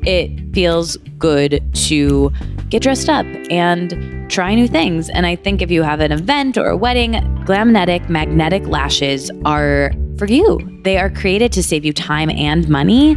it 0.06 0.54
feels 0.54 0.96
good 1.18 1.62
to 1.74 2.32
get 2.68 2.82
dressed 2.82 3.08
up 3.08 3.26
and 3.50 4.30
try 4.30 4.54
new 4.54 4.68
things. 4.68 5.08
And 5.10 5.26
I 5.26 5.36
think 5.36 5.62
if 5.62 5.70
you 5.70 5.82
have 5.82 6.00
an 6.00 6.12
event 6.12 6.58
or 6.58 6.66
a 6.66 6.76
wedding, 6.76 7.12
Glamnetic 7.44 8.08
magnetic 8.08 8.66
lashes 8.66 9.30
are 9.44 9.92
for 10.18 10.26
you. 10.26 10.58
They 10.82 10.98
are 10.98 11.10
created 11.10 11.52
to 11.52 11.62
save 11.62 11.84
you 11.84 11.92
time 11.92 12.30
and 12.30 12.68
money. 12.68 13.16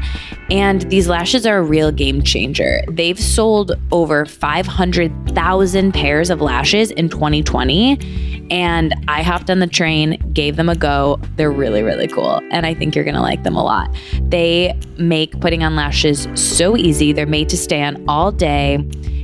And 0.51 0.81
these 0.91 1.07
lashes 1.07 1.45
are 1.45 1.59
a 1.59 1.63
real 1.63 1.91
game 1.91 2.21
changer. 2.21 2.81
They've 2.89 3.19
sold 3.19 3.71
over 3.91 4.25
500,000 4.25 5.93
pairs 5.93 6.29
of 6.29 6.41
lashes 6.41 6.91
in 6.91 7.09
2020. 7.09 8.47
And 8.51 8.93
I 9.07 9.21
hopped 9.23 9.49
on 9.49 9.59
the 9.59 9.67
train, 9.67 10.17
gave 10.33 10.55
them 10.55 10.69
a 10.69 10.75
go. 10.75 11.19
They're 11.35 11.51
really, 11.51 11.83
really 11.83 12.07
cool. 12.07 12.41
And 12.51 12.65
I 12.65 12.73
think 12.73 12.95
you're 12.95 13.05
going 13.05 13.15
to 13.15 13.21
like 13.21 13.43
them 13.43 13.55
a 13.55 13.63
lot. 13.63 13.95
They 14.23 14.77
make 14.97 15.39
putting 15.39 15.63
on 15.63 15.75
lashes 15.75 16.27
so 16.35 16.75
easy. 16.75 17.13
They're 17.13 17.27
made 17.27 17.49
to 17.49 17.57
stay 17.57 17.83
on 17.83 18.03
all 18.07 18.31
day 18.31 18.77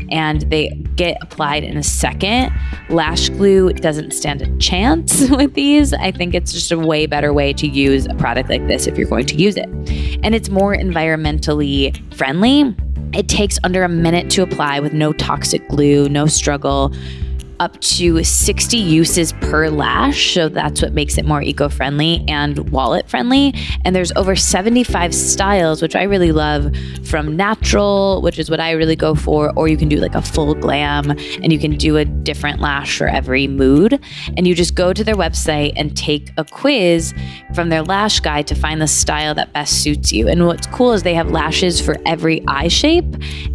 and 0.09 0.41
they 0.51 0.69
get 0.95 1.17
applied 1.21 1.63
in 1.63 1.77
a 1.77 1.83
second. 1.83 2.51
Lash 2.89 3.29
glue 3.29 3.73
doesn't 3.73 4.11
stand 4.11 4.41
a 4.41 4.57
chance 4.57 5.29
with 5.29 5.53
these. 5.53 5.93
I 5.93 6.11
think 6.11 6.33
it's 6.33 6.53
just 6.53 6.71
a 6.71 6.79
way 6.79 7.05
better 7.05 7.33
way 7.33 7.53
to 7.53 7.67
use 7.67 8.05
a 8.05 8.15
product 8.15 8.49
like 8.49 8.65
this 8.67 8.87
if 8.87 8.97
you're 8.97 9.09
going 9.09 9.25
to 9.27 9.35
use 9.35 9.57
it. 9.57 9.67
And 10.23 10.35
it's 10.35 10.49
more 10.49 10.75
environmentally 10.75 11.95
friendly. 12.13 12.75
It 13.13 13.29
takes 13.29 13.57
under 13.63 13.83
a 13.83 13.89
minute 13.89 14.29
to 14.31 14.43
apply 14.43 14.79
with 14.79 14.93
no 14.93 15.13
toxic 15.13 15.67
glue, 15.69 16.09
no 16.09 16.25
struggle 16.25 16.93
up 17.59 17.79
to 17.81 18.23
60 18.23 18.77
uses 18.77 19.33
per 19.33 19.69
lash. 19.69 20.33
So 20.33 20.49
that's 20.49 20.81
what 20.81 20.93
makes 20.93 21.17
it 21.17 21.25
more 21.25 21.41
eco 21.41 21.69
friendly 21.69 22.23
and 22.27 22.69
wallet 22.71 23.09
friendly. 23.09 23.53
And 23.83 23.95
there's 23.95 24.11
over 24.13 24.35
75 24.35 25.13
styles, 25.13 25.81
which 25.81 25.95
I 25.95 26.03
really 26.03 26.31
love 26.31 26.75
from 27.05 27.35
natural, 27.35 28.21
which 28.21 28.39
is 28.39 28.49
what 28.49 28.59
I 28.59 28.71
really 28.71 28.95
go 28.95 29.15
for, 29.15 29.53
or 29.55 29.67
you 29.67 29.77
can 29.77 29.89
do 29.89 29.97
like 29.97 30.15
a 30.15 30.21
full 30.21 30.53
glam 30.55 31.11
and 31.11 31.53
you 31.53 31.59
can 31.59 31.77
do 31.77 31.97
a 31.97 32.05
different 32.05 32.59
lash 32.59 32.97
for 32.97 33.07
every 33.07 33.47
mood. 33.47 33.99
And 34.35 34.47
you 34.47 34.55
just 34.55 34.75
go 34.75 34.91
to 34.93 35.03
their 35.03 35.15
website 35.15 35.73
and 35.75 35.95
take 35.95 36.31
a 36.37 36.43
quiz 36.43 37.13
from 37.53 37.69
their 37.69 37.83
lash 37.83 38.19
guide 38.19 38.47
to 38.47 38.55
find 38.55 38.81
the 38.81 38.87
style 38.87 39.33
that 39.35 39.53
best 39.53 39.81
suits 39.81 40.11
you. 40.11 40.27
And 40.27 40.47
what's 40.47 40.67
cool 40.67 40.93
is 40.93 41.03
they 41.03 41.13
have 41.13 41.31
lashes 41.31 41.79
for 41.79 41.95
every 42.05 42.43
eye 42.47 42.67
shape 42.67 43.05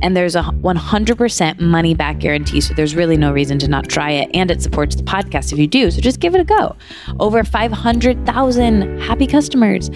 and 0.01 0.17
there's 0.17 0.37
a 0.37 0.43
100% 0.43 1.61
money 1.61 1.95
back 1.95 2.19
guarantee. 2.19 2.61
So 2.61 2.75
there's 2.75 2.95
really 2.95 3.17
no 3.17 3.33
reason 3.33 3.59
to 3.59 3.69
not 3.69 3.90
try 3.91 4.13
it, 4.13 4.31
and 4.33 4.51
it 4.51 4.63
supports 4.63 4.97
the 4.97 5.03
podcast 5.03 5.53
if 5.53 5.59
you 5.59 5.67
do. 5.67 5.91
So 5.91 6.01
just 6.01 6.21
give 6.21 6.35
it 6.35 6.41
a 6.41 6.45
go. 6.45 6.75
Over 7.19 7.45
500,000 7.45 9.01
happy 9.01 9.27
customers. 9.27 9.91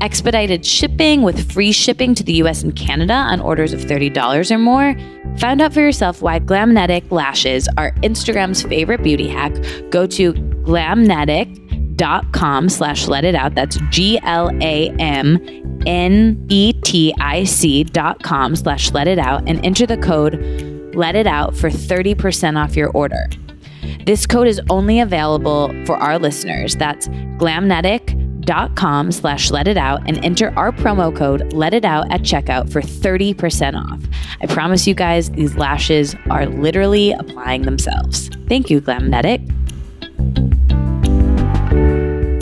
Expedited 0.00 0.64
shipping 0.64 1.22
with 1.22 1.50
free 1.50 1.72
shipping 1.72 2.14
to 2.14 2.22
the 2.22 2.34
US 2.34 2.62
and 2.62 2.76
Canada 2.76 3.14
on 3.14 3.40
orders 3.40 3.72
of 3.72 3.80
$30 3.80 4.50
or 4.50 4.58
more. 4.58 4.94
Find 5.38 5.60
out 5.60 5.72
for 5.72 5.80
yourself 5.80 6.22
why 6.22 6.38
Glamnetic 6.40 7.10
lashes 7.10 7.68
are 7.76 7.92
Instagram's 8.02 8.62
favorite 8.62 9.02
beauty 9.02 9.28
hack. 9.28 9.52
Go 9.90 10.06
to 10.06 10.32
glamnetic.com 10.32 12.68
slash 12.68 13.08
let 13.08 13.24
it 13.24 13.34
out. 13.34 13.54
That's 13.54 13.78
G 13.90 14.20
L 14.22 14.50
A 14.60 14.90
M 14.98 15.38
N 15.86 16.46
E 16.48 16.72
T 16.84 17.14
I 17.20 17.44
C 17.44 17.84
dot 17.84 18.22
com 18.22 18.56
slash 18.56 18.92
let 18.92 19.08
it 19.08 19.18
out 19.18 19.48
and 19.48 19.64
enter 19.64 19.86
the 19.86 19.96
code 19.96 20.77
let 20.98 21.14
it 21.14 21.26
out 21.26 21.56
for 21.56 21.70
30% 21.70 22.62
off 22.62 22.76
your 22.76 22.90
order. 22.90 23.28
This 24.04 24.26
code 24.26 24.48
is 24.48 24.60
only 24.68 25.00
available 25.00 25.72
for 25.86 25.96
our 25.96 26.18
listeners. 26.18 26.74
That's 26.74 27.08
glamnetic.com 27.38 29.12
slash 29.12 29.50
let 29.50 29.68
it 29.68 29.76
out 29.76 30.00
and 30.06 30.22
enter 30.24 30.52
our 30.58 30.72
promo 30.72 31.14
code 31.14 31.52
let 31.52 31.72
it 31.72 31.84
out 31.84 32.10
at 32.10 32.22
checkout 32.22 32.72
for 32.72 32.80
30% 32.80 33.76
off. 33.76 34.02
I 34.40 34.46
promise 34.46 34.86
you 34.86 34.94
guys, 34.94 35.30
these 35.30 35.56
lashes 35.56 36.16
are 36.30 36.46
literally 36.46 37.12
applying 37.12 37.62
themselves. 37.62 38.28
Thank 38.48 38.68
you, 38.68 38.80
Glamnetic. 38.80 39.40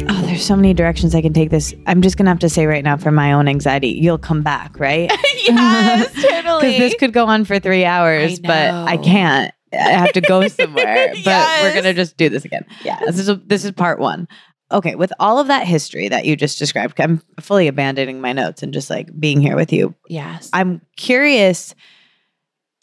Oh, 0.09 0.23
there's 0.23 0.45
so 0.45 0.57
many 0.57 0.73
directions 0.73 1.15
I 1.15 1.21
can 1.21 1.33
take 1.33 1.51
this. 1.51 1.75
I'm 1.87 2.01
just 2.01 2.17
gonna 2.17 2.31
have 2.31 2.39
to 2.41 2.49
say 2.49 2.67
right 2.67 2.85
now, 2.85 2.97
for 2.97 3.11
my 3.11 3.33
own 3.33 3.49
anxiety, 3.49 3.89
you'll 3.89 4.19
come 4.19 4.43
back, 4.43 4.79
right? 4.79 5.11
yes, 5.55 6.13
totally. 6.23 6.73
Because 6.73 6.79
this 6.79 6.95
could 6.99 7.13
go 7.13 7.27
on 7.27 7.45
for 7.45 7.59
three 7.59 7.85
hours, 7.85 8.39
I 8.39 8.43
but 8.43 8.71
I 8.89 8.97
can't. 8.97 9.53
I 9.73 9.91
have 9.91 10.13
to 10.13 10.21
go 10.21 10.47
somewhere. 10.49 11.13
But 11.25 11.63
we're 11.63 11.75
gonna 11.75 11.95
just 11.95 12.17
do 12.17 12.29
this 12.29 12.45
again. 12.45 12.65
Yeah, 12.85 12.99
this 13.05 13.19
is 13.19 13.31
this 13.47 13.65
is 13.65 13.73
part 13.73 13.99
one. 13.99 14.29
Okay, 14.73 14.97
with 14.97 15.13
all 15.21 15.39
of 15.39 15.47
that 15.47 15.67
history 15.67 16.09
that 16.09 16.25
you 16.25 16.35
just 16.35 16.59
described, 16.59 17.01
I'm 17.01 17.23
fully 17.41 17.69
abandoning 17.69 18.21
my 18.21 18.33
notes 18.33 18.63
and 18.63 18.73
just 18.73 18.91
like 18.91 19.09
being 19.19 19.41
here 19.41 19.55
with 19.55 19.73
you. 19.73 19.95
yes. 20.09 20.51
I'm 20.53 20.81
curious. 20.97 21.75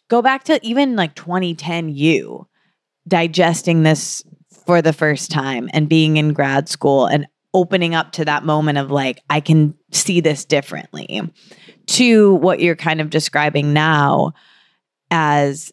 Go 0.09 0.21
back 0.21 0.45
to 0.45 0.59
even 0.65 0.95
like 0.95 1.15
2010, 1.15 1.89
you 1.89 2.47
digesting 3.07 3.83
this 3.83 4.23
for 4.65 4.81
the 4.81 4.93
first 4.93 5.29
time 5.31 5.69
and 5.73 5.89
being 5.89 6.17
in 6.17 6.33
grad 6.33 6.69
school 6.69 7.05
and 7.05 7.27
opening 7.53 7.93
up 7.95 8.11
to 8.13 8.25
that 8.25 8.45
moment 8.45 8.77
of 8.77 8.89
like, 8.91 9.21
I 9.29 9.39
can 9.41 9.75
see 9.91 10.21
this 10.21 10.45
differently, 10.45 11.21
to 11.87 12.35
what 12.35 12.59
you're 12.59 12.75
kind 12.75 13.01
of 13.01 13.09
describing 13.09 13.73
now 13.73 14.33
as 15.11 15.71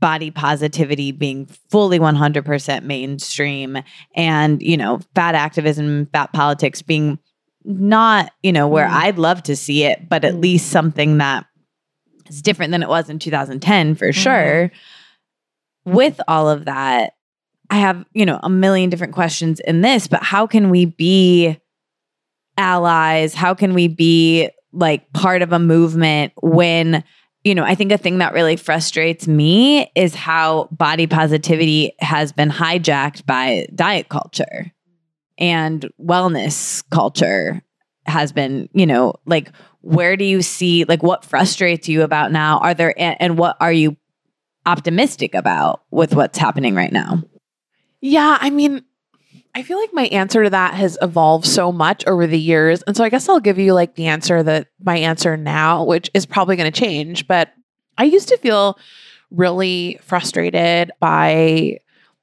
body 0.00 0.30
positivity 0.30 1.12
being 1.12 1.46
fully 1.68 1.98
100% 1.98 2.82
mainstream 2.84 3.78
and, 4.14 4.62
you 4.62 4.76
know, 4.76 5.00
fat 5.14 5.34
activism, 5.34 6.06
fat 6.06 6.32
politics 6.32 6.82
being 6.82 7.18
not, 7.64 8.32
you 8.42 8.52
know, 8.52 8.66
where 8.66 8.86
Mm. 8.86 8.92
I'd 8.92 9.18
love 9.18 9.42
to 9.44 9.54
see 9.54 9.84
it, 9.84 10.08
but 10.08 10.24
at 10.24 10.34
least 10.36 10.70
something 10.70 11.18
that 11.18 11.44
is 12.28 12.40
different 12.40 12.72
than 12.72 12.82
it 12.82 12.88
was 12.88 13.10
in 13.10 13.18
2010 13.18 13.94
for 13.94 14.12
sure. 14.12 14.72
With 15.84 16.20
all 16.26 16.48
of 16.48 16.64
that, 16.64 17.14
I 17.68 17.76
have, 17.76 18.04
you 18.12 18.24
know, 18.24 18.40
a 18.42 18.48
million 18.48 18.90
different 18.90 19.12
questions 19.12 19.60
in 19.60 19.82
this, 19.82 20.08
but 20.08 20.22
how 20.22 20.46
can 20.46 20.70
we 20.70 20.86
be 20.86 21.58
allies? 22.56 23.34
How 23.34 23.54
can 23.54 23.74
we 23.74 23.88
be 23.88 24.48
like 24.72 25.12
part 25.12 25.42
of 25.42 25.52
a 25.52 25.58
movement 25.58 26.32
when, 26.42 27.04
you 27.44 27.54
know, 27.54 27.64
I 27.64 27.74
think 27.74 27.92
a 27.92 27.98
thing 27.98 28.18
that 28.18 28.34
really 28.34 28.56
frustrates 28.56 29.26
me 29.26 29.90
is 29.94 30.14
how 30.14 30.68
body 30.70 31.06
positivity 31.06 31.92
has 31.98 32.32
been 32.32 32.50
hijacked 32.50 33.26
by 33.26 33.66
diet 33.74 34.08
culture 34.08 34.72
and 35.38 35.88
wellness 36.00 36.84
culture 36.90 37.62
has 38.06 38.32
been, 38.32 38.68
you 38.72 38.86
know, 38.86 39.14
like 39.26 39.50
where 39.80 40.16
do 40.16 40.24
you 40.24 40.42
see 40.42 40.84
like 40.84 41.02
what 41.02 41.24
frustrates 41.24 41.88
you 41.88 42.02
about 42.02 42.32
now? 42.32 42.58
Are 42.58 42.74
there 42.74 42.94
and, 42.98 43.16
and 43.20 43.38
what 43.38 43.56
are 43.60 43.72
you 43.72 43.96
optimistic 44.66 45.34
about 45.34 45.82
with 45.90 46.14
what's 46.14 46.38
happening 46.38 46.74
right 46.74 46.92
now? 46.92 47.22
Yeah, 48.00 48.38
I 48.40 48.50
mean, 48.50 48.82
I 49.54 49.62
feel 49.62 49.78
like 49.78 49.92
my 49.92 50.06
answer 50.06 50.44
to 50.44 50.50
that 50.50 50.74
has 50.74 50.96
evolved 51.02 51.44
so 51.44 51.72
much 51.72 52.06
over 52.06 52.26
the 52.26 52.38
years. 52.38 52.82
And 52.82 52.96
so 52.96 53.02
I 53.02 53.08
guess 53.08 53.28
I'll 53.28 53.40
give 53.40 53.58
you 53.58 53.74
like 53.74 53.94
the 53.96 54.06
answer 54.06 54.42
that 54.42 54.68
my 54.82 54.96
answer 54.96 55.36
now, 55.36 55.84
which 55.84 56.10
is 56.14 56.24
probably 56.24 56.56
going 56.56 56.70
to 56.70 56.80
change. 56.80 57.26
But 57.26 57.52
I 57.98 58.04
used 58.04 58.28
to 58.28 58.36
feel 58.38 58.78
really 59.30 59.98
frustrated 60.02 60.92
by 61.00 61.78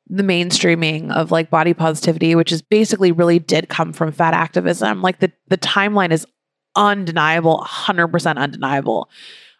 the 0.09 0.23
mainstreaming 0.23 1.11
of 1.11 1.31
like 1.31 1.49
body 1.49 1.73
positivity, 1.73 2.33
which 2.35 2.51
is 2.51 2.61
basically 2.61 3.11
really 3.11 3.39
did 3.39 3.67
come 3.67 3.91
from 3.91 4.11
fat 4.11 4.33
activism. 4.33 5.01
Like 5.01 5.19
the 5.19 5.31
the 5.49 5.57
timeline 5.57 6.11
is 6.11 6.25
undeniable, 6.75 7.65
100% 7.67 8.37
undeniable. 8.37 9.09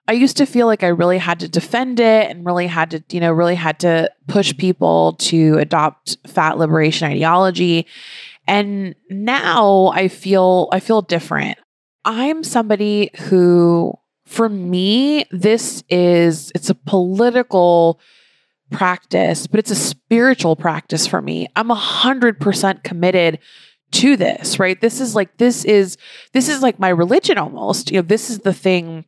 I 0.07 0.13
used 0.13 0.37
to 0.37 0.45
feel 0.45 0.67
like 0.67 0.83
I 0.83 0.87
really 0.87 1.17
had 1.17 1.41
to 1.41 1.49
defend 1.49 1.99
it 1.99 2.29
and 2.29 2.45
really 2.45 2.67
had 2.67 2.91
to, 2.91 3.03
you 3.11 3.19
know, 3.19 3.31
really 3.31 3.55
had 3.55 3.79
to 3.81 4.09
push 4.27 4.55
people 4.57 5.13
to 5.19 5.57
adopt 5.57 6.17
fat 6.27 6.57
liberation 6.57 7.09
ideology. 7.09 7.85
And 8.47 8.95
now 9.09 9.87
I 9.93 10.07
feel 10.07 10.69
I 10.71 10.79
feel 10.79 11.01
different. 11.01 11.57
I'm 12.05 12.43
somebody 12.43 13.11
who 13.23 13.93
for 14.25 14.47
me 14.47 15.25
this 15.31 15.83
is 15.89 16.51
it's 16.55 16.69
a 16.69 16.75
political 16.75 17.99
practice, 18.71 19.47
but 19.47 19.59
it's 19.59 19.71
a 19.71 19.75
spiritual 19.75 20.55
practice 20.55 21.05
for 21.05 21.21
me. 21.21 21.47
I'm 21.57 21.71
a 21.71 21.75
hundred 21.75 22.39
percent 22.39 22.83
committed 22.83 23.39
to 23.91 24.15
this, 24.15 24.59
right? 24.59 24.79
This 24.79 25.01
is 25.01 25.15
like 25.15 25.37
this 25.37 25.65
is 25.65 25.97
this 26.31 26.47
is 26.47 26.61
like 26.61 26.79
my 26.79 26.89
religion 26.89 27.37
almost. 27.37 27.91
You 27.91 27.97
know, 27.97 28.07
this 28.07 28.29
is 28.29 28.39
the 28.39 28.53
thing 28.53 29.03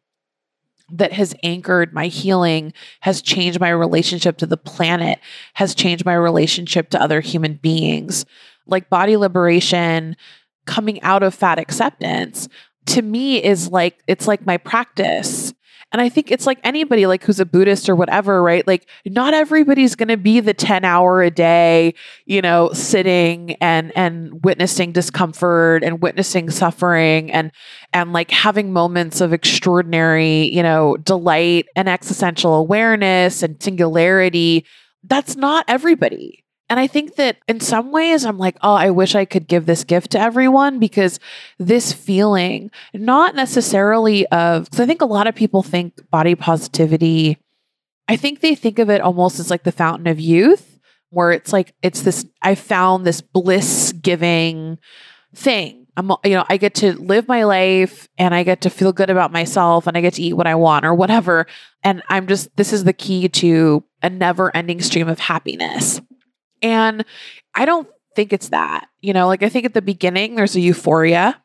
that 0.92 1.14
has 1.14 1.36
anchored 1.44 1.94
my 1.94 2.08
healing, 2.08 2.74
has 3.02 3.22
changed 3.22 3.60
my 3.60 3.70
relationship 3.70 4.38
to 4.38 4.46
the 4.46 4.58
planet, 4.58 5.20
has 5.54 5.76
changed 5.76 6.06
my 6.06 6.14
relationship 6.14 6.90
to 6.90 7.02
other 7.02 7.22
human 7.22 7.56
beings. 7.56 8.26
Like 8.66 8.90
body 8.90 9.18
liberation, 9.18 10.16
coming 10.66 11.02
out 11.02 11.24
of 11.24 11.34
fat 11.34 11.58
acceptance 11.58 12.48
to 12.90 13.02
me 13.02 13.44
is 13.44 13.70
like 13.70 14.04
it's 14.08 14.28
like 14.28 14.46
my 14.46 14.58
practice 14.58 15.54
and 15.92 16.02
I 16.02 16.10
think 16.10 16.32
it's 16.32 16.46
like 16.46 16.60
anybody 16.64 17.08
like 17.08 17.24
who's 17.24 17.40
a 17.40 17.46
Buddhist 17.46 17.90
or 17.90 17.96
whatever, 17.96 18.44
right? 18.44 18.66
Like 18.68 18.88
not 19.06 19.34
everybody's 19.34 19.96
going 19.96 20.10
to 20.10 20.18
be 20.18 20.40
the 20.40 20.54
10 20.54 20.86
hour 20.86 21.24
a 21.24 21.32
day, 21.32 21.96
you 22.26 22.42
know, 22.42 22.72
sitting 22.74 23.54
and 23.56 23.92
and 23.96 24.44
witnessing 24.44 24.92
discomfort 24.92 25.84
and 25.84 26.02
witnessing 26.02 26.52
suffering 26.52 27.32
and 27.32 27.52
and 27.92 28.14
like 28.14 28.30
having 28.30 28.72
moments 28.72 29.20
of 29.20 29.34
extraordinary, 29.34 30.54
you 30.54 30.62
know, 30.62 30.96
delight 30.98 31.68
and 31.76 31.90
existential 31.90 32.54
awareness 32.54 33.42
and 33.42 33.62
singularity. 33.62 34.66
That's 35.04 35.36
not 35.36 35.66
everybody. 35.68 36.44
And 36.70 36.80
I 36.80 36.86
think 36.86 37.16
that 37.16 37.38
in 37.48 37.60
some 37.60 37.92
ways, 37.92 38.26
I'm 38.26 38.38
like, 38.38 38.56
oh, 38.62 38.76
I 38.76 38.92
wish 38.92 39.16
I 39.16 39.26
could 39.26 39.48
give 39.48 39.66
this 39.66 39.84
gift 39.84 40.12
to 40.12 40.20
everyone 40.20 40.78
because 40.78 41.20
this 41.58 41.92
feeling, 41.92 42.70
not 42.94 43.34
necessarily 43.36 44.28
of, 44.28 44.66
because 44.66 44.80
I 44.80 44.86
think 44.86 45.02
a 45.02 45.06
lot 45.06 45.26
of 45.26 45.34
people 45.34 45.64
think 45.64 45.96
body 46.12 46.36
positivity, 46.36 47.40
I 48.08 48.18
think 48.18 48.42
they 48.42 48.54
think 48.54 48.78
of 48.78 48.90
it 48.90 49.02
almost 49.02 49.40
as 49.40 49.50
like 49.50 49.64
the 49.64 49.72
fountain 49.72 50.06
of 50.06 50.20
youth, 50.20 50.80
where 51.10 51.32
it's 51.32 51.52
like, 51.52 51.74
it's 51.82 52.04
this, 52.04 52.24
I 52.44 52.54
found 52.54 53.04
this 53.04 53.22
bliss 53.22 53.92
giving 53.94 54.78
thing. 55.34 55.88
I'm, 55.98 56.12
you 56.24 56.36
know, 56.36 56.46
I 56.50 56.58
get 56.58 56.76
to 56.76 56.94
live 56.94 57.28
my 57.28 57.44
life 57.46 58.08
and 58.18 58.34
I 58.34 58.44
get 58.44 58.62
to 58.62 58.70
feel 58.70 58.94
good 58.94 59.10
about 59.10 59.32
myself 59.32 59.88
and 59.88 59.98
I 59.98 60.02
get 60.02 60.14
to 60.14 60.22
eat 60.22 60.34
what 60.34 60.48
I 60.48 60.54
want 60.56 60.86
or 60.86 60.94
whatever. 60.94 61.48
And 61.84 62.04
I'm 62.10 62.28
just, 62.28 62.56
this 62.58 62.74
is 62.74 62.84
the 62.84 62.94
key 62.94 63.28
to 63.28 63.84
a 64.04 64.10
never 64.10 64.56
ending 64.56 64.82
stream 64.82 65.10
of 65.10 65.20
happiness. 65.20 66.00
And 66.62 67.06
I 67.56 67.66
don't 67.66 67.88
think 68.16 68.34
it's 68.34 68.50
that. 68.50 68.88
You 69.02 69.14
know, 69.14 69.28
like 69.28 69.44
I 69.44 69.50
think 69.50 69.66
at 69.66 69.74
the 69.74 69.82
beginning 69.82 70.36
there's 70.36 70.56
a 70.56 70.62
euphoria. 70.62 71.42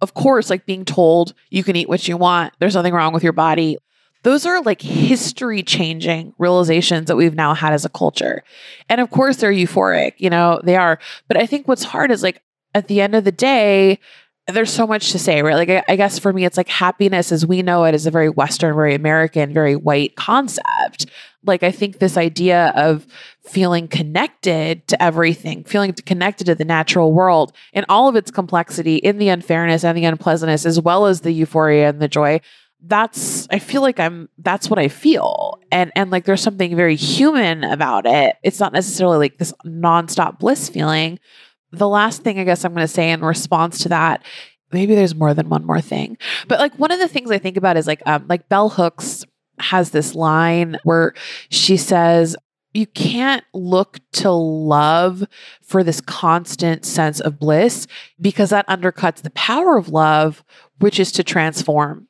Of 0.00 0.14
course, 0.14 0.50
like 0.50 0.66
being 0.66 0.84
told 0.84 1.32
you 1.50 1.62
can 1.62 1.76
eat 1.76 1.88
what 1.88 2.08
you 2.08 2.16
want, 2.16 2.54
there's 2.58 2.74
nothing 2.74 2.92
wrong 2.92 3.12
with 3.12 3.22
your 3.22 3.32
body. 3.32 3.78
Those 4.24 4.46
are 4.46 4.60
like 4.62 4.80
history 4.80 5.62
changing 5.62 6.34
realizations 6.38 7.06
that 7.06 7.16
we've 7.16 7.34
now 7.34 7.54
had 7.54 7.72
as 7.72 7.84
a 7.84 7.88
culture. 7.88 8.42
And 8.88 9.00
of 9.00 9.10
course, 9.10 9.36
they're 9.36 9.52
euphoric, 9.52 10.14
you 10.18 10.30
know, 10.30 10.60
they 10.62 10.76
are. 10.76 10.98
But 11.28 11.36
I 11.36 11.46
think 11.46 11.66
what's 11.66 11.84
hard 11.84 12.10
is 12.10 12.22
like 12.22 12.42
at 12.74 12.88
the 12.88 13.00
end 13.00 13.14
of 13.14 13.24
the 13.24 13.32
day, 13.32 13.98
there's 14.48 14.72
so 14.72 14.86
much 14.86 15.12
to 15.12 15.18
say, 15.18 15.42
right? 15.42 15.54
Like, 15.54 15.70
I, 15.70 15.84
I, 15.92 15.96
guess 15.96 16.18
for 16.18 16.32
me, 16.32 16.44
it's 16.44 16.56
like 16.56 16.68
happiness 16.68 17.30
as 17.30 17.46
we 17.46 17.62
know 17.62 17.84
it 17.84 17.94
is 17.94 18.06
a 18.06 18.10
very 18.10 18.28
Western, 18.28 18.74
very 18.74 18.94
American, 18.94 19.52
very 19.52 19.76
white 19.76 20.16
concept. 20.16 21.06
Like, 21.44 21.62
I 21.62 21.70
think 21.70 21.98
this 21.98 22.16
idea 22.16 22.72
of 22.74 23.06
feeling 23.44 23.86
connected 23.86 24.86
to 24.88 25.00
everything, 25.00 25.62
feeling 25.64 25.92
connected 25.92 26.44
to 26.44 26.54
the 26.56 26.64
natural 26.64 27.12
world 27.12 27.52
in 27.72 27.84
all 27.88 28.08
of 28.08 28.16
its 28.16 28.30
complexity, 28.30 28.96
in 28.96 29.18
the 29.18 29.28
unfairness 29.28 29.84
and 29.84 29.96
the 29.96 30.04
unpleasantness, 30.04 30.66
as 30.66 30.80
well 30.80 31.06
as 31.06 31.20
the 31.20 31.32
euphoria 31.32 31.88
and 31.88 32.00
the 32.00 32.08
joy. 32.08 32.40
That's, 32.84 33.46
I 33.50 33.60
feel 33.60 33.80
like 33.80 34.00
I'm, 34.00 34.28
that's 34.38 34.68
what 34.68 34.80
I 34.80 34.88
feel. 34.88 35.60
And, 35.70 35.92
and 35.94 36.10
like 36.10 36.24
there's 36.24 36.42
something 36.42 36.74
very 36.74 36.96
human 36.96 37.62
about 37.62 38.06
it. 38.06 38.36
It's 38.42 38.58
not 38.58 38.72
necessarily 38.72 39.18
like 39.18 39.38
this 39.38 39.54
nonstop 39.64 40.40
bliss 40.40 40.68
feeling. 40.68 41.20
The 41.72 41.88
last 41.88 42.22
thing 42.22 42.38
I 42.38 42.44
guess 42.44 42.64
I'm 42.64 42.74
going 42.74 42.86
to 42.86 42.92
say 42.92 43.10
in 43.10 43.24
response 43.24 43.78
to 43.80 43.88
that 43.90 44.22
maybe 44.72 44.94
there's 44.94 45.14
more 45.14 45.34
than 45.34 45.48
one 45.48 45.64
more 45.64 45.80
thing. 45.80 46.16
But 46.48 46.58
like 46.58 46.74
one 46.76 46.90
of 46.90 46.98
the 46.98 47.08
things 47.08 47.30
I 47.30 47.38
think 47.38 47.56
about 47.56 47.76
is 47.76 47.86
like 47.86 48.02
um 48.06 48.26
like 48.28 48.48
Bell 48.48 48.70
Hooks 48.70 49.24
has 49.58 49.90
this 49.90 50.14
line 50.14 50.78
where 50.82 51.14
she 51.50 51.76
says 51.76 52.36
you 52.74 52.86
can't 52.86 53.44
look 53.52 54.00
to 54.12 54.30
love 54.30 55.24
for 55.62 55.84
this 55.84 56.00
constant 56.00 56.84
sense 56.84 57.20
of 57.20 57.38
bliss 57.38 57.86
because 58.20 58.50
that 58.50 58.66
undercuts 58.66 59.22
the 59.22 59.30
power 59.30 59.76
of 59.76 59.90
love, 59.90 60.42
which 60.78 60.98
is 60.98 61.12
to 61.12 61.22
transform. 61.22 62.08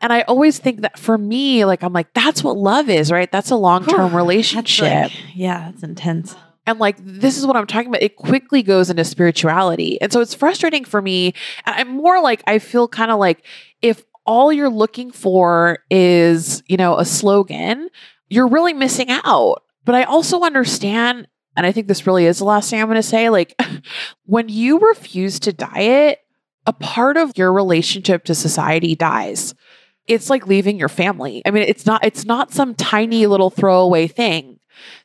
And 0.00 0.12
I 0.12 0.22
always 0.22 0.58
think 0.58 0.80
that 0.82 0.98
for 0.98 1.16
me, 1.16 1.64
like, 1.64 1.82
I'm 1.82 1.92
like, 1.92 2.12
that's 2.12 2.44
what 2.44 2.56
love 2.56 2.90
is, 2.90 3.10
right? 3.10 3.30
That's 3.30 3.50
a 3.50 3.56
long 3.56 3.86
term 3.86 4.14
relationship. 4.16 5.04
Like, 5.04 5.12
yeah, 5.34 5.70
it's 5.70 5.82
intense. 5.82 6.36
And 6.66 6.78
like, 6.78 6.96
this 7.00 7.38
is 7.38 7.46
what 7.46 7.56
I'm 7.56 7.66
talking 7.66 7.88
about. 7.88 8.02
It 8.02 8.16
quickly 8.16 8.62
goes 8.62 8.90
into 8.90 9.04
spirituality. 9.04 10.00
And 10.00 10.12
so 10.12 10.20
it's 10.20 10.34
frustrating 10.34 10.84
for 10.84 11.00
me. 11.00 11.34
I'm 11.64 11.88
more 11.88 12.20
like, 12.20 12.42
I 12.46 12.58
feel 12.58 12.88
kind 12.88 13.10
of 13.10 13.18
like 13.18 13.44
if 13.82 14.04
all 14.24 14.52
you're 14.52 14.70
looking 14.70 15.10
for 15.10 15.78
is, 15.90 16.62
you 16.66 16.76
know, 16.76 16.98
a 16.98 17.04
slogan, 17.04 17.88
you're 18.28 18.48
really 18.48 18.74
missing 18.74 19.10
out 19.10 19.62
but 19.86 19.94
I 19.94 20.02
also 20.02 20.42
understand, 20.42 21.28
and 21.56 21.64
I 21.64 21.72
think 21.72 21.86
this 21.86 22.06
really 22.06 22.26
is 22.26 22.38
the 22.38 22.44
last 22.44 22.68
thing 22.68 22.82
I'm 22.82 22.88
going 22.88 22.96
to 22.96 23.02
say 23.02 23.30
like, 23.30 23.58
when 24.26 24.50
you 24.50 24.78
refuse 24.78 25.40
to 25.40 25.52
diet, 25.54 26.18
a 26.66 26.72
part 26.72 27.16
of 27.16 27.38
your 27.38 27.52
relationship 27.52 28.24
to 28.24 28.34
society 28.34 28.96
dies. 28.96 29.54
It's 30.08 30.28
like 30.28 30.48
leaving 30.48 30.78
your 30.78 30.88
family. 30.88 31.42
I 31.46 31.52
mean, 31.52 31.62
it's 31.62 31.86
not 31.86 32.04
it's 32.04 32.24
not 32.24 32.52
some 32.52 32.74
tiny 32.74 33.26
little 33.26 33.50
throwaway 33.50 34.08
thing. 34.08 34.55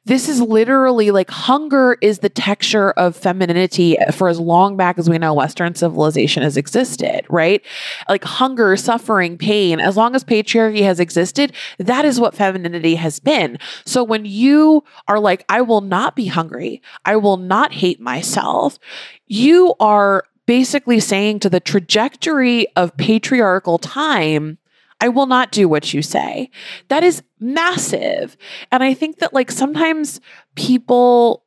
This 0.06 0.28
is 0.28 0.42
literally 0.42 1.12
like 1.12 1.30
hunger 1.30 1.98
is 2.02 2.20
the 2.20 2.30
texture 2.30 2.92
of 2.92 3.16
femininity 3.16 3.98
for 4.14 4.30
as 4.30 4.40
long 4.40 4.76
back 4.78 4.98
as 4.98 5.10
we 5.10 5.18
know 5.18 5.34
Western 5.34 5.76
civilization 5.76 6.44
has 6.44 6.58
existed, 6.58 7.26
right? 7.30 7.64
Like 8.10 8.24
hunger, 8.24 8.76
suffering, 8.78 9.38
pain, 9.38 9.80
as 9.80 9.98
long 9.98 10.16
as 10.16 10.24
patriarchy 10.24 10.82
has 10.84 11.00
existed, 11.00 11.54
that 11.78 12.06
is 12.06 12.20
what 12.20 12.36
femininity 12.36 12.96
has 12.96 13.20
been. 13.20 13.58
So 13.86 14.04
when 14.04 14.26
you 14.26 14.84
are 15.08 15.20
like, 15.20 15.46
I 15.50 15.62
will 15.62 15.82
not 15.82 16.16
be 16.16 16.28
hungry, 16.28 16.82
I 17.06 17.16
will 17.16 17.38
not 17.38 17.74
hate 17.74 18.00
myself, 18.00 18.80
you 19.28 19.76
are 19.80 20.24
basically 20.46 21.00
saying 21.00 21.40
to 21.40 21.50
the 21.50 21.60
trajectory 21.60 22.68
of 22.76 22.98
patriarchal 22.98 23.78
time, 23.78 24.58
I 25.02 25.10
will 25.10 25.26
not 25.26 25.52
do 25.52 25.68
what 25.68 25.94
you 25.94 26.02
say. 26.02 26.50
That 26.88 27.04
is 27.04 27.24
massive. 27.40 28.38
And 28.72 28.84
I 28.84 28.94
think 28.94 29.18
that 29.20 29.34
like 29.34 29.52
sometimes 29.52 30.22
people 30.56 31.44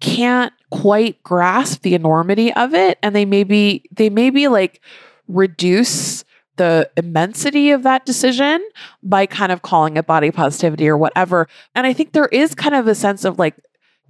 can't 0.00 0.52
quite 0.70 1.22
grasp 1.22 1.82
the 1.82 1.94
enormity 1.94 2.52
of 2.52 2.74
it 2.74 2.98
and 3.02 3.16
they 3.16 3.24
maybe 3.24 3.82
they 3.90 4.10
maybe 4.10 4.46
like 4.46 4.80
reduce 5.26 6.24
the 6.56 6.90
immensity 6.96 7.70
of 7.70 7.84
that 7.84 8.04
decision 8.04 8.62
by 9.02 9.26
kind 9.26 9.50
of 9.50 9.62
calling 9.62 9.96
it 9.96 10.06
body 10.06 10.30
positivity 10.30 10.88
or 10.88 10.96
whatever. 10.96 11.48
And 11.74 11.86
I 11.86 11.92
think 11.92 12.12
there 12.12 12.26
is 12.26 12.54
kind 12.54 12.74
of 12.74 12.86
a 12.86 12.94
sense 12.94 13.24
of 13.24 13.38
like 13.38 13.54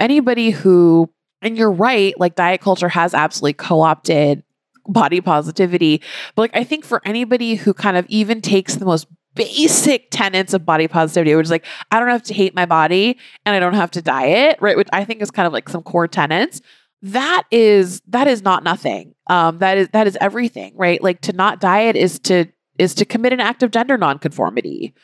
anybody 0.00 0.50
who 0.50 1.10
and 1.40 1.56
you're 1.56 1.70
right, 1.70 2.18
like 2.18 2.34
diet 2.34 2.60
culture 2.60 2.88
has 2.88 3.14
absolutely 3.14 3.52
co-opted 3.52 4.42
body 4.88 5.20
positivity. 5.20 6.02
But 6.34 6.42
like 6.42 6.56
I 6.56 6.64
think 6.64 6.84
for 6.84 7.00
anybody 7.04 7.54
who 7.54 7.74
kind 7.74 7.96
of 7.96 8.06
even 8.08 8.40
takes 8.40 8.76
the 8.76 8.84
most 8.84 9.06
basic 9.34 10.10
tenets 10.10 10.52
of 10.52 10.66
body 10.66 10.88
positivity, 10.88 11.34
which 11.34 11.44
is 11.44 11.50
like 11.50 11.64
I 11.90 12.00
don't 12.00 12.08
have 12.08 12.24
to 12.24 12.34
hate 12.34 12.54
my 12.54 12.66
body 12.66 13.18
and 13.46 13.54
I 13.54 13.60
don't 13.60 13.74
have 13.74 13.90
to 13.92 14.02
diet, 14.02 14.58
right? 14.60 14.76
Which 14.76 14.88
I 14.92 15.04
think 15.04 15.22
is 15.22 15.30
kind 15.30 15.46
of 15.46 15.52
like 15.52 15.68
some 15.68 15.82
core 15.82 16.08
tenets. 16.08 16.60
That 17.02 17.44
is 17.50 18.02
that 18.08 18.26
is 18.26 18.42
not 18.42 18.64
nothing. 18.64 19.14
Um, 19.28 19.58
that 19.58 19.78
is 19.78 19.88
that 19.92 20.06
is 20.06 20.18
everything, 20.20 20.72
right? 20.76 21.02
Like 21.02 21.20
to 21.22 21.32
not 21.32 21.60
diet 21.60 21.94
is 21.94 22.18
to 22.20 22.46
is 22.78 22.94
to 22.94 23.04
commit 23.04 23.32
an 23.32 23.40
act 23.40 23.62
of 23.62 23.70
gender 23.70 23.96
nonconformity. 23.96 24.94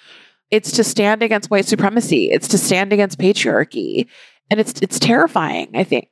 It's 0.50 0.72
to 0.72 0.84
stand 0.84 1.22
against 1.22 1.50
white 1.50 1.66
supremacy. 1.66 2.30
It's 2.30 2.48
to 2.48 2.58
stand 2.58 2.92
against 2.92 3.18
patriarchy, 3.18 4.08
and 4.50 4.58
it's 4.58 4.80
it's 4.80 4.98
terrifying. 4.98 5.70
I 5.74 5.84
think 5.84 6.08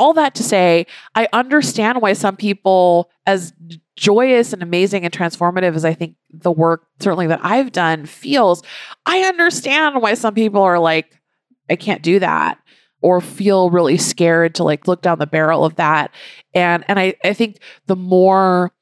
All 0.00 0.14
that 0.14 0.34
to 0.36 0.42
say, 0.42 0.86
I 1.14 1.28
understand 1.32 2.00
why 2.00 2.14
some 2.14 2.36
people, 2.36 3.10
as 3.26 3.52
joyous 3.96 4.52
and 4.52 4.62
amazing 4.62 5.04
and 5.04 5.12
transformative 5.12 5.76
as 5.76 5.84
I 5.84 5.92
think 5.92 6.16
the 6.30 6.50
work 6.50 6.86
certainly 7.00 7.26
that 7.26 7.40
I've 7.42 7.70
done 7.70 8.06
feels, 8.06 8.62
I 9.04 9.20
understand 9.20 10.00
why 10.00 10.14
some 10.14 10.34
people 10.34 10.62
are 10.62 10.78
like, 10.78 11.20
I 11.68 11.76
can't 11.76 12.02
do 12.02 12.18
that 12.18 12.58
or 13.02 13.20
feel 13.20 13.70
really 13.70 13.98
scared 13.98 14.54
to 14.54 14.64
like 14.64 14.88
look 14.88 15.02
down 15.02 15.18
the 15.18 15.26
barrel 15.26 15.64
of 15.64 15.76
that. 15.76 16.12
And 16.54 16.84
and 16.88 16.98
I, 16.98 17.14
I 17.24 17.32
think 17.32 17.60
the 17.86 17.96
more 17.96 18.72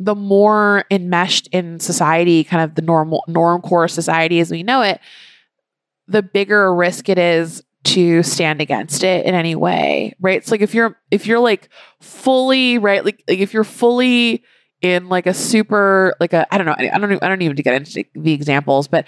the 0.00 0.14
more 0.14 0.84
enmeshed 0.90 1.48
in 1.48 1.80
society, 1.80 2.44
kind 2.44 2.62
of 2.62 2.76
the 2.76 2.82
normal 2.82 3.24
norm 3.26 3.60
core 3.62 3.88
society 3.88 4.38
as 4.40 4.50
we 4.50 4.62
know 4.62 4.82
it, 4.82 5.00
the 6.06 6.22
bigger 6.22 6.72
risk 6.74 7.08
it 7.08 7.18
is 7.18 7.62
to 7.84 8.22
stand 8.22 8.60
against 8.60 9.04
it 9.04 9.24
in 9.24 9.34
any 9.34 9.54
way. 9.54 10.14
Right. 10.20 10.36
It's 10.36 10.50
like 10.50 10.60
if 10.60 10.74
you're 10.74 10.98
if 11.10 11.26
you're 11.26 11.38
like 11.38 11.68
fully 12.00 12.78
right, 12.78 13.04
like, 13.04 13.22
like 13.28 13.38
if 13.38 13.54
you're 13.54 13.64
fully 13.64 14.42
in 14.82 15.08
like 15.08 15.26
a 15.26 15.34
super 15.34 16.14
like 16.20 16.32
a 16.32 16.52
I 16.52 16.58
don't 16.58 16.66
know 16.66 16.74
I 16.78 16.98
don't 16.98 17.22
I 17.22 17.28
don't 17.28 17.42
even 17.42 17.56
to 17.56 17.62
get 17.62 17.74
into 17.74 18.04
the 18.14 18.32
examples, 18.32 18.88
but 18.88 19.06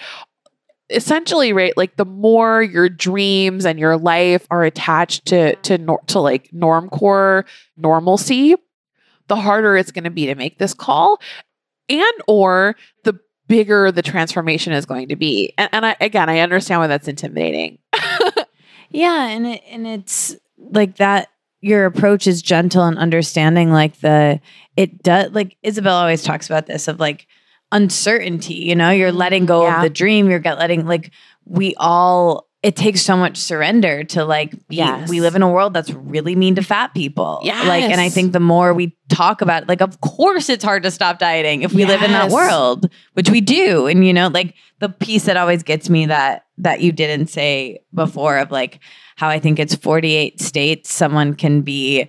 essentially 0.91 1.53
right 1.53 1.77
like 1.77 1.97
the 1.97 2.05
more 2.05 2.63
your 2.63 2.89
dreams 2.89 3.65
and 3.65 3.79
your 3.79 3.97
life 3.97 4.47
are 4.51 4.65
attached 4.65 5.25
to 5.27 5.55
to 5.57 5.79
to 6.07 6.21
like 6.21 6.53
norm 6.53 6.89
core 6.89 7.47
normalcy 7.77 8.55
the 9.29 9.37
harder 9.37 9.77
it's 9.77 9.93
going 9.93 10.05
to 10.05 10.11
be 10.11 10.27
to 10.27 10.35
make 10.35 10.59
this 10.59 10.75
call 10.75 11.21
and 11.89 12.13
or 12.27 12.75
the 13.05 13.19
bigger 13.47 13.93
the 13.93 14.03
transformation 14.03 14.73
is 14.73 14.85
going 14.85 15.09
to 15.09 15.17
be 15.17 15.55
and, 15.57 15.71
and 15.73 15.87
I, 15.87 15.97
again 16.01 16.29
i 16.29 16.41
understand 16.41 16.81
why 16.81 16.89
that's 16.89 17.09
intimidating 17.09 17.79
yeah 18.91 19.27
and 19.29 19.47
it, 19.47 19.63
and 19.71 19.87
it's 19.87 20.37
like 20.59 20.97
that 20.97 21.29
your 21.61 21.85
approach 21.87 22.27
is 22.27 22.43
gentle 22.43 22.85
and 22.85 22.99
understanding 22.99 23.71
like 23.71 23.99
the 24.01 24.41
it 24.77 25.03
does 25.03 25.31
like 25.33 25.57
isabel 25.63 25.97
always 25.97 26.23
talks 26.23 26.47
about 26.47 26.67
this 26.67 26.89
of 26.89 26.99
like 27.01 27.27
uncertainty 27.73 28.55
you 28.55 28.75
know 28.75 28.91
you're 28.91 29.13
letting 29.13 29.47
go 29.47 29.63
Yeah. 29.63 29.77
of 29.77 29.83
the 29.83 29.91
dream 29.91 30.29
you're 30.29 30.39
get 30.41 30.59
letting 30.59 30.87
like 30.87 31.13
we 31.45 31.75
all 31.77 32.49
it 32.63 32.77
takes 32.77 33.01
so 33.01 33.17
much 33.17 33.39
surrender 33.39 34.05
to 34.05 34.25
like 34.25 34.55
yeah 34.69 35.07
we 35.09 35.21
live 35.21 35.35
in 35.35 35.43
a 35.43 35.51
world 35.51 35.73
that's 35.73 35.91
really 35.91 36.37
mean 36.37 36.55
to 36.55 36.63
fat 36.63 36.93
people. 36.95 37.41
Yeah. 37.43 37.63
like 37.63 37.85
and 37.85 38.01
i 38.01 38.09
think 38.09 38.33
the 38.33 38.41
more 38.41 38.75
we 38.75 38.97
talk 39.09 39.41
about 39.41 39.63
it, 39.63 39.69
like 39.69 39.81
of 39.81 40.01
course 40.01 40.49
it's 40.49 40.63
hard 40.63 40.83
to 40.83 40.91
stop 40.91 41.19
dieting 41.19 41.63
if 41.63 41.73
we 41.73 41.85
live 41.85 42.03
in 42.03 42.13
that 42.13 42.31
world 42.31 42.91
which 43.15 43.31
we 43.31 43.41
do. 43.41 43.87
And 43.87 44.07
you 44.07 44.13
know 44.13 44.29
like 44.29 44.55
the 44.79 44.89
piece 44.89 45.25
that 45.25 45.37
always 45.37 45.63
gets 45.63 45.89
me 45.89 46.07
that 46.07 46.47
that 46.59 46.81
you 46.81 46.93
didn't 46.93 47.29
say 47.29 47.81
before 47.95 48.39
of 48.39 48.51
like 48.51 48.81
how 49.17 49.29
i 49.29 49.39
think 49.39 49.59
it's 49.59 49.75
48 49.75 50.41
states 50.41 50.93
someone 50.93 51.35
can 51.35 51.63
be 51.63 52.09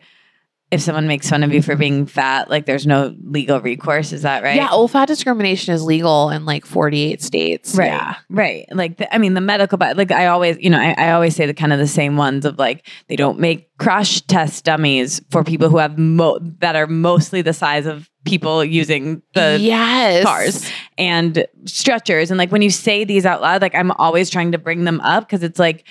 if 0.71 0.81
someone 0.81 1.05
makes 1.05 1.29
fun 1.29 1.43
of 1.43 1.53
you 1.53 1.61
for 1.61 1.75
being 1.75 2.05
fat 2.05 2.49
like 2.49 2.65
there's 2.65 2.87
no 2.87 3.13
legal 3.25 3.59
recourse 3.59 4.13
is 4.13 4.21
that 4.21 4.41
right 4.41 4.55
yeah 4.55 4.69
well 4.69 4.87
fat 4.87 5.05
discrimination 5.05 5.73
is 5.73 5.83
legal 5.83 6.29
in 6.29 6.45
like 6.45 6.65
48 6.65 7.21
states 7.21 7.75
Right. 7.75 7.87
yeah 7.87 8.15
Right. 8.29 8.65
Like, 8.71 8.97
the, 8.97 9.13
I 9.13 9.17
mean, 9.17 9.33
the 9.33 9.41
medical, 9.41 9.77
but 9.77 9.97
like, 9.97 10.11
I 10.11 10.27
always, 10.27 10.57
you 10.59 10.69
know, 10.69 10.79
I, 10.79 10.95
I 10.97 11.11
always 11.11 11.35
say 11.35 11.45
the 11.45 11.53
kind 11.53 11.73
of 11.73 11.79
the 11.79 11.87
same 11.87 12.15
ones 12.15 12.45
of 12.45 12.57
like, 12.57 12.87
they 13.09 13.17
don't 13.17 13.39
make 13.39 13.69
crash 13.77 14.21
test 14.21 14.63
dummies 14.63 15.21
for 15.29 15.43
people 15.43 15.67
who 15.69 15.77
have 15.77 15.97
mo- 15.97 16.39
that 16.59 16.77
are 16.77 16.87
mostly 16.87 17.41
the 17.41 17.51
size 17.51 17.85
of 17.85 18.09
people 18.23 18.63
using 18.63 19.21
the 19.33 19.57
yes 19.59 20.23
cars 20.23 20.71
and 20.97 21.45
stretchers. 21.65 22.31
And 22.31 22.37
like, 22.37 22.51
when 22.53 22.61
you 22.61 22.69
say 22.69 23.03
these 23.03 23.25
out 23.25 23.41
loud, 23.41 23.61
like, 23.61 23.75
I'm 23.75 23.91
always 23.91 24.29
trying 24.29 24.53
to 24.53 24.57
bring 24.57 24.85
them 24.85 25.01
up 25.01 25.25
because 25.27 25.43
it's 25.43 25.59
like, 25.59 25.85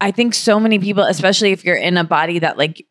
I 0.00 0.10
think 0.10 0.34
so 0.34 0.60
many 0.60 0.78
people, 0.78 1.04
especially 1.04 1.52
if 1.52 1.64
you're 1.64 1.76
in 1.76 1.96
a 1.96 2.04
body 2.04 2.38
that 2.40 2.58
like 2.58 2.86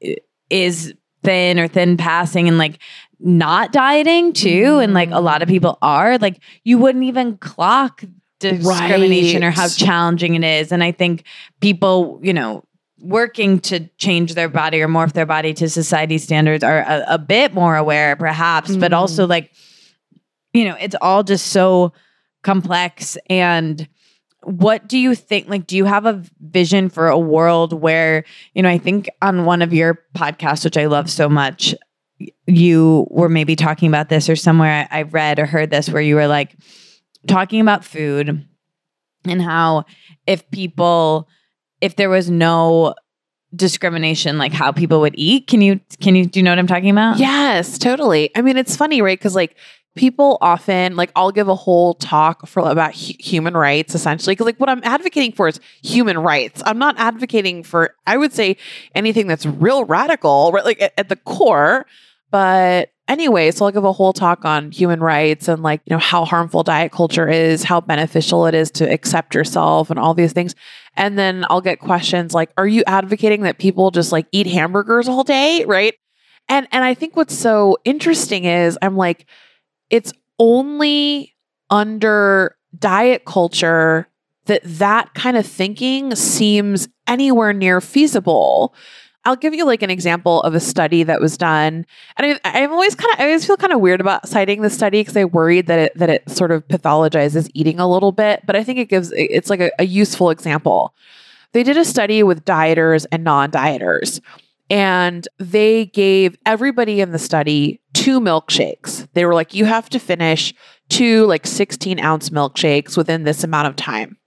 is 0.50 0.94
thin 1.24 1.60
or 1.60 1.68
thin 1.68 1.98
passing 1.98 2.48
and 2.48 2.58
like 2.58 2.80
not 3.20 3.72
dieting 3.72 4.34
too, 4.34 4.80
and 4.80 4.94
like 4.94 5.12
a 5.12 5.22
lot 5.22 5.42
of 5.44 5.48
people 5.48 5.78
are, 5.82 6.18
like 6.18 6.40
you 6.64 6.78
wouldn't 6.78 7.04
even 7.04 7.38
clock 7.38 8.04
discrimination 8.40 9.44
or 9.44 9.52
how 9.52 9.68
challenging 9.68 10.36
it 10.36 10.44
is. 10.44 10.72
And 10.72 10.84
I 10.84 10.92
think 10.92 11.24
people, 11.62 12.20
you 12.24 12.34
know, 12.34 12.64
working 13.00 13.60
to 13.60 13.88
change 13.98 14.34
their 14.34 14.50
body 14.50 14.82
or 14.82 14.88
morph 14.88 15.14
their 15.14 15.26
body 15.26 15.54
to 15.56 15.70
society 15.70 16.18
standards 16.18 16.64
are 16.64 16.80
a, 16.80 17.06
a 17.10 17.18
bit 17.18 17.54
more 17.54 17.76
aware, 17.76 18.16
perhaps, 18.16 18.76
but 18.76 18.92
Mhm. 18.92 18.98
also 18.98 19.28
like, 19.28 19.52
you 20.54 20.66
know, 20.66 20.76
it's 20.80 20.96
all 21.02 21.24
just 21.24 21.48
so 21.48 21.94
complex 22.44 23.18
and 23.30 23.88
what 24.44 24.88
do 24.88 24.98
you 24.98 25.14
think 25.14 25.48
like 25.48 25.68
do 25.68 25.78
you 25.78 25.86
have 25.86 26.06
a 26.06 26.24
vision 26.40 26.90
for 26.90 27.08
a 27.08 27.18
world 27.18 27.74
where 27.74 28.24
you 28.54 28.64
know 28.64 28.70
i 28.70 28.78
think 28.78 29.10
on 29.22 29.46
one 29.46 29.62
of 29.62 29.72
your 29.74 30.00
podcasts 30.16 30.64
which 30.64 30.78
i 30.78 30.88
love 30.88 31.10
so 31.10 31.30
much 31.30 31.76
you 32.48 33.08
were 33.12 33.30
maybe 33.30 33.56
talking 33.56 33.88
about 33.88 34.10
this 34.10 34.30
or 34.30 34.36
somewhere 34.36 34.88
i 34.92 35.00
I 35.00 35.02
read 35.04 35.40
or 35.40 35.46
heard 35.46 35.70
this 35.70 35.90
where 35.90 36.02
you 36.02 36.16
were 36.16 36.28
like 36.28 36.56
talking 37.28 37.62
about 37.62 37.86
food 37.86 38.46
and 39.26 39.42
how 39.42 39.86
if 40.26 40.50
people 40.50 41.28
if 41.80 41.96
there 41.96 42.10
was 42.10 42.30
no 42.30 42.96
discrimination 43.56 44.38
like 44.38 44.54
how 44.54 44.72
people 44.72 45.02
would 45.02 45.14
eat 45.18 45.46
can 45.46 45.62
you 45.62 45.80
can 46.00 46.16
you 46.16 46.26
do 46.26 46.40
you 46.40 46.44
know 46.44 46.52
what 46.52 46.58
i'm 46.60 46.68
talking 46.68 46.90
about 46.90 47.20
Yes, 47.52 47.78
totally. 47.78 48.32
I 48.36 48.42
mean, 48.42 48.56
it's 48.56 48.78
funny, 48.78 49.02
right? 49.02 49.20
Because 49.20 49.36
like 49.36 49.58
people 49.96 50.38
often 50.42 50.96
like 50.96 51.12
I'll 51.16 51.32
give 51.32 51.48
a 51.48 51.56
whole 51.56 51.94
talk 51.96 52.48
for 52.48 52.70
about 52.70 52.96
hu- 52.96 53.14
human 53.20 53.56
rights 53.56 53.94
essentially 53.94 54.34
because 54.34 54.46
like 54.46 54.60
what 54.60 54.70
I'm 54.70 54.82
advocating 54.84 55.34
for 55.34 55.48
is 55.48 55.60
human 55.84 56.18
rights. 56.18 56.64
I'm 56.66 56.78
not 56.78 56.96
advocating 56.98 57.64
for 57.64 57.96
I 58.08 58.18
would 58.18 58.34
say 58.34 58.58
anything 58.96 59.28
that's 59.28 59.46
real 59.46 59.84
radical, 59.84 60.52
right? 60.54 60.64
Like 60.64 60.82
at, 60.82 60.94
at 60.98 61.10
the 61.10 61.18
core. 61.18 61.86
But 62.32 62.92
anyway, 63.10 63.52
so 63.52 63.66
I'll 63.66 63.72
give 63.72 63.84
a 63.84 63.92
whole 63.92 64.14
talk 64.14 64.46
on 64.46 64.72
human 64.72 65.02
rights 65.02 65.50
and 65.50 65.62
like 65.62 65.82
you 65.86 65.94
know 65.94 66.00
how 66.00 66.24
harmful 66.24 66.64
diet 66.64 66.94
culture 66.94 67.28
is, 67.28 67.64
how 67.64 67.82
beneficial 67.82 68.46
it 68.46 68.56
is 68.56 68.72
to 68.72 68.90
accept 68.90 69.36
yourself, 69.36 69.90
and 69.90 70.00
all 70.00 70.14
these 70.14 70.32
things. 70.32 70.56
And 70.96 71.20
then 71.20 71.46
I'll 71.50 71.62
get 71.62 71.80
questions 71.80 72.34
like, 72.34 72.52
"Are 72.58 72.68
you 72.68 72.84
advocating 72.88 73.42
that 73.42 73.58
people 73.58 73.92
just 73.92 74.14
like 74.14 74.28
eat 74.32 74.48
hamburgers 74.48 75.10
all 75.10 75.26
day?" 75.26 75.66
Right? 75.66 75.96
And 76.48 76.68
and 76.72 76.84
I 76.86 76.94
think 76.94 77.18
what's 77.18 77.38
so 77.38 77.78
interesting 77.84 78.46
is 78.46 78.78
I'm 78.82 78.96
like, 78.96 79.26
it's 79.92 80.12
only 80.40 81.36
under 81.70 82.56
diet 82.80 83.26
culture 83.26 84.08
that 84.46 84.62
that 84.64 85.14
kind 85.14 85.38
of 85.38 85.46
thinking 85.46 86.16
seems 86.16 86.88
anywhere 87.08 87.54
near 87.54 87.80
feasible. 87.80 88.74
I'll 89.24 89.36
give 89.36 89.54
you 89.54 89.66
like 89.66 89.84
an 89.84 89.92
example 89.92 90.42
of 90.42 90.56
a 90.56 90.60
study 90.60 91.04
that 91.04 91.22
was 91.22 91.38
done, 91.38 91.86
and 92.18 92.40
I, 92.44 92.64
I'm 92.64 92.72
always 92.72 92.96
kind 92.96 93.14
of 93.14 93.20
I 93.20 93.26
always 93.26 93.46
feel 93.46 93.58
kind 93.58 93.72
of 93.72 93.80
weird 93.80 94.02
about 94.02 94.28
citing 94.28 94.64
the 94.64 94.70
study 94.72 95.02
because 95.02 95.16
I 95.16 95.26
worried 95.26 95.68
that 95.68 95.78
it 95.78 95.98
that 95.98 96.10
it 96.10 96.28
sort 96.28 96.52
of 96.52 96.68
pathologizes 96.68 97.48
eating 97.54 97.80
a 97.80 97.88
little 97.88 98.12
bit, 98.12 98.42
but 98.48 98.56
I 98.56 98.64
think 98.64 98.80
it 98.80 98.90
gives 98.90 99.14
it's 99.16 99.52
like 99.52 99.60
a, 99.60 99.72
a 99.78 99.86
useful 99.86 100.32
example. 100.32 100.96
They 101.52 101.62
did 101.62 101.78
a 101.78 101.86
study 101.86 102.24
with 102.24 102.46
dieters 102.46 103.06
and 103.12 103.24
non-dieters, 103.24 104.22
and 104.72 105.28
they 105.38 105.88
gave 105.88 106.38
everybody 106.46 107.02
in 107.02 107.12
the 107.12 107.20
study 107.20 107.82
two 107.94 108.22
milkshakes. 108.22 109.08
They 109.14 109.26
were 109.26 109.34
like, 109.34 109.54
you 109.54 109.66
have 109.66 109.90
to 109.90 110.00
finish 110.00 110.54
two 110.90 111.26
like 111.26 111.46
16 111.46 112.00
ounce 112.00 112.30
milkshakes 112.30 112.96
within 112.96 113.24
this 113.24 113.44
amount 113.44 113.68
of 113.68 113.76
time. 113.76 114.18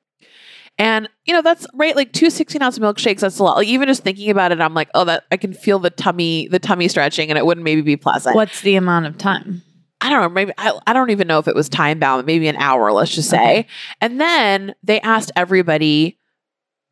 And 0.77 1.09
you 1.25 1.33
know, 1.33 1.41
that's 1.41 1.67
right, 1.73 1.97
like 1.97 2.13
two 2.13 2.29
16 2.29 2.61
ounce 2.61 2.79
milkshakes, 2.79 3.21
that's 3.21 3.39
a 3.39 3.43
lot. 3.43 3.57
Like 3.57 3.69
even 3.69 3.89
just 3.89 4.03
thinking 4.03 4.29
about 4.29 4.53
it, 4.53 4.61
I'm 4.61 4.75
like, 4.75 4.91
oh, 4.95 5.05
that 5.07 5.25
I 5.33 5.39
can 5.39 5.55
feel 5.55 5.79
the 5.79 5.91
tummy, 5.91 6.47
the 6.49 6.59
tummy 6.59 6.89
stretching, 6.89 7.31
and 7.31 7.39
it 7.39 7.47
wouldn't 7.47 7.65
maybe 7.65 7.81
be 7.81 7.97
pleasant. 7.97 8.37
what's 8.37 8.61
the 8.61 8.77
amount 8.77 9.07
of 9.07 9.17
time 9.17 9.63
I 10.05 10.11
don't 10.11 10.21
know, 10.21 10.29
maybe 10.29 10.53
I, 10.59 10.79
I 10.87 10.93
don't 10.93 11.09
even 11.09 11.27
know 11.27 11.39
if 11.39 11.49
it 11.49 11.55
was 11.55 11.71
time 11.71 11.99
bound, 11.99 12.27
maybe 12.27 12.47
an 12.49 12.57
hour, 12.57 12.93
let's 12.93 13.15
just 13.15 13.31
say. 13.31 13.61
Okay. 13.61 13.67
And 14.03 14.21
then 14.21 14.75
they 14.83 15.01
asked 15.01 15.33
everybody, 15.35 16.19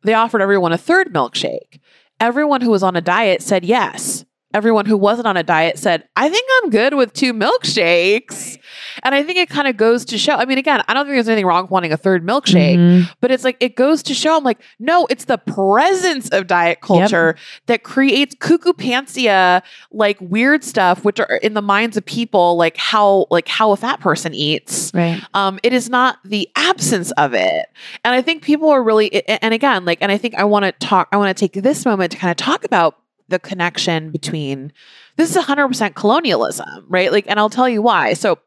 they 0.03 0.15
offered 0.15 0.41
everyone 0.41 0.73
a 0.73 0.79
third 0.79 1.13
milkshake. 1.13 1.79
Everyone 2.19 2.61
who 2.61 2.71
was 2.71 2.83
on 2.83 2.95
a 2.95 3.01
diet 3.01 3.41
said 3.41 3.65
yes. 3.65 4.25
Everyone 4.53 4.85
who 4.85 4.97
wasn't 4.97 5.27
on 5.27 5.35
a 5.37 5.43
diet 5.43 5.77
said, 5.79 6.07
I 6.15 6.29
think 6.29 6.47
I'm 6.61 6.69
good 6.69 6.93
with 6.93 7.13
two 7.13 7.33
milkshakes. 7.33 8.57
And 9.01 9.15
I 9.15 9.23
think 9.23 9.37
it 9.39 9.49
kind 9.49 9.67
of 9.67 9.77
goes 9.77 10.05
to 10.05 10.17
show. 10.17 10.33
I 10.35 10.45
mean, 10.45 10.57
again, 10.57 10.83
I 10.87 10.93
don't 10.93 11.05
think 11.05 11.15
there's 11.15 11.27
anything 11.27 11.45
wrong 11.45 11.63
with 11.63 11.71
wanting 11.71 11.91
a 11.91 11.97
third 11.97 12.25
milkshake, 12.25 12.77
Mhm. 12.77 13.09
but 13.21 13.31
it's 13.31 13.43
like 13.43 13.57
it 13.59 13.75
goes 13.75 14.03
to 14.03 14.13
show 14.13 14.37
I'm 14.37 14.43
like, 14.43 14.59
no, 14.79 15.07
it's 15.09 15.25
the 15.25 15.37
presence 15.37 16.29
of 16.29 16.47
diet 16.47 16.81
culture 16.81 17.35
that 17.65 17.83
creates 17.83 18.35
cuckoo 18.39 18.73
pantsia, 18.73 19.61
like 19.91 20.17
weird 20.21 20.63
stuff, 20.63 21.03
which 21.03 21.19
are 21.19 21.39
in 21.41 21.53
the 21.55 21.61
minds 21.61 21.97
of 21.97 22.05
people, 22.05 22.55
like 22.55 22.77
how 22.77 23.25
like 23.31 23.47
how 23.47 23.71
a 23.71 23.75
fat 23.77 23.99
person 23.99 24.33
eats. 24.33 24.91
right 24.93 25.21
Um, 25.33 25.59
it 25.63 25.73
is 25.73 25.89
not 25.89 26.17
the 26.23 26.47
absence 26.55 27.11
of 27.11 27.33
it. 27.33 27.65
And 28.05 28.13
I 28.13 28.21
think 28.21 28.43
people 28.43 28.69
are 28.69 28.83
really 28.83 29.27
and 29.27 29.53
again, 29.53 29.85
like, 29.85 29.97
and 30.01 30.11
I 30.11 30.17
think 30.17 30.35
I 30.35 30.43
want 30.43 30.65
to 30.65 30.71
talk, 30.73 31.07
I 31.11 31.17
want 31.17 31.35
to 31.35 31.39
take 31.47 31.61
this 31.63 31.85
moment 31.85 32.11
to 32.11 32.17
kind 32.17 32.31
of 32.31 32.37
talk 32.37 32.63
about 32.63 32.97
the 33.33 33.39
connection 33.39 34.11
between 34.11 34.71
this 35.17 35.35
is 35.35 35.43
100% 35.43 35.95
colonialism, 35.95 36.85
right? 36.87 37.11
Like, 37.11 37.25
and 37.27 37.39
I'll 37.39 37.49
tell 37.49 37.67
you 37.67 37.81
why. 37.81 38.13
So 38.13 38.37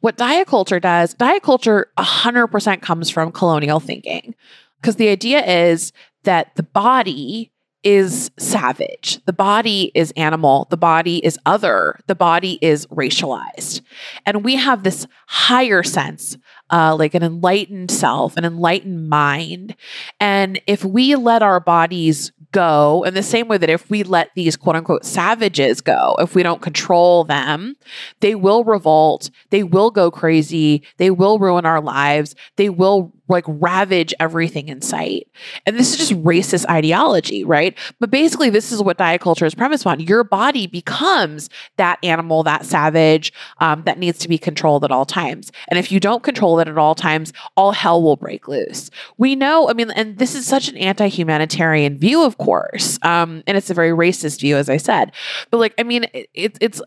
what 0.00 0.16
diet 0.16 0.48
culture 0.48 0.80
does, 0.80 1.12
diet 1.12 1.42
culture 1.42 1.88
100% 1.98 2.80
comes 2.80 3.10
from 3.10 3.30
colonial 3.30 3.78
thinking. 3.78 4.34
Because 4.80 4.96
the 4.96 5.08
idea 5.08 5.44
is 5.44 5.92
that 6.24 6.54
the 6.56 6.62
body 6.62 7.52
is 7.84 8.30
savage. 8.38 9.20
The 9.24 9.32
body 9.32 9.92
is 9.94 10.12
animal. 10.16 10.66
The 10.70 10.76
body 10.76 11.24
is 11.24 11.38
other. 11.46 11.98
The 12.06 12.14
body 12.14 12.58
is 12.60 12.86
racialized. 12.86 13.82
And 14.26 14.44
we 14.44 14.56
have 14.56 14.82
this 14.82 15.06
higher 15.26 15.82
sense, 15.82 16.36
uh, 16.70 16.96
like 16.96 17.14
an 17.14 17.22
enlightened 17.22 17.90
self, 17.90 18.36
an 18.36 18.44
enlightened 18.44 19.08
mind. 19.08 19.76
And 20.18 20.60
if 20.66 20.84
we 20.84 21.14
let 21.14 21.42
our 21.42 21.60
bodies 21.60 22.32
go 22.52 23.02
in 23.04 23.14
the 23.14 23.22
same 23.22 23.48
way 23.48 23.58
that 23.58 23.70
if 23.70 23.88
we 23.90 24.02
let 24.02 24.30
these 24.34 24.56
quote 24.56 24.76
unquote 24.76 25.04
savages 25.04 25.80
go, 25.80 26.16
if 26.18 26.34
we 26.34 26.42
don't 26.42 26.62
control 26.62 27.24
them, 27.24 27.76
they 28.20 28.34
will 28.34 28.64
revolt, 28.64 29.30
they 29.50 29.62
will 29.62 29.90
go 29.90 30.10
crazy, 30.10 30.82
they 30.96 31.10
will 31.10 31.38
ruin 31.38 31.66
our 31.66 31.80
lives, 31.80 32.34
they 32.56 32.68
will 32.68 33.12
like 33.28 33.44
ravage 33.46 34.14
everything 34.20 34.68
in 34.68 34.80
sight. 34.80 35.28
And 35.66 35.78
this 35.78 35.92
is 35.92 36.08
just 36.08 36.22
racist 36.22 36.66
ideology, 36.68 37.44
right? 37.44 37.76
But 38.00 38.10
basically, 38.10 38.50
this 38.50 38.72
is 38.72 38.82
what 38.82 38.98
diet 38.98 39.20
culture 39.20 39.46
is 39.46 39.54
premised 39.54 39.86
on. 39.86 40.00
Your 40.00 40.24
body 40.24 40.66
becomes 40.66 41.50
that 41.76 41.98
animal, 42.02 42.42
that 42.44 42.64
savage 42.64 43.32
um, 43.58 43.82
that 43.84 43.98
needs 43.98 44.18
to 44.18 44.28
be 44.28 44.38
controlled 44.38 44.84
at 44.84 44.90
all 44.90 45.04
times. 45.04 45.52
And 45.68 45.78
if 45.78 45.92
you 45.92 46.00
don't 46.00 46.22
control 46.22 46.58
it 46.60 46.68
at 46.68 46.78
all 46.78 46.94
times, 46.94 47.32
all 47.56 47.72
hell 47.72 48.02
will 48.02 48.16
break 48.16 48.48
loose. 48.48 48.90
We 49.16 49.36
know, 49.36 49.68
I 49.68 49.74
mean, 49.74 49.90
and 49.92 50.18
this 50.18 50.34
is 50.34 50.46
such 50.46 50.68
an 50.68 50.76
anti 50.76 51.08
humanitarian 51.08 51.98
view, 51.98 52.24
of 52.24 52.38
course. 52.38 52.98
Um, 53.02 53.42
and 53.46 53.56
it's 53.56 53.70
a 53.70 53.74
very 53.74 53.90
racist 53.90 54.40
view, 54.40 54.56
as 54.56 54.68
I 54.68 54.76
said. 54.76 55.12
But 55.50 55.58
like, 55.58 55.74
I 55.78 55.82
mean, 55.82 56.06
it, 56.12 56.58
it's, 56.60 56.80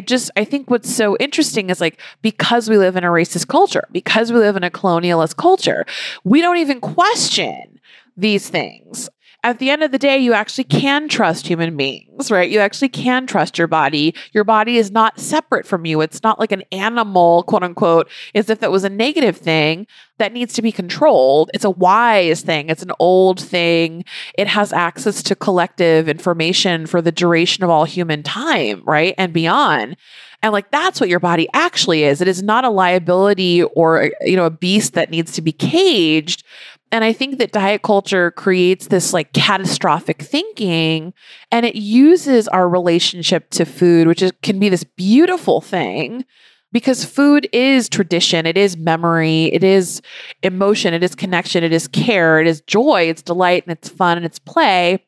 just 0.00 0.30
I 0.36 0.44
think 0.44 0.70
what's 0.70 0.94
so 0.94 1.16
interesting 1.18 1.70
is 1.70 1.80
like 1.80 2.00
because 2.22 2.68
we 2.68 2.78
live 2.78 2.96
in 2.96 3.04
a 3.04 3.08
racist 3.08 3.48
culture, 3.48 3.86
because 3.92 4.32
we 4.32 4.38
live 4.38 4.56
in 4.56 4.64
a 4.64 4.70
colonialist 4.70 5.36
culture, 5.36 5.84
we 6.24 6.40
don't 6.40 6.58
even 6.58 6.80
question 6.80 7.80
these 8.16 8.48
things. 8.48 9.08
At 9.44 9.58
the 9.58 9.70
end 9.70 9.82
of 9.82 9.90
the 9.90 9.98
day, 9.98 10.18
you 10.18 10.34
actually 10.34 10.64
can 10.64 11.08
trust 11.08 11.48
human 11.48 11.76
beings, 11.76 12.30
right? 12.30 12.48
You 12.48 12.60
actually 12.60 12.90
can 12.90 13.26
trust 13.26 13.58
your 13.58 13.66
body. 13.66 14.14
Your 14.32 14.44
body 14.44 14.76
is 14.76 14.92
not 14.92 15.18
separate 15.18 15.66
from 15.66 15.84
you. 15.84 16.00
It's 16.00 16.22
not 16.22 16.38
like 16.38 16.52
an 16.52 16.62
animal, 16.70 17.42
quote 17.42 17.64
unquote, 17.64 18.08
as 18.36 18.48
if 18.48 18.60
that 18.60 18.70
was 18.70 18.84
a 18.84 18.88
negative 18.88 19.36
thing 19.36 19.88
that 20.18 20.32
needs 20.32 20.54
to 20.54 20.62
be 20.62 20.70
controlled. 20.70 21.50
It's 21.54 21.64
a 21.64 21.70
wise 21.70 22.42
thing. 22.42 22.68
It's 22.68 22.84
an 22.84 22.92
old 23.00 23.40
thing. 23.40 24.04
It 24.38 24.46
has 24.46 24.72
access 24.72 25.24
to 25.24 25.34
collective 25.34 26.08
information 26.08 26.86
for 26.86 27.02
the 27.02 27.10
duration 27.10 27.64
of 27.64 27.70
all 27.70 27.84
human 27.84 28.22
time, 28.22 28.82
right? 28.84 29.12
And 29.18 29.32
beyond. 29.32 29.96
And 30.42 30.52
like 30.52 30.70
that's 30.70 31.00
what 31.00 31.08
your 31.08 31.20
body 31.20 31.48
actually 31.54 32.04
is. 32.04 32.20
It 32.20 32.28
is 32.28 32.42
not 32.42 32.64
a 32.64 32.70
liability 32.70 33.62
or 33.62 34.04
uh, 34.04 34.08
you 34.22 34.36
know 34.36 34.46
a 34.46 34.50
beast 34.50 34.94
that 34.94 35.10
needs 35.10 35.32
to 35.32 35.42
be 35.42 35.52
caged. 35.52 36.44
And 36.90 37.04
I 37.04 37.12
think 37.14 37.38
that 37.38 37.52
diet 37.52 37.82
culture 37.82 38.32
creates 38.32 38.88
this 38.88 39.14
like 39.14 39.32
catastrophic 39.32 40.20
thinking 40.20 41.14
and 41.50 41.64
it 41.64 41.74
uses 41.74 42.48
our 42.48 42.68
relationship 42.68 43.48
to 43.50 43.64
food, 43.64 44.06
which 44.06 44.20
is, 44.20 44.32
can 44.42 44.58
be 44.58 44.68
this 44.68 44.84
beautiful 44.84 45.62
thing 45.62 46.26
because 46.70 47.04
food 47.04 47.48
is 47.52 47.88
tradition, 47.88 48.46
it 48.46 48.56
is 48.56 48.76
memory, 48.76 49.44
it 49.52 49.62
is 49.62 50.02
emotion, 50.42 50.94
it 50.94 51.02
is 51.02 51.14
connection, 51.14 51.62
it 51.62 51.72
is 51.72 51.86
care, 51.88 52.40
it 52.40 52.46
is 52.46 52.60
joy, 52.62 53.02
it's 53.08 53.22
delight, 53.22 53.64
and 53.66 53.72
it's 53.72 53.88
fun 53.88 54.16
and 54.16 54.26
it's 54.26 54.38
play. 54.38 55.04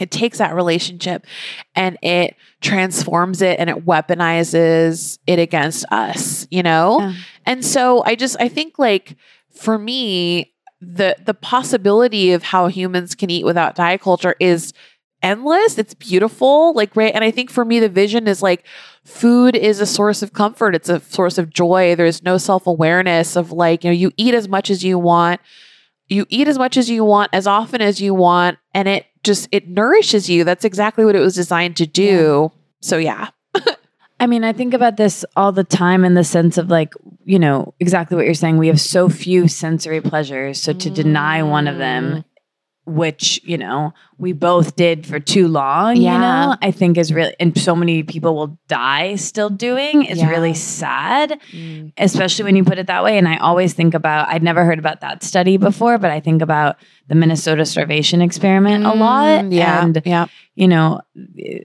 It 0.00 0.10
takes 0.10 0.38
that 0.38 0.54
relationship 0.54 1.26
and 1.74 1.98
it 2.02 2.36
transforms 2.60 3.42
it 3.42 3.60
and 3.60 3.70
it 3.70 3.86
weaponizes 3.86 5.18
it 5.26 5.38
against 5.38 5.84
us, 5.92 6.46
you 6.50 6.62
know? 6.62 7.00
Yeah. 7.00 7.14
And 7.46 7.64
so 7.64 8.02
I 8.04 8.14
just 8.14 8.36
I 8.40 8.48
think 8.48 8.78
like 8.78 9.16
for 9.50 9.78
me 9.78 10.52
the 10.80 11.16
the 11.24 11.34
possibility 11.34 12.32
of 12.32 12.42
how 12.42 12.68
humans 12.68 13.14
can 13.14 13.30
eat 13.30 13.44
without 13.44 13.74
diet 13.74 14.00
culture 14.00 14.34
is 14.40 14.72
endless. 15.22 15.78
It's 15.78 15.94
beautiful. 15.94 16.72
Like, 16.74 16.96
right. 16.96 17.14
And 17.14 17.24
I 17.24 17.30
think 17.30 17.50
for 17.50 17.64
me, 17.64 17.80
the 17.80 17.88
vision 17.88 18.26
is 18.26 18.42
like 18.42 18.64
food 19.04 19.56
is 19.56 19.80
a 19.80 19.86
source 19.86 20.22
of 20.22 20.32
comfort. 20.32 20.74
It's 20.74 20.88
a 20.88 21.00
source 21.00 21.38
of 21.38 21.50
joy. 21.50 21.94
There's 21.94 22.22
no 22.22 22.38
self 22.38 22.66
awareness 22.66 23.36
of 23.36 23.52
like, 23.52 23.84
you 23.84 23.90
know, 23.90 23.94
you 23.96 24.12
eat 24.16 24.34
as 24.34 24.48
much 24.48 24.70
as 24.70 24.84
you 24.84 24.98
want. 24.98 25.40
You 26.10 26.26
eat 26.28 26.48
as 26.48 26.58
much 26.58 26.76
as 26.76 26.90
you 26.90 27.04
want, 27.04 27.30
as 27.32 27.46
often 27.46 27.80
as 27.80 28.00
you 28.00 28.12
want, 28.12 28.58
and 28.74 28.86
it 28.88 29.06
just 29.24 29.48
it 29.50 29.68
nourishes 29.68 30.28
you. 30.28 30.44
That's 30.44 30.64
exactly 30.64 31.04
what 31.04 31.16
it 31.16 31.20
was 31.20 31.34
designed 31.34 31.76
to 31.78 31.86
do. 31.86 32.50
Yeah. 32.52 32.58
So 32.80 32.98
yeah. 32.98 33.28
I 34.20 34.26
mean, 34.26 34.44
I 34.44 34.52
think 34.52 34.74
about 34.74 34.98
this 34.98 35.24
all 35.34 35.50
the 35.50 35.64
time 35.64 36.04
in 36.04 36.12
the 36.12 36.24
sense 36.24 36.58
of 36.58 36.68
like, 36.68 36.92
you 37.24 37.38
know, 37.38 37.72
exactly 37.80 38.16
what 38.16 38.26
you're 38.26 38.34
saying. 38.34 38.58
We 38.58 38.66
have 38.66 38.80
so 38.80 39.08
few 39.08 39.48
sensory 39.48 40.02
pleasures. 40.02 40.60
So 40.60 40.74
to 40.74 40.90
mm. 40.90 40.94
deny 40.94 41.42
one 41.42 41.66
of 41.66 41.78
them 41.78 42.12
mm 42.12 42.24
which 42.86 43.40
you 43.44 43.58
know 43.58 43.92
we 44.18 44.32
both 44.32 44.74
did 44.74 45.06
for 45.06 45.20
too 45.20 45.46
long 45.46 45.96
yeah. 45.96 46.14
you 46.14 46.18
know 46.18 46.56
i 46.62 46.70
think 46.70 46.96
is 46.96 47.12
really 47.12 47.34
and 47.38 47.56
so 47.58 47.76
many 47.76 48.02
people 48.02 48.34
will 48.34 48.58
die 48.68 49.14
still 49.16 49.50
doing 49.50 50.04
is 50.04 50.18
yeah. 50.18 50.28
really 50.28 50.54
sad 50.54 51.38
mm. 51.52 51.92
especially 51.98 52.44
when 52.44 52.56
you 52.56 52.64
put 52.64 52.78
it 52.78 52.86
that 52.86 53.04
way 53.04 53.18
and 53.18 53.28
i 53.28 53.36
always 53.36 53.74
think 53.74 53.92
about 53.92 54.28
i'd 54.28 54.42
never 54.42 54.64
heard 54.64 54.78
about 54.78 55.00
that 55.00 55.22
study 55.22 55.56
before 55.56 55.98
but 55.98 56.10
i 56.10 56.20
think 56.20 56.40
about 56.40 56.76
the 57.08 57.14
minnesota 57.14 57.66
starvation 57.66 58.22
experiment 58.22 58.84
mm, 58.84 58.92
a 58.92 58.96
lot 58.96 59.52
yeah 59.52 59.84
and 59.84 60.00
yeah 60.04 60.26
you 60.54 60.66
know 60.66 61.00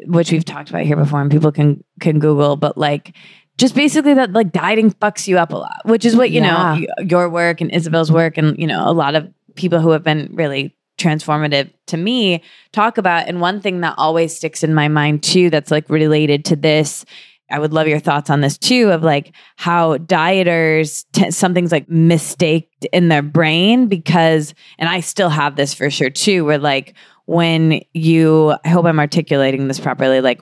which 0.06 0.32
we've 0.32 0.46
talked 0.46 0.70
about 0.70 0.84
here 0.84 0.98
before 0.98 1.22
and 1.22 1.32
people 1.32 1.52
can 1.52 1.82
can 2.02 2.20
google 2.20 2.58
but 2.58 2.78
like 2.78 3.16
just 3.58 3.74
basically 3.74 4.14
that 4.14 4.34
like 4.34 4.52
dieting 4.52 4.92
fucks 4.92 5.28
you 5.28 5.38
up 5.38 5.54
a 5.54 5.58
lot 5.58 5.80
which 5.86 6.04
is 6.04 6.16
what 6.16 6.30
you 6.30 6.42
yeah. 6.42 6.76
know 6.76 6.86
your 7.00 7.30
work 7.30 7.62
and 7.62 7.74
isabel's 7.74 8.12
work 8.12 8.38
and 8.38 8.58
you 8.60 8.68
know 8.68 8.88
a 8.88 8.92
lot 8.92 9.16
of 9.16 9.32
people 9.56 9.80
who 9.80 9.92
have 9.92 10.04
been 10.04 10.30
really 10.34 10.75
transformative 10.98 11.72
to 11.88 11.98
me 11.98 12.42
talk 12.72 12.98
about. 12.98 13.28
And 13.28 13.42
one 13.42 13.62
thing 13.62 13.82
that 13.82 13.96
always 13.98 14.36
sticks 14.36 14.64
in 14.64 14.74
my 14.74 14.88
mind 14.88 15.24
too, 15.24 15.50
that's 15.50 15.72
like 15.72 15.90
related 15.90 16.46
to 16.46 16.56
this. 16.56 17.06
I 17.52 17.60
would 17.60 17.74
love 17.74 17.88
your 17.88 18.00
thoughts 18.00 18.30
on 18.30 18.42
this 18.42 18.58
too 18.58 18.92
of 18.92 19.04
like 19.04 19.36
how 19.56 19.98
dieters, 19.98 21.06
t- 21.14 21.30
something's 21.32 21.72
like 21.72 21.88
mistaked 21.90 22.86
in 22.92 23.10
their 23.10 23.22
brain 23.22 23.88
because, 23.88 24.56
and 24.80 24.90
I 24.90 25.02
still 25.02 25.30
have 25.30 25.56
this 25.56 25.74
for 25.74 25.90
sure 25.92 26.10
too, 26.10 26.44
where 26.44 26.58
like 26.58 26.96
when 27.26 27.82
you, 27.94 28.56
I 28.64 28.70
hope 28.70 28.86
I'm 28.86 29.00
articulating 29.00 29.68
this 29.68 29.80
properly, 29.80 30.22
like 30.22 30.42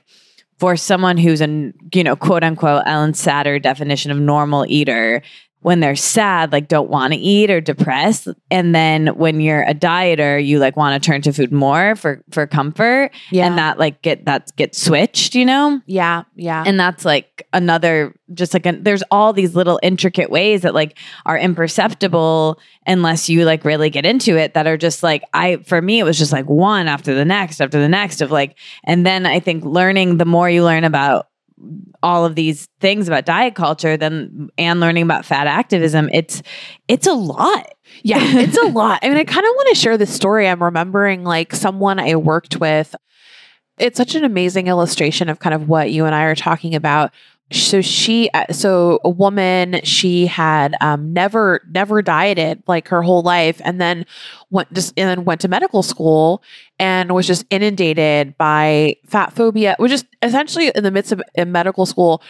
for 0.58 0.76
someone 0.76 1.18
who's 1.18 1.42
a, 1.42 1.72
you 1.92 2.04
know, 2.04 2.16
quote 2.16 2.44
unquote 2.44 2.84
Ellyn 2.86 3.12
Satter 3.12 3.60
definition 3.60 4.10
of 4.10 4.18
normal 4.18 4.64
eater, 4.68 5.20
when 5.64 5.80
they're 5.80 5.96
sad, 5.96 6.52
like 6.52 6.68
don't 6.68 6.90
want 6.90 7.14
to 7.14 7.18
eat 7.18 7.50
or 7.50 7.58
depressed. 7.58 8.28
And 8.50 8.74
then 8.74 9.06
when 9.16 9.40
you're 9.40 9.62
a 9.62 9.72
dieter, 9.72 10.44
you 10.44 10.58
like 10.58 10.76
want 10.76 11.02
to 11.02 11.04
turn 11.04 11.22
to 11.22 11.32
food 11.32 11.52
more 11.52 11.96
for 11.96 12.22
for 12.32 12.46
comfort. 12.46 13.12
Yeah. 13.30 13.46
And 13.46 13.56
that 13.56 13.78
like 13.78 14.02
get 14.02 14.26
that 14.26 14.54
gets 14.56 14.82
switched, 14.82 15.34
you 15.34 15.46
know? 15.46 15.80
Yeah. 15.86 16.24
Yeah. 16.36 16.62
And 16.66 16.78
that's 16.78 17.06
like 17.06 17.48
another 17.54 18.14
just 18.34 18.52
like 18.52 18.66
a, 18.66 18.72
there's 18.72 19.02
all 19.10 19.32
these 19.32 19.56
little 19.56 19.80
intricate 19.82 20.28
ways 20.28 20.60
that 20.62 20.74
like 20.74 20.98
are 21.24 21.38
imperceptible 21.38 22.60
unless 22.86 23.30
you 23.30 23.46
like 23.46 23.64
really 23.64 23.88
get 23.88 24.04
into 24.04 24.36
it 24.36 24.52
that 24.52 24.66
are 24.66 24.76
just 24.76 25.02
like 25.02 25.22
I 25.32 25.56
for 25.56 25.80
me 25.80 25.98
it 25.98 26.04
was 26.04 26.18
just 26.18 26.32
like 26.32 26.46
one 26.46 26.88
after 26.88 27.14
the 27.14 27.24
next 27.24 27.62
after 27.62 27.80
the 27.80 27.88
next 27.88 28.20
of 28.20 28.30
like 28.30 28.58
and 28.84 29.06
then 29.06 29.24
I 29.24 29.40
think 29.40 29.64
learning 29.64 30.18
the 30.18 30.26
more 30.26 30.50
you 30.50 30.62
learn 30.62 30.84
about 30.84 31.28
all 32.02 32.24
of 32.24 32.34
these 32.34 32.68
things 32.80 33.08
about 33.08 33.24
diet 33.24 33.54
culture 33.54 33.96
then 33.96 34.48
and 34.58 34.80
learning 34.80 35.02
about 35.02 35.24
fat 35.24 35.46
activism 35.46 36.08
it's 36.12 36.42
it's 36.88 37.06
a 37.06 37.12
lot. 37.12 37.74
Yeah 38.02 38.18
it's 38.22 38.58
a 38.58 38.66
lot. 38.66 39.00
I 39.02 39.08
mean 39.08 39.18
i 39.18 39.24
kind 39.24 39.44
of 39.44 39.50
want 39.54 39.68
to 39.70 39.74
share 39.74 39.96
this 39.96 40.14
story. 40.14 40.48
I'm 40.48 40.62
remembering 40.62 41.24
like 41.24 41.54
someone 41.54 41.98
i 41.98 42.14
worked 42.16 42.60
with. 42.60 42.94
It's 43.78 43.96
such 43.96 44.14
an 44.14 44.24
amazing 44.24 44.68
illustration 44.68 45.28
of 45.28 45.40
kind 45.40 45.54
of 45.54 45.68
what 45.68 45.90
you 45.90 46.04
and 46.04 46.14
i 46.14 46.24
are 46.24 46.36
talking 46.36 46.74
about 46.74 47.12
so 47.62 47.80
she 47.80 48.30
uh, 48.30 48.52
so 48.52 49.00
a 49.04 49.08
woman 49.08 49.80
she 49.84 50.26
had 50.26 50.74
um, 50.80 51.12
never 51.12 51.60
never 51.70 52.02
dieted 52.02 52.62
like 52.66 52.88
her 52.88 53.02
whole 53.02 53.22
life 53.22 53.60
and 53.64 53.80
then 53.80 54.04
went 54.50 54.72
just 54.72 54.92
and 54.96 55.08
then 55.08 55.24
went 55.24 55.40
to 55.40 55.48
medical 55.48 55.82
school 55.82 56.42
and 56.78 57.12
was 57.12 57.26
just 57.26 57.44
inundated 57.50 58.36
by 58.38 58.96
fat 59.06 59.32
phobia 59.32 59.76
was 59.78 59.90
just 59.90 60.06
essentially 60.22 60.70
in 60.74 60.82
the 60.82 60.90
midst 60.90 61.12
of 61.12 61.22
medical 61.46 61.86
school 61.86 62.22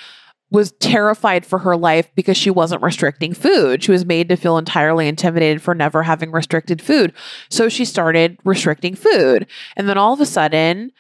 was 0.51 0.73
terrified 0.73 1.45
for 1.45 1.59
her 1.59 1.77
life 1.77 2.09
because 2.15 2.37
she 2.37 2.51
wasn't 2.51 2.81
restricting 2.81 3.35
food. 3.35 3.83
She 3.83 3.91
was 3.91 4.05
made 4.05 4.29
to 4.29 4.37
feel 4.37 4.57
entirely 4.57 5.09
intimidated 5.09 5.61
for 5.61 5.75
never 5.75 6.05
having 6.05 6.31
restricted 6.31 6.81
food. 6.81 7.13
So 7.51 7.69
she 7.69 7.85
started 7.85 8.39
restricting 8.45 8.95
food. 8.95 9.49
And 9.77 9.89
then 9.89 9.99
all 9.99 10.13
of 10.13 10.21
a 10.21 10.27
sudden, 10.27 10.93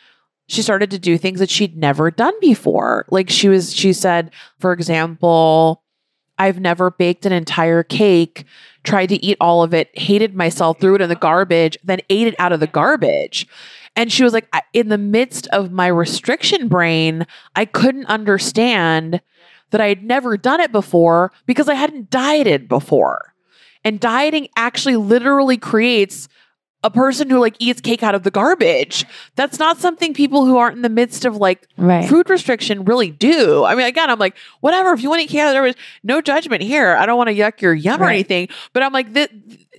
she 0.47 0.63
started 0.63 0.91
to 0.91 0.99
do 0.99 1.17
things 1.17 1.41
that 1.41 1.51
she'd 1.51 1.77
never 1.77 2.11
done 2.11 2.35
before. 2.41 3.07
Like 3.11 3.31
she 3.31 3.49
was, 3.49 3.75
she 3.75 3.93
said, 3.93 4.31
for 4.59 4.73
example, 4.73 5.83
I've 6.39 6.61
never 6.61 6.91
baked 6.91 7.27
an 7.27 7.33
entire 7.33 7.83
cake, 7.83 8.45
tried 8.83 9.07
to 9.07 9.25
eat 9.25 9.37
all 9.41 9.63
of 9.63 9.73
it, 9.73 9.97
hated 9.99 10.35
myself, 10.35 10.81
threw 10.81 10.97
it 10.97 11.01
in 11.01 11.09
the 11.09 11.15
garbage, 11.15 11.79
then 11.85 12.01
ate 12.11 12.27
it 12.27 12.35
out 12.39 12.53
of 12.53 12.61
the 12.61 12.67
garbage. 12.67 13.47
And 13.97 14.13
she 14.13 14.25
was 14.25 14.33
like, 14.33 14.53
in 14.73 14.89
the 14.89 14.99
midst 14.99 15.47
of 15.49 15.71
my 15.71 15.87
restriction 15.87 16.69
brain, 16.69 17.27
I 17.55 17.65
couldn't 17.65 18.07
understand 18.07 19.21
that 19.71 19.81
I 19.81 19.89
had 19.89 20.03
never 20.03 20.37
done 20.37 20.61
it 20.61 20.73
before 20.73 21.33
because 21.47 21.69
I 21.69 21.75
hadn't 21.75 22.11
dieted 22.11 22.69
before. 22.69 23.35
And 23.85 24.01
dieting 24.01 24.49
actually 24.57 24.97
literally 24.97 25.57
creates 25.57 26.29
a 26.85 26.91
person 26.91 27.29
who 27.31 27.41
like 27.41 27.57
eats 27.59 27.81
cake 27.81 28.03
out 28.05 28.15
of 28.15 28.23
the 28.23 28.31
garbage. 28.31 29.05
That's 29.35 29.59
not 29.59 29.79
something 29.79 30.15
people 30.15 30.45
who 30.47 30.59
aren't 30.59 30.77
in 30.77 30.83
the 30.83 30.89
midst 30.89 31.25
of 31.25 31.37
like 31.37 31.67
Right. 31.77 32.09
food 32.09 32.31
restriction 32.31 32.85
really 32.85 33.11
do. 33.11 33.65
I 33.65 33.75
mean, 33.75 33.87
again, 33.87 34.11
I'm 34.11 34.19
like, 34.19 34.37
whatever. 34.61 34.93
If 34.93 35.03
you 35.03 35.09
want 35.09 35.21
to 35.21 35.25
eat 35.25 35.31
cake 35.31 35.41
out 35.41 35.49
of 35.49 35.53
the 35.55 35.59
garbage, 35.59 35.77
no 36.05 36.21
judgment 36.21 36.63
here. 36.63 36.95
I 36.95 37.07
don't 37.07 37.17
want 37.19 37.29
to 37.31 37.35
yuck 37.35 37.61
your 37.61 37.75
yum 37.75 38.01
or 38.03 38.09
anything. 38.11 38.49
But 38.73 38.83
I'm 38.85 38.93
like, 38.93 39.15
the 39.15 39.29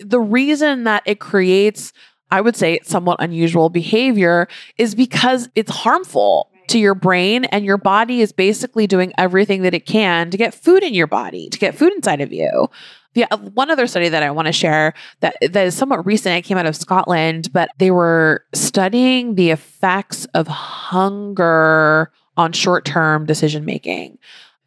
the 0.03 0.19
reason 0.19 0.83
that 0.83 1.03
it 1.05 1.19
creates, 1.21 1.93
I 2.31 2.41
would 2.41 2.55
say, 2.55 2.79
somewhat 2.83 3.17
unusual 3.21 3.69
behavior 3.69 4.47
is 4.77 4.95
because 4.95 5.47
it's 5.55 5.71
harmful 5.71 6.49
to 6.67 6.79
your 6.79 6.95
brain 6.95 7.45
and 7.45 7.63
your 7.63 7.77
body 7.77 8.21
is 8.21 8.31
basically 8.31 8.87
doing 8.87 9.13
everything 9.19 9.61
that 9.61 9.75
it 9.75 9.85
can 9.85 10.31
to 10.31 10.37
get 10.37 10.53
food 10.55 10.81
in 10.81 10.95
your 10.95 11.05
body, 11.05 11.47
to 11.49 11.59
get 11.59 11.75
food 11.75 11.93
inside 11.93 12.21
of 12.21 12.33
you. 12.33 12.69
Yeah, 13.16 13.28
uh, 13.32 13.38
one 13.38 13.72
other 13.72 13.88
study 13.88 14.09
that 14.09 14.24
I 14.24 14.32
want 14.32 14.47
to 14.47 14.51
share 14.51 14.93
that 15.22 15.38
that 15.41 15.66
is 15.66 15.76
somewhat 15.76 16.05
recent. 16.05 16.36
It 16.36 16.41
came 16.41 16.57
out 16.57 16.66
of 16.66 16.76
Scotland, 16.76 17.51
but 17.53 17.70
they 17.78 17.89
were 17.89 18.45
studying 18.53 19.36
the 19.36 19.51
effects 19.51 20.26
of 20.34 20.47
hunger 20.47 22.11
on 22.38 22.51
short-term 22.51 23.26
decision 23.26 23.63
making. 23.63 24.18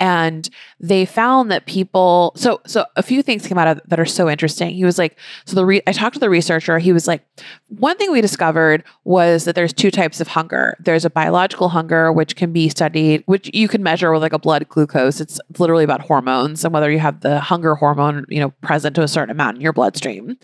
And 0.01 0.49
they 0.79 1.05
found 1.05 1.51
that 1.51 1.67
people 1.67 2.33
so 2.37 2.61
so 2.67 2.85
a 2.97 3.03
few 3.03 3.23
things 3.23 3.47
came 3.47 3.59
out 3.59 3.67
of 3.67 3.81
that 3.87 3.99
are 3.99 4.07
so 4.07 4.29
interesting. 4.29 4.75
He 4.75 4.85
was 4.85 4.99
like, 4.99 5.19
so 5.45 5.57
the 5.57 5.67
re, 5.67 5.83
I 5.87 5.93
talked 5.93 6.15
to 6.15 6.21
the 6.21 6.31
researcher. 6.31 6.79
He 6.79 6.93
was 6.93 7.09
like, 7.09 7.25
one 7.69 7.97
thing 7.97 8.13
we 8.13 8.21
discovered 8.21 8.85
was 9.05 9.45
that 9.45 9.55
there's 9.55 9.73
two 9.73 9.91
types 9.91 10.21
of 10.21 10.29
hunger. 10.29 10.77
There's 10.81 11.05
a 11.05 11.11
biological 11.11 11.69
hunger, 11.69 12.13
which 12.13 12.37
can 12.37 12.53
be 12.53 12.69
studied, 12.69 13.25
which 13.27 13.51
you 13.53 13.67
can 13.67 13.83
measure 13.83 14.13
with 14.13 14.23
like 14.23 14.33
a 14.33 14.39
blood 14.39 14.69
glucose. 14.69 15.21
It's 15.21 15.41
literally 15.59 15.85
about 15.85 16.03
hormones 16.03 16.65
and 16.65 16.73
whether 16.73 16.91
you 16.91 17.01
have 17.01 17.21
the 17.21 17.41
hunger 17.41 17.75
hormone, 17.75 18.25
you 18.29 18.41
know, 18.41 18.51
present 18.63 18.95
to 18.97 19.03
a 19.03 19.09
certain 19.09 19.31
amount 19.31 19.57
in 19.57 19.63
your 19.63 19.73
bloodstream. 19.73 20.39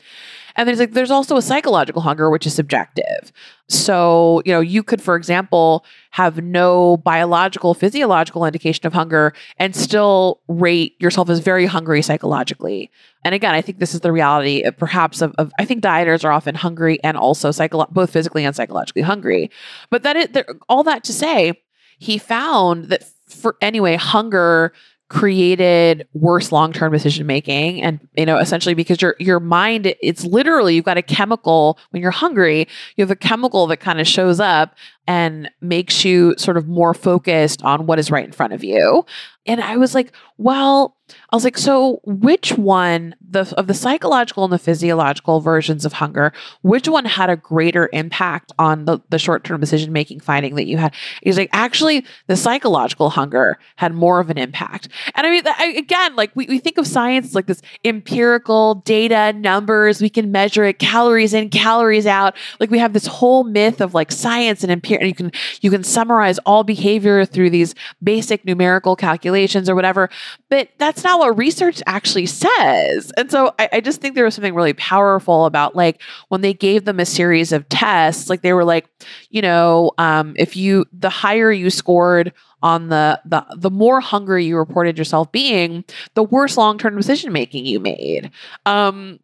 And 0.56 0.68
there's 0.68 0.78
like 0.78 0.92
there's 0.92 1.10
also 1.10 1.36
a 1.36 1.42
psychological 1.42 2.02
hunger, 2.02 2.30
which 2.30 2.46
is 2.46 2.54
subjective. 2.54 3.32
So, 3.68 4.42
you 4.44 4.52
know, 4.52 4.60
you 4.60 4.82
could, 4.82 5.00
for 5.00 5.16
example, 5.16 5.84
have 6.10 6.42
no 6.42 6.98
biological, 6.98 7.74
physiological 7.74 8.44
indication 8.44 8.86
of 8.86 8.92
hunger 8.92 9.32
and 9.58 9.74
still 9.74 10.40
rate 10.48 10.94
yourself 11.00 11.30
as 11.30 11.40
very 11.40 11.66
hungry 11.66 12.02
psychologically. 12.02 12.90
And 13.24 13.34
again, 13.34 13.54
I 13.54 13.62
think 13.62 13.78
this 13.78 13.94
is 13.94 14.00
the 14.00 14.12
reality 14.12 14.62
of 14.62 14.76
perhaps 14.76 15.22
of, 15.22 15.34
of 15.38 15.50
I 15.58 15.64
think 15.64 15.82
dieters 15.82 16.24
are 16.24 16.32
often 16.32 16.54
hungry 16.54 17.02
and 17.02 17.16
also 17.16 17.50
psycho- 17.50 17.86
both 17.90 18.10
physically 18.10 18.44
and 18.44 18.54
psychologically 18.54 19.02
hungry. 19.02 19.50
But 19.90 20.02
that 20.02 20.16
it 20.16 20.46
all 20.68 20.82
that 20.84 21.04
to 21.04 21.12
say, 21.12 21.54
he 21.98 22.18
found 22.18 22.90
that 22.90 23.04
for 23.26 23.56
anyway, 23.60 23.96
hunger 23.96 24.72
created 25.14 26.08
worse 26.12 26.50
long-term 26.50 26.92
decision 26.92 27.24
making 27.24 27.80
and 27.80 28.00
you 28.16 28.26
know 28.26 28.36
essentially 28.36 28.74
because 28.74 29.00
your 29.00 29.14
your 29.20 29.38
mind 29.38 29.94
it's 30.02 30.24
literally 30.24 30.74
you've 30.74 30.84
got 30.84 30.96
a 30.96 31.02
chemical 31.02 31.78
when 31.90 32.02
you're 32.02 32.10
hungry 32.10 32.66
you 32.96 33.02
have 33.02 33.12
a 33.12 33.16
chemical 33.16 33.68
that 33.68 33.76
kind 33.76 34.00
of 34.00 34.08
shows 34.08 34.40
up 34.40 34.74
and 35.06 35.50
makes 35.60 36.04
you 36.04 36.34
sort 36.38 36.56
of 36.56 36.66
more 36.66 36.94
focused 36.94 37.62
on 37.62 37.86
what 37.86 37.98
is 37.98 38.10
right 38.10 38.24
in 38.24 38.32
front 38.32 38.52
of 38.52 38.64
you. 38.64 39.04
And 39.46 39.60
i 39.60 39.76
was 39.76 39.94
like 39.94 40.10
well 40.38 40.96
i 41.30 41.36
was 41.36 41.44
like 41.44 41.58
so 41.58 42.00
which 42.04 42.52
one 42.52 43.14
the 43.20 43.52
of 43.58 43.66
the 43.66 43.74
psychological 43.74 44.42
and 44.44 44.52
the 44.52 44.58
physiological 44.58 45.40
versions 45.40 45.84
of 45.84 45.92
hunger 45.92 46.32
which 46.62 46.88
one 46.88 47.04
had 47.04 47.28
a 47.28 47.36
greater 47.36 47.90
impact 47.92 48.52
on 48.58 48.86
the, 48.86 49.00
the 49.10 49.18
short-term 49.18 49.60
decision 49.60 49.92
making 49.92 50.18
finding 50.18 50.54
that 50.54 50.66
you 50.66 50.78
had? 50.78 50.94
He's 51.22 51.36
like 51.36 51.50
actually 51.52 52.06
the 52.26 52.36
psychological 52.36 53.10
hunger 53.10 53.58
had 53.76 53.92
more 53.92 54.18
of 54.18 54.30
an 54.30 54.38
impact. 54.38 54.88
And 55.14 55.26
i 55.26 55.30
mean 55.30 55.42
I, 55.46 55.74
again 55.76 56.16
like 56.16 56.30
we, 56.34 56.46
we 56.46 56.58
think 56.58 56.78
of 56.78 56.86
science 56.86 57.34
like 57.34 57.46
this 57.46 57.60
empirical 57.84 58.76
data 58.76 59.34
numbers 59.34 60.00
we 60.00 60.08
can 60.08 60.32
measure 60.32 60.64
it 60.64 60.78
calories 60.78 61.34
in 61.34 61.50
calories 61.50 62.06
out. 62.06 62.34
Like 62.60 62.70
we 62.70 62.78
have 62.78 62.94
this 62.94 63.06
whole 63.06 63.44
myth 63.44 63.82
of 63.82 63.92
like 63.92 64.10
science 64.10 64.62
and 64.62 64.72
empirical 64.72 64.93
and 65.00 65.08
you 65.08 65.14
can 65.14 65.32
you 65.60 65.70
can 65.70 65.82
summarize 65.82 66.38
all 66.40 66.64
behavior 66.64 67.24
through 67.24 67.50
these 67.50 67.74
basic 68.02 68.44
numerical 68.44 68.96
calculations 68.96 69.68
or 69.68 69.74
whatever 69.74 70.08
but 70.48 70.68
that's 70.78 71.02
not 71.02 71.18
what 71.18 71.36
research 71.36 71.82
actually 71.86 72.26
says. 72.26 73.12
And 73.16 73.30
so 73.30 73.54
I, 73.58 73.68
I 73.74 73.80
just 73.80 74.00
think 74.00 74.14
there 74.14 74.24
was 74.24 74.34
something 74.34 74.54
really 74.54 74.72
powerful 74.74 75.46
about 75.46 75.74
like 75.74 76.00
when 76.28 76.42
they 76.42 76.54
gave 76.54 76.84
them 76.84 77.00
a 77.00 77.06
series 77.06 77.52
of 77.52 77.68
tests 77.68 78.30
like 78.30 78.42
they 78.42 78.52
were 78.52 78.64
like 78.64 78.88
you 79.30 79.42
know 79.42 79.90
um, 79.98 80.34
if 80.38 80.56
you 80.56 80.84
the 80.92 81.10
higher 81.10 81.50
you 81.50 81.70
scored 81.70 82.32
on 82.62 82.88
the 82.88 83.20
the 83.24 83.44
the 83.56 83.70
more 83.70 84.00
hungry 84.00 84.44
you 84.44 84.56
reported 84.56 84.96
yourself 84.96 85.30
being 85.32 85.84
the 86.14 86.22
worse 86.22 86.56
long-term 86.56 86.96
decision 86.96 87.32
making 87.32 87.66
you 87.66 87.80
made. 87.80 88.30
Um 88.64 89.18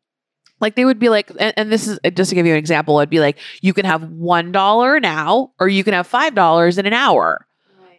like 0.61 0.75
they 0.75 0.85
would 0.85 0.99
be 0.99 1.09
like 1.09 1.31
and, 1.39 1.55
and 1.57 1.73
this 1.73 1.89
is 1.89 1.99
uh, 2.05 2.11
just 2.11 2.31
to 2.31 2.35
give 2.35 2.47
you 2.47 2.53
an 2.53 2.59
example 2.59 2.99
it'd 2.99 3.11
be 3.11 3.21
like 3.21 3.39
you 3.61 3.73
can 3.73 3.85
have 3.85 4.03
one 4.11 4.53
dollar 4.53 5.01
now 5.01 5.53
or 5.59 5.69
you 5.69 5.85
can 5.85 5.95
have 5.95 6.07
five 6.07 6.35
dollars 6.35 6.79
in 6.79 6.87
an 6.87 6.93
hour. 6.93 7.47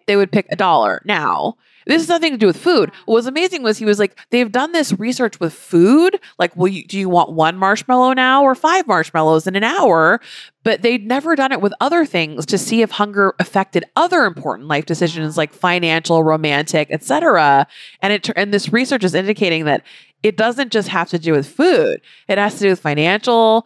They 0.08 0.16
would 0.16 0.32
pick 0.32 0.48
a 0.50 0.56
dollar 0.56 1.02
now 1.06 1.58
this 1.86 2.02
has 2.02 2.10
nothing 2.10 2.32
to 2.32 2.38
do 2.38 2.48
with 2.48 2.58
food. 2.58 2.92
What 3.06 3.16
was 3.16 3.28
amazing 3.28 3.64
was 3.64 3.78
he 3.78 3.86
was 3.86 4.00
like, 4.00 4.18
they've 4.30 4.52
done 4.52 4.72
this 4.72 4.94
research 4.94 5.40
with 5.40 5.54
food. 5.54 6.20
Like, 6.38 6.56
well, 6.56 6.68
you, 6.68 6.86
do 6.86 6.98
you 6.98 7.10
want 7.10 7.32
one 7.32 7.58
marshmallow 7.58 8.14
now 8.14 8.44
or 8.44 8.56
five 8.56 8.88
marshmallows 8.88 9.48
in 9.48 9.56
an 9.56 9.64
hour? 9.64 10.20
But 10.64 10.82
they'd 10.82 11.08
never 11.08 11.36
done 11.36 11.52
it 11.52 11.62
with 11.62 11.74
other 11.80 12.06
things 12.06 12.46
to 12.48 12.58
see 12.58 12.82
if 12.82 12.92
hunger 12.92 13.34
affected 13.40 13.86
other 13.96 14.26
important 14.26 14.68
life 14.68 14.86
decisions 14.86 15.38
like 15.38 15.54
financial, 15.54 16.24
romantic, 16.24 16.90
etc. 16.92 17.68
And 18.02 18.14
it 18.14 18.30
and 18.36 18.54
this 18.54 18.72
research 18.72 19.04
is 19.04 19.16
indicating 19.16 19.66
that 19.66 19.84
it 20.22 20.38
doesn't 20.38 20.72
just 20.72 20.90
have 20.90 21.10
to 21.10 21.20
do 21.20 21.34
with 21.34 21.48
food. 21.48 22.02
It 22.28 22.38
has 22.38 22.54
to 22.56 22.60
do 22.60 22.70
with 22.70 22.80
financial, 22.80 23.66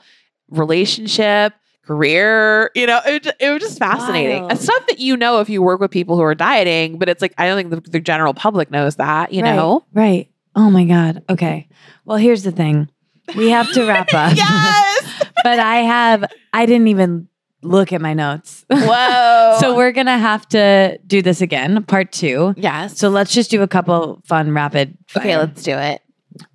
relationship, 0.49 1.53
career. 1.85 2.71
You 2.75 2.87
know, 2.87 2.99
it, 3.05 3.27
it 3.39 3.49
was 3.51 3.61
just 3.61 3.79
fascinating. 3.79 4.43
Wild. 4.43 4.59
Stuff 4.59 4.87
that 4.87 4.99
you 4.99 5.15
know 5.17 5.39
if 5.39 5.49
you 5.49 5.61
work 5.61 5.79
with 5.79 5.91
people 5.91 6.15
who 6.15 6.21
are 6.23 6.35
dieting, 6.35 6.97
but 6.99 7.09
it's 7.09 7.21
like 7.21 7.33
I 7.37 7.47
don't 7.47 7.57
think 7.57 7.85
the, 7.85 7.91
the 7.91 7.99
general 7.99 8.33
public 8.33 8.71
knows 8.71 8.95
that. 8.97 9.31
You 9.33 9.43
Right, 9.43 9.55
know. 9.55 9.85
Right. 9.93 10.29
Oh 10.55 10.69
my 10.69 10.85
God. 10.85 11.23
Okay. 11.29 11.67
Well, 12.05 12.17
here's 12.17 12.43
the 12.43 12.51
thing. 12.51 12.89
We 13.35 13.49
have 13.49 13.71
to 13.73 13.85
wrap 13.85 14.07
up. 14.13 14.35
yes. 14.35 15.25
but 15.43 15.59
I 15.59 15.77
have, 15.77 16.25
I 16.53 16.65
didn't 16.65 16.87
even 16.89 17.27
look 17.61 17.91
at 17.91 17.99
my 17.99 18.13
notes. 18.13 18.63
Whoa. 18.69 19.57
so 19.59 19.75
we're 19.75 19.91
going 19.91 20.05
to 20.05 20.17
have 20.17 20.47
to 20.49 20.97
do 21.07 21.21
this 21.23 21.41
again, 21.41 21.83
part 21.85 22.11
two. 22.11 22.53
yes. 22.55 22.97
So 22.99 23.09
let's 23.09 23.33
just 23.33 23.49
do 23.49 23.63
a 23.63 23.67
couple 23.67 24.21
fun 24.25 24.51
rapid. 24.53 24.97
okay, 25.17 25.35
let's 25.37 25.63
do 25.63 25.71
it. 25.75 26.01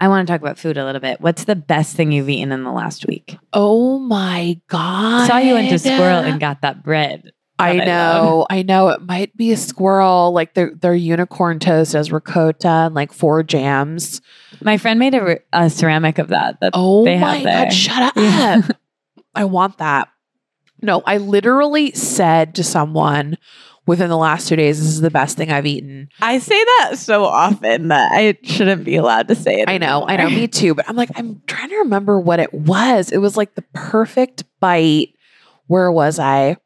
I 0.01 0.09
want 0.09 0.27
to 0.27 0.33
talk 0.33 0.41
about 0.41 0.59
food 0.59 0.77
a 0.77 0.85
little 0.85 1.01
bit. 1.01 1.21
What's 1.21 1.45
the 1.45 1.57
best 1.57 1.97
thing 1.97 2.13
you've 2.13 2.29
eaten 2.29 2.53
in 2.53 2.65
the 2.65 2.73
last 2.73 3.07
week? 3.07 3.37
Oh 3.53 3.99
my 3.99 4.61
god! 4.69 5.23
I 5.23 5.27
saw 5.27 5.39
you 5.39 5.55
went 5.55 5.69
to 5.71 5.77
Sqirl 5.77 6.25
and 6.25 6.41
got 6.41 6.63
that 6.63 6.83
bread. 6.83 7.33
I 7.59 7.77
that 7.77 7.83
I 7.83 7.85
know, 7.85 8.47
I 8.49 8.63
know. 8.63 8.89
It 8.89 9.03
might 9.03 9.37
be 9.37 9.53
a 9.53 9.57
squirrel. 9.57 10.33
Like 10.33 10.55
their 10.55 10.75
their 10.75 10.95
unicorn 10.95 11.59
toast 11.59 11.93
has 11.93 12.11
ricotta 12.11 12.69
and 12.69 12.95
like 12.95 13.13
four 13.13 13.43
jams. 13.43 14.21
My 14.63 14.79
friend 14.79 14.99
made 14.99 15.15
a, 15.15 15.39
a 15.53 15.69
ceramic 15.71 16.19
of 16.19 16.29
that. 16.29 16.61
That 16.61 16.73
Oh 16.75 17.05
they 17.05 17.19
my 17.19 17.35
have 17.37 17.43
there. 17.45 17.65
god! 17.65 17.73
Shut 17.73 18.17
up! 18.17 18.77
I 19.35 19.45
want 19.45 19.79
that. 19.79 20.09
No, 20.83 21.03
I 21.05 21.19
literally 21.19 21.93
said 21.93 22.55
to 22.55 22.65
someone 22.65 23.37
within 23.87 24.09
the 24.09 24.17
last 24.17 24.49
two 24.49 24.57
days, 24.57 24.79
"This 24.79 24.89
is 24.89 25.01
the 25.01 25.11
best 25.11 25.37
thing 25.37 25.51
I've 25.51 25.67
eaten." 25.67 26.09
I 26.21 26.39
say 26.39 26.63
that 26.65 26.99
so 26.99 27.25
often 27.25 27.89
that 27.89 28.11
I 28.13 28.39
shouldn't 28.43 28.85
be 28.85 28.97
allowed 28.97 29.29
to 29.29 29.35
say 29.35 29.61
it. 29.61 29.69
I 29.69 29.79
know, 29.79 30.05
I 30.07 30.17
know, 30.17 30.31
me 30.31 30.49
too. 30.49 30.75
But 30.75 30.89
I'm 30.89 30.97
like, 30.97 31.11
I'm 31.17 31.43
trying 31.47 31.71
to 31.71 31.77
remember 31.79 32.21
what 32.21 32.41
it 32.41 32.53
was. 32.53 33.11
It 33.11 33.19
was 33.19 33.37
like 33.37 33.55
the 33.55 33.65
perfect 33.75 34.45
bite. 34.61 35.15
Where 35.67 35.91
was 35.91 36.19
I? 36.19 36.57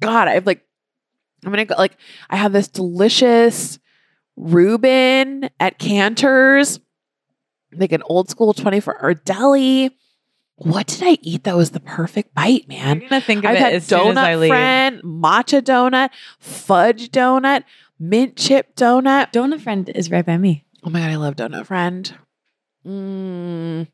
God, 0.00 0.28
I've 0.28 0.46
like, 0.46 0.62
I'm 1.44 1.50
gonna 1.50 1.64
go 1.64 1.74
like, 1.76 1.96
I 2.28 2.36
had 2.36 2.52
this 2.52 2.68
delicious 2.68 3.78
Reuben 4.36 5.50
at 5.58 5.78
Canter's, 5.78 6.80
like 7.72 7.92
an 7.92 8.02
old 8.06 8.30
school 8.30 8.54
24 8.54 9.02
hour 9.02 9.14
deli. 9.14 9.96
What 10.62 10.86
did 10.88 11.02
I 11.02 11.16
eat 11.22 11.44
that 11.44 11.56
was 11.56 11.70
the 11.70 11.80
perfect 11.80 12.34
bite, 12.34 12.68
man? 12.68 12.88
I'm 13.02 13.08
gonna 13.08 13.20
think 13.22 13.44
of 13.44 13.50
I've 13.50 13.56
it 13.56 13.60
had 13.60 13.72
as 13.72 13.86
soon 13.86 14.08
as 14.10 14.16
I 14.18 14.34
donut 14.34 14.40
leave. 14.40 14.50
friend, 14.50 15.02
matcha 15.02 15.62
donut, 15.62 16.10
fudge 16.38 17.08
donut, 17.10 17.64
mint 17.98 18.36
chip 18.36 18.76
donut. 18.76 19.32
Donut 19.32 19.60
friend 19.62 19.88
is 19.94 20.10
right 20.10 20.24
by 20.24 20.36
me. 20.36 20.64
Oh 20.84 20.90
my 20.90 21.00
god, 21.00 21.10
I 21.10 21.16
love 21.16 21.36
Donut 21.36 21.66
Friend. 21.66 22.14
Mm. 22.86 23.88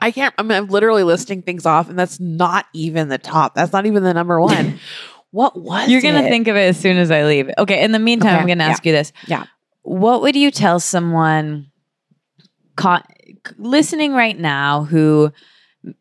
I 0.00 0.10
can't. 0.10 0.34
I 0.38 0.42
mean, 0.42 0.52
I'm 0.52 0.66
literally 0.68 1.02
listing 1.02 1.42
things 1.42 1.66
off, 1.66 1.88
and 1.90 1.98
that's 1.98 2.18
not 2.20 2.66
even 2.72 3.08
the 3.08 3.18
top. 3.18 3.54
That's 3.54 3.72
not 3.72 3.86
even 3.86 4.02
the 4.02 4.14
number 4.14 4.40
one. 4.40 4.80
what 5.30 5.56
was 5.60 5.88
You're 5.88 6.00
gonna 6.00 6.22
it? 6.22 6.28
think 6.30 6.48
of 6.48 6.56
it 6.56 6.68
as 6.68 6.78
soon 6.78 6.96
as 6.96 7.10
I 7.10 7.24
leave. 7.24 7.50
Okay. 7.58 7.82
In 7.82 7.92
the 7.92 7.98
meantime, 7.98 8.34
Okay, 8.34 8.40
I'm 8.40 8.46
gonna 8.48 8.64
yeah, 8.64 8.70
ask 8.70 8.84
you 8.86 8.92
this. 8.92 9.12
yeah. 9.26 9.44
What 9.82 10.22
would 10.22 10.36
you 10.36 10.50
tell 10.50 10.78
someone 10.80 11.70
caught 12.76 13.10
listening 13.58 14.12
right 14.12 14.38
now 14.38 14.84
who 14.84 15.32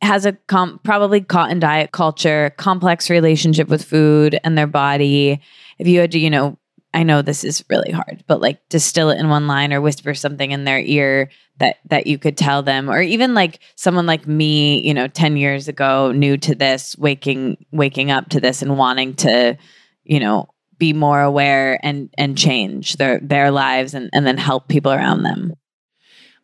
has 0.01 0.25
a 0.25 0.33
com- 0.47 0.79
probably 0.83 1.21
caught 1.21 1.51
in 1.51 1.59
diet 1.59 1.91
culture, 1.91 2.53
complex 2.57 3.09
relationship 3.09 3.69
with 3.69 3.83
food 3.83 4.39
and 4.43 4.57
their 4.57 4.67
body? 4.67 5.41
If 5.77 5.87
you 5.87 5.99
had 5.99 6.11
to, 6.11 6.19
you 6.19 6.29
know, 6.29 6.57
I 6.93 7.03
know 7.03 7.21
this 7.21 7.43
is 7.43 7.63
really 7.69 7.91
hard, 7.91 8.23
but 8.27 8.41
like 8.41 8.67
distill 8.69 9.11
it 9.11 9.19
in 9.19 9.29
one 9.29 9.47
line 9.47 9.71
or 9.73 9.79
whisper 9.79 10.13
something 10.13 10.51
in 10.51 10.63
their 10.63 10.79
ear 10.79 11.29
that 11.59 11.77
that 11.85 12.07
you 12.07 12.17
could 12.17 12.35
tell 12.35 12.63
them 12.63 12.89
or 12.89 13.01
even 13.01 13.33
like 13.33 13.59
someone 13.75 14.05
like 14.05 14.27
me, 14.27 14.85
you 14.85 14.93
know, 14.93 15.07
10 15.07 15.37
years 15.37 15.67
ago 15.67 16.11
new 16.11 16.35
to 16.37 16.55
this, 16.55 16.97
waking 16.97 17.63
waking 17.71 18.09
up 18.09 18.29
to 18.29 18.39
this 18.39 18.61
and 18.61 18.77
wanting 18.77 19.13
to, 19.15 19.57
you 20.03 20.19
know, 20.19 20.49
be 20.79 20.93
more 20.93 21.21
aware 21.21 21.79
and 21.83 22.09
and 22.17 22.37
change 22.37 22.95
their 22.95 23.19
their 23.19 23.51
lives 23.51 23.93
and 23.93 24.09
and 24.13 24.25
then 24.25 24.37
help 24.37 24.67
people 24.67 24.91
around 24.91 25.23
them. 25.23 25.53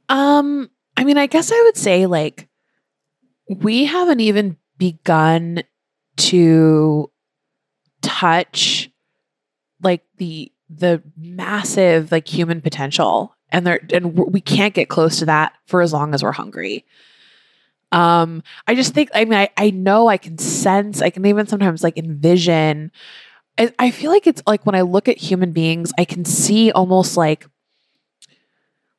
Um, 0.10 0.70
I 0.98 1.04
mean, 1.04 1.18
I 1.18 1.28
guess 1.28 1.52
I 1.52 1.62
would 1.64 1.78
say 1.78 2.06
like 2.06 2.48
we 3.48 3.86
haven't 3.86 4.22
even 4.22 4.58
begun 4.78 5.64
to 6.18 7.12
touch 8.02 8.90
like 9.82 10.04
the 10.18 10.52
the 10.70 11.04
massive 11.18 12.12
like 12.12 12.28
human 12.28 12.62
potential. 12.62 13.36
And 13.50 13.66
there 13.66 13.80
and 13.94 14.18
we 14.18 14.42
can't 14.42 14.74
get 14.74 14.90
close 14.90 15.20
to 15.20 15.26
that 15.26 15.54
for 15.68 15.82
as 15.82 15.94
long 15.94 16.14
as 16.14 16.24
we're 16.24 16.32
hungry. 16.32 16.86
Um 17.92 18.44
i 18.68 18.74
just 18.74 18.94
think 18.94 19.10
i 19.14 19.24
mean 19.24 19.36
i, 19.36 19.50
I 19.56 19.70
know 19.70 20.08
i 20.08 20.18
can 20.18 20.40
sense 20.40 21.02
i 21.02 21.12
can 21.12 21.26
even 21.26 21.46
sometimes 21.48 21.84
like 21.84 21.98
envision. 21.98 22.92
I, 23.58 23.72
I 23.80 23.92
feel 23.92 24.12
like 24.12 24.28
it's 24.28 24.42
like 24.48 24.66
when 24.66 24.76
i 24.76 24.82
look 24.82 25.08
at 25.08 25.18
human 25.18 25.52
beings 25.52 25.94
i 25.98 26.04
can 26.04 26.26
see 26.26 26.72
almost 26.72 27.16
like 27.16 27.46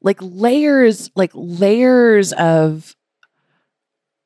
like 0.02 0.18
layers 0.20 1.10
like 1.14 1.32
layers 1.34 2.32
of 2.32 2.94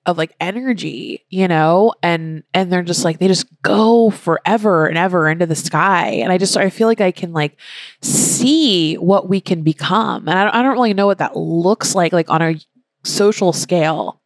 of 0.07 0.17
like 0.17 0.35
energy, 0.41 1.25
you 1.29 1.47
know, 1.47 1.93
and 2.03 2.43
and 2.55 2.73
they're 2.73 2.83
just 2.83 3.05
like 3.05 3.19
they 3.19 3.29
just 3.29 3.47
go 3.63 4.11
forever 4.11 4.87
and 4.87 4.97
ever 4.97 5.29
into 5.29 5.47
the 5.47 5.55
sky, 5.55 6.09
and 6.09 6.33
I 6.33 6.39
just 6.39 6.57
I 6.57 6.71
feel 6.71 6.89
like 6.89 7.01
I 7.01 7.11
can 7.13 7.33
like 7.33 7.57
see 8.03 8.97
what 8.97 9.29
we 9.29 9.41
can 9.41 9.63
become, 9.63 10.27
and 10.29 10.39
I 10.39 10.45
don't, 10.45 10.55
I 10.55 10.63
don't 10.63 10.73
really 10.73 10.95
know 10.95 11.07
what 11.07 11.19
that 11.19 11.37
looks 11.37 11.95
like 11.95 12.13
like 12.13 12.31
on 12.31 12.43
a 12.43 12.61
social 13.05 13.53
scale, 13.53 14.21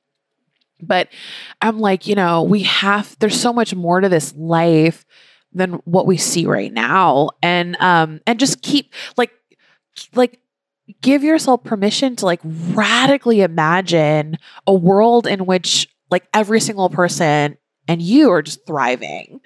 but 0.80 1.08
I'm 1.60 1.80
like 1.80 2.06
you 2.06 2.14
know 2.14 2.42
we 2.42 2.62
have 2.62 3.16
there's 3.18 3.40
so 3.40 3.52
much 3.52 3.74
more 3.74 4.00
to 4.00 4.08
this 4.08 4.34
life 4.36 5.04
than 5.52 5.74
what 5.84 6.06
we 6.06 6.16
see 6.16 6.46
right 6.46 6.72
now, 6.72 7.30
and 7.42 7.76
um 7.80 8.20
and 8.26 8.38
just 8.38 8.62
keep 8.62 8.92
like 9.16 9.32
like 10.14 10.40
give 11.00 11.24
yourself 11.24 11.64
permission 11.64 12.16
to 12.16 12.24
like 12.24 12.40
radically 12.44 13.40
imagine 13.40 14.38
a 14.66 14.74
world 14.74 15.26
in 15.26 15.46
which 15.46 15.88
like 16.10 16.26
every 16.34 16.60
single 16.60 16.90
person 16.90 17.56
and 17.88 18.02
you 18.02 18.30
are 18.30 18.42
just 18.42 18.66
thriving. 18.66 19.40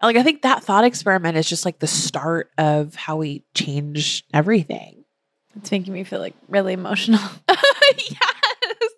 And 0.00 0.02
like 0.02 0.16
I 0.16 0.22
think 0.22 0.42
that 0.42 0.62
thought 0.62 0.84
experiment 0.84 1.36
is 1.36 1.48
just 1.48 1.64
like 1.64 1.78
the 1.78 1.86
start 1.86 2.50
of 2.58 2.94
how 2.94 3.16
we 3.16 3.44
change 3.54 4.24
everything. 4.32 5.04
It's 5.56 5.70
making 5.70 5.92
me 5.92 6.04
feel 6.04 6.20
like 6.20 6.34
really 6.48 6.74
emotional. 6.74 7.20
yes. 7.48 8.90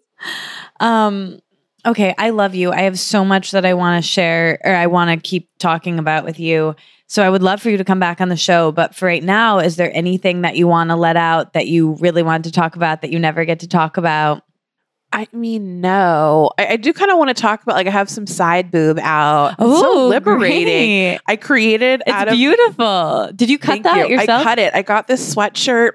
Um 0.81 1.41
okay, 1.87 2.15
I 2.19 2.31
love 2.31 2.55
you. 2.55 2.73
I 2.73 2.83
have 2.83 2.99
so 2.99 3.25
much 3.25 3.53
that 3.53 3.65
I 3.65 3.75
want 3.75 4.03
to 4.03 4.09
share 4.09 4.59
or 4.65 4.75
I 4.75 4.89
want 4.89 5.11
to 5.11 5.29
keep 5.29 5.49
talking 5.59 5.99
about 5.99 6.25
with 6.25 6.39
you. 6.39 6.75
So 7.09 7.23
I 7.25 7.31
would 7.31 7.43
love 7.43 7.63
for 7.63 7.71
you 7.71 7.79
to 7.79 7.85
come 7.85 7.99
back 7.99 8.21
on 8.21 8.29
the 8.29 8.37
show. 8.37 8.71
But 8.71 8.95
for 8.95 9.07
right 9.07 9.23
now, 9.23 9.59
is 9.59 9.77
there 9.77 9.91
anything 9.97 10.43
that 10.43 10.57
you 10.57 10.69
want 10.69 10.91
to 10.91 10.97
let 10.97 11.17
out 11.17 11.55
that 11.55 11.67
you 11.67 11.93
really 12.01 12.23
want 12.23 12.45
to 12.45 12.53
talk 12.53 12.77
about 12.77 13.01
that 13.03 13.11
you 13.11 13.19
never 13.19 13.45
get 13.47 13.61
to 13.61 13.67
talk 13.69 13.97
about? 13.97 14.43
I 15.11 15.27
mean, 15.33 15.81
no. 15.81 16.51
I, 16.59 16.67
I 16.67 16.77
do 16.77 16.93
kind 16.93 17.11
of 17.11 17.17
want 17.17 17.29
to 17.29 17.35
talk 17.35 17.63
about 17.63 17.77
like 17.77 17.87
I 17.87 17.91
have 17.91 18.11
some 18.11 18.27
side 18.27 18.71
boob 18.71 18.99
out. 18.99 19.53
It's 19.53 19.81
so 19.81 20.01
Oh, 20.03 20.09
liberating. 20.09 21.13
great. 21.15 21.21
I 21.27 21.37
created 21.37 22.03
out 22.07 22.25
It's 22.29 22.33
of 22.33 22.37
beautiful. 22.37 23.31
Did 23.35 23.49
you 23.49 23.59
cut 23.59 23.83
that 23.85 24.11
you. 24.11 24.19
yourself? 24.19 24.43
I 24.43 24.45
cut 24.45 24.59
it. 24.59 24.75
I 24.75 24.83
got 24.83 25.07
this 25.07 25.35
sweatshirt 25.35 25.93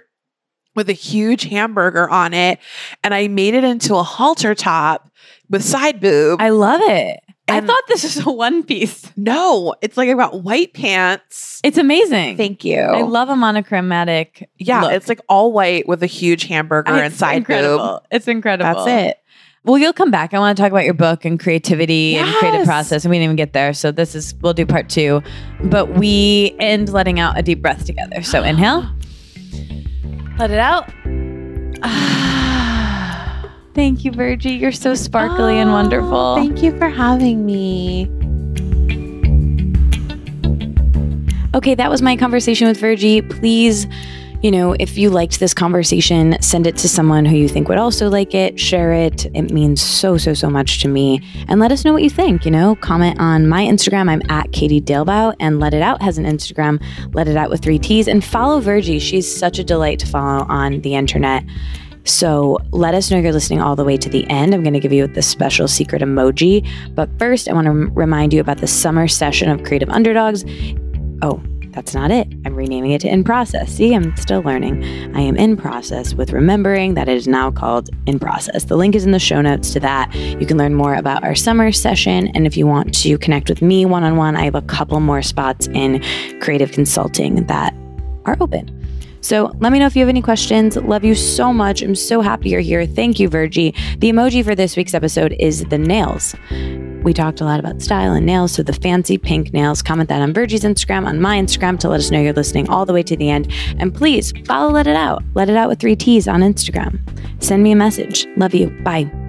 with 0.76 0.90
a 0.90 0.94
huge 0.94 1.44
hamburger 1.44 2.10
on 2.10 2.34
it, 2.34 2.58
and 3.04 3.14
I 3.14 3.28
made 3.28 3.54
it 3.54 3.64
into 3.64 3.94
a 3.94 4.02
halter 4.02 4.56
top 4.56 5.12
with 5.48 5.64
side 5.64 6.00
boob. 6.00 6.42
I 6.42 6.50
love 6.50 6.82
it. 6.82 7.20
I 7.50 7.60
thought 7.62 7.84
this 7.88 8.04
was 8.04 8.26
a 8.26 8.32
one 8.32 8.64
piece. 8.64 9.12
no, 9.18 9.76
it's 9.82 9.98
like 9.98 10.10
I 10.10 10.14
got 10.14 10.44
white 10.44 10.74
pants. 10.74 11.60
It's 11.64 11.78
amazing. 11.78 12.38
Thank 12.38 12.64
you. 12.64 12.80
I 12.80 13.02
love 13.02 13.30
a 13.30 13.36
monochromatic. 13.36 14.50
yeah, 14.58 14.82
look. 14.82 14.94
it's 14.94 15.10
like 15.10 15.20
all 15.30 15.52
white 15.52 15.88
with 15.88 16.02
a 16.04 16.08
huge 16.08 16.46
hamburger 16.46 16.92
and 16.92 17.06
It's 17.08 17.18
side 17.18 17.38
incredible. 17.38 17.78
boob. 18.00 18.02
It's 18.12 18.28
incredible. 18.28 18.86
That's 18.86 19.10
it. 19.12 19.18
Well, 19.66 19.78
you'll 19.78 19.94
come 19.94 20.12
back. 20.12 20.34
I 20.34 20.40
want 20.40 20.58
to 20.58 20.62
talk 20.62 20.72
about 20.72 20.84
your 20.84 20.94
book 20.94 21.24
and 21.26 21.40
creativity 21.40 22.16
and 22.18 22.34
creative 22.36 22.66
process. 22.66 23.06
And 23.06 23.10
we 23.12 23.16
didn't 23.18 23.24
even 23.26 23.36
get 23.38 23.54
there. 23.54 23.74
So 23.74 23.92
this 23.92 24.14
is 24.16 24.34
we'll 24.42 24.54
do 24.54 24.66
part 24.66 24.90
two. 24.90 25.22
But 25.64 25.94
we 25.94 26.54
end 26.60 26.90
letting 26.90 27.20
out 27.20 27.38
a 27.38 27.42
deep 27.42 27.62
breath 27.62 27.86
together. 27.86 28.24
So 28.24 28.44
inhale. 28.44 28.90
Let 30.38 30.52
it 30.52 30.60
out. 30.60 30.90
Thank 33.74 34.06
you, 34.06 34.12
Virgie. 34.12 34.52
You're 34.52 34.72
so 34.72 34.94
sparkly 34.94 35.58
and 35.58 35.70
Oh, 35.70 35.74
wonderful. 35.74 36.36
Thank 36.36 36.62
you 36.62 36.78
for 36.78 36.90
having 36.90 37.46
me. 37.46 38.08
Okay, 41.56 41.76
that 41.76 41.90
was 41.90 42.02
my 42.02 42.16
conversation 42.16 42.68
with 42.68 42.80
Virgie. 42.80 43.22
Please, 43.22 43.86
you 44.42 44.50
know, 44.52 44.76
if 44.80 44.98
you 44.98 45.10
liked 45.10 45.40
this 45.40 45.54
conversation, 45.54 46.36
send 46.42 46.66
it 46.68 46.76
to 46.78 46.90
someone 46.90 47.26
who 47.26 47.36
you 47.36 47.48
think 47.48 47.70
would 47.70 47.78
also 47.78 48.10
like 48.10 48.34
it. 48.34 48.60
Share 48.60 48.92
it. 48.92 49.26
It 49.36 49.52
means 49.52 49.82
so, 49.82 50.18
so, 50.18 50.34
so 50.34 50.50
much 50.50 50.82
to 50.82 50.88
me. 50.88 51.22
And 51.48 51.60
let 51.60 51.72
us 51.72 51.86
know 51.86 51.94
what 51.94 52.02
you 52.04 52.10
think. 52.10 52.44
You 52.46 52.52
know, 52.52 52.76
comment 52.76 53.20
on 53.20 53.48
my 53.48 53.64
Instagram. 53.64 54.10
I'm 54.10 54.22
at 54.30 54.52
Katie 54.52 54.82
Dalebout, 54.82 55.36
and 55.40 55.60
Let 55.60 55.74
It 55.76 55.82
Out 55.84 56.02
has 56.02 56.18
an 56.18 56.26
Instagram, 56.26 56.84
Let 57.14 57.28
It 57.28 57.38
Out 57.38 57.50
with 57.52 57.62
three 57.62 57.80
T's. 57.80 58.08
And 58.08 58.24
follow 58.24 58.60
Virgie. 58.60 59.00
She's 59.00 59.32
such 59.34 59.60
a 59.60 59.64
delight 59.64 60.00
to 60.00 60.08
follow 60.08 60.46
on 60.50 60.82
the 60.82 60.96
internet. 60.96 61.44
So 62.06 62.58
let 62.72 62.94
us 62.96 63.10
know 63.10 63.18
you're 63.18 63.32
listening 63.32 63.62
all 63.62 63.76
the 63.76 63.86
way 63.86 63.98
to 63.98 64.10
the 64.10 64.30
end. 64.30 64.54
I'm 64.54 64.64
going 64.64 64.74
to 64.74 64.80
give 64.80 64.94
you 64.94 65.08
the 65.08 65.22
special 65.22 65.68
secret 65.68 66.02
emoji. 66.02 66.68
But 66.96 67.10
first, 67.18 67.48
I 67.48 67.54
want 67.54 67.66
to 67.66 67.72
rem- 67.72 67.94
remind 67.94 68.34
you 68.34 68.42
about 68.42 68.58
the 68.58 68.68
summer 68.68 69.08
session 69.08 69.50
of 69.50 69.64
Creative 69.64 69.90
Underdogs. 69.90 70.44
Oh, 71.22 71.42
that's 71.74 71.96
not 71.96 72.12
it. 72.12 72.28
I'm 72.46 72.56
renaming 72.56 72.92
it 72.92 73.02
to 73.02 73.08
In 73.08 73.24
Process. 73.24 73.72
See, 73.72 73.96
I'm 73.96 74.16
still 74.18 74.42
learning. 74.42 74.84
I 75.16 75.22
am 75.22 75.36
in 75.36 75.58
process 75.58 76.14
with 76.14 76.32
remembering 76.32 76.94
that 76.94 77.10
it 77.10 77.18
is 77.18 77.28
now 77.28 77.50
called 77.50 77.90
In 78.06 78.20
Process. 78.20 78.66
The 78.66 78.78
link 78.78 78.94
is 78.96 79.06
in 79.06 79.12
the 79.12 79.20
show 79.20 79.42
notes 79.42 79.74
to 79.74 79.80
that. 79.80 80.14
You 80.14 80.46
can 80.46 80.58
learn 80.58 80.76
more 80.76 80.94
about 80.94 81.24
our 81.24 81.34
summer 81.34 81.72
session. 81.72 82.28
And 82.36 82.46
if 82.46 82.56
you 82.56 82.68
want 82.68 82.94
to 83.00 83.18
connect 83.18 83.50
with 83.50 83.64
me 83.64 83.86
one 83.86 84.04
on 84.04 84.18
one, 84.18 84.36
I 84.36 84.44
have 84.44 84.56
a 84.56 84.62
couple 84.62 85.00
more 85.00 85.24
spots 85.24 85.68
in 85.68 86.04
creative 86.42 86.72
consulting 86.72 87.48
that 87.48 87.74
are 88.26 88.38
open. 88.40 88.83
So 89.24 89.52
let 89.60 89.72
me 89.72 89.80
know 89.80 89.86
if 89.86 89.96
you 89.96 90.02
have 90.02 90.10
any 90.10 90.22
questions. 90.22 90.76
Love 90.76 91.04
you 91.04 91.16
so 91.16 91.54
much. 91.54 91.82
I'm 91.82 91.96
so 91.96 92.20
happy 92.22 92.50
you're 92.50 92.60
here. 92.60 92.86
Thank 92.86 93.20
you, 93.20 93.30
Virgie. 93.30 93.74
The 93.98 94.10
emoji 94.10 94.44
for 94.44 94.54
this 94.54 94.76
week's 94.76 94.94
episode 94.94 95.34
is 95.40 95.64
the 95.66 95.78
nails. 95.78 96.36
We 97.04 97.14
talked 97.14 97.42
a 97.42 97.46
lot 97.46 97.60
about 97.60 97.82
style 97.82 98.14
and 98.14 98.26
nails, 98.26 98.52
so 98.52 98.64
the 98.64 98.74
fancy 98.74 99.18
pink 99.18 99.54
nails. 99.54 99.82
Comment 99.82 100.10
that 100.10 100.22
on 100.22 100.34
Virgie's 100.34 100.64
Instagram, 100.64 101.06
on 101.08 101.22
my 101.22 101.38
Instagram 101.38 101.80
to 101.80 101.90
let 101.90 102.00
us 102.00 102.12
know 102.12 102.22
you're 102.22 102.34
listening 102.34 102.70
all 102.70 102.86
the 102.86 102.94
way 102.94 103.04
to 103.04 103.16
the 103.16 103.30
end. 103.30 103.52
And 103.80 103.96
please 103.96 104.34
follow 104.46 104.72
Let 104.72 104.88
It 104.88 104.96
Out. 104.96 105.24
Let 105.36 105.50
It 105.50 105.56
Out 105.56 105.70
with 105.70 105.80
three 105.80 105.96
T's 105.96 106.28
on 106.28 106.42
Instagram. 106.42 107.00
Send 107.42 107.64
me 107.64 107.72
a 107.72 107.78
message. 107.78 108.28
Love 108.38 108.54
you. 108.54 108.70
Bye. 108.84 109.23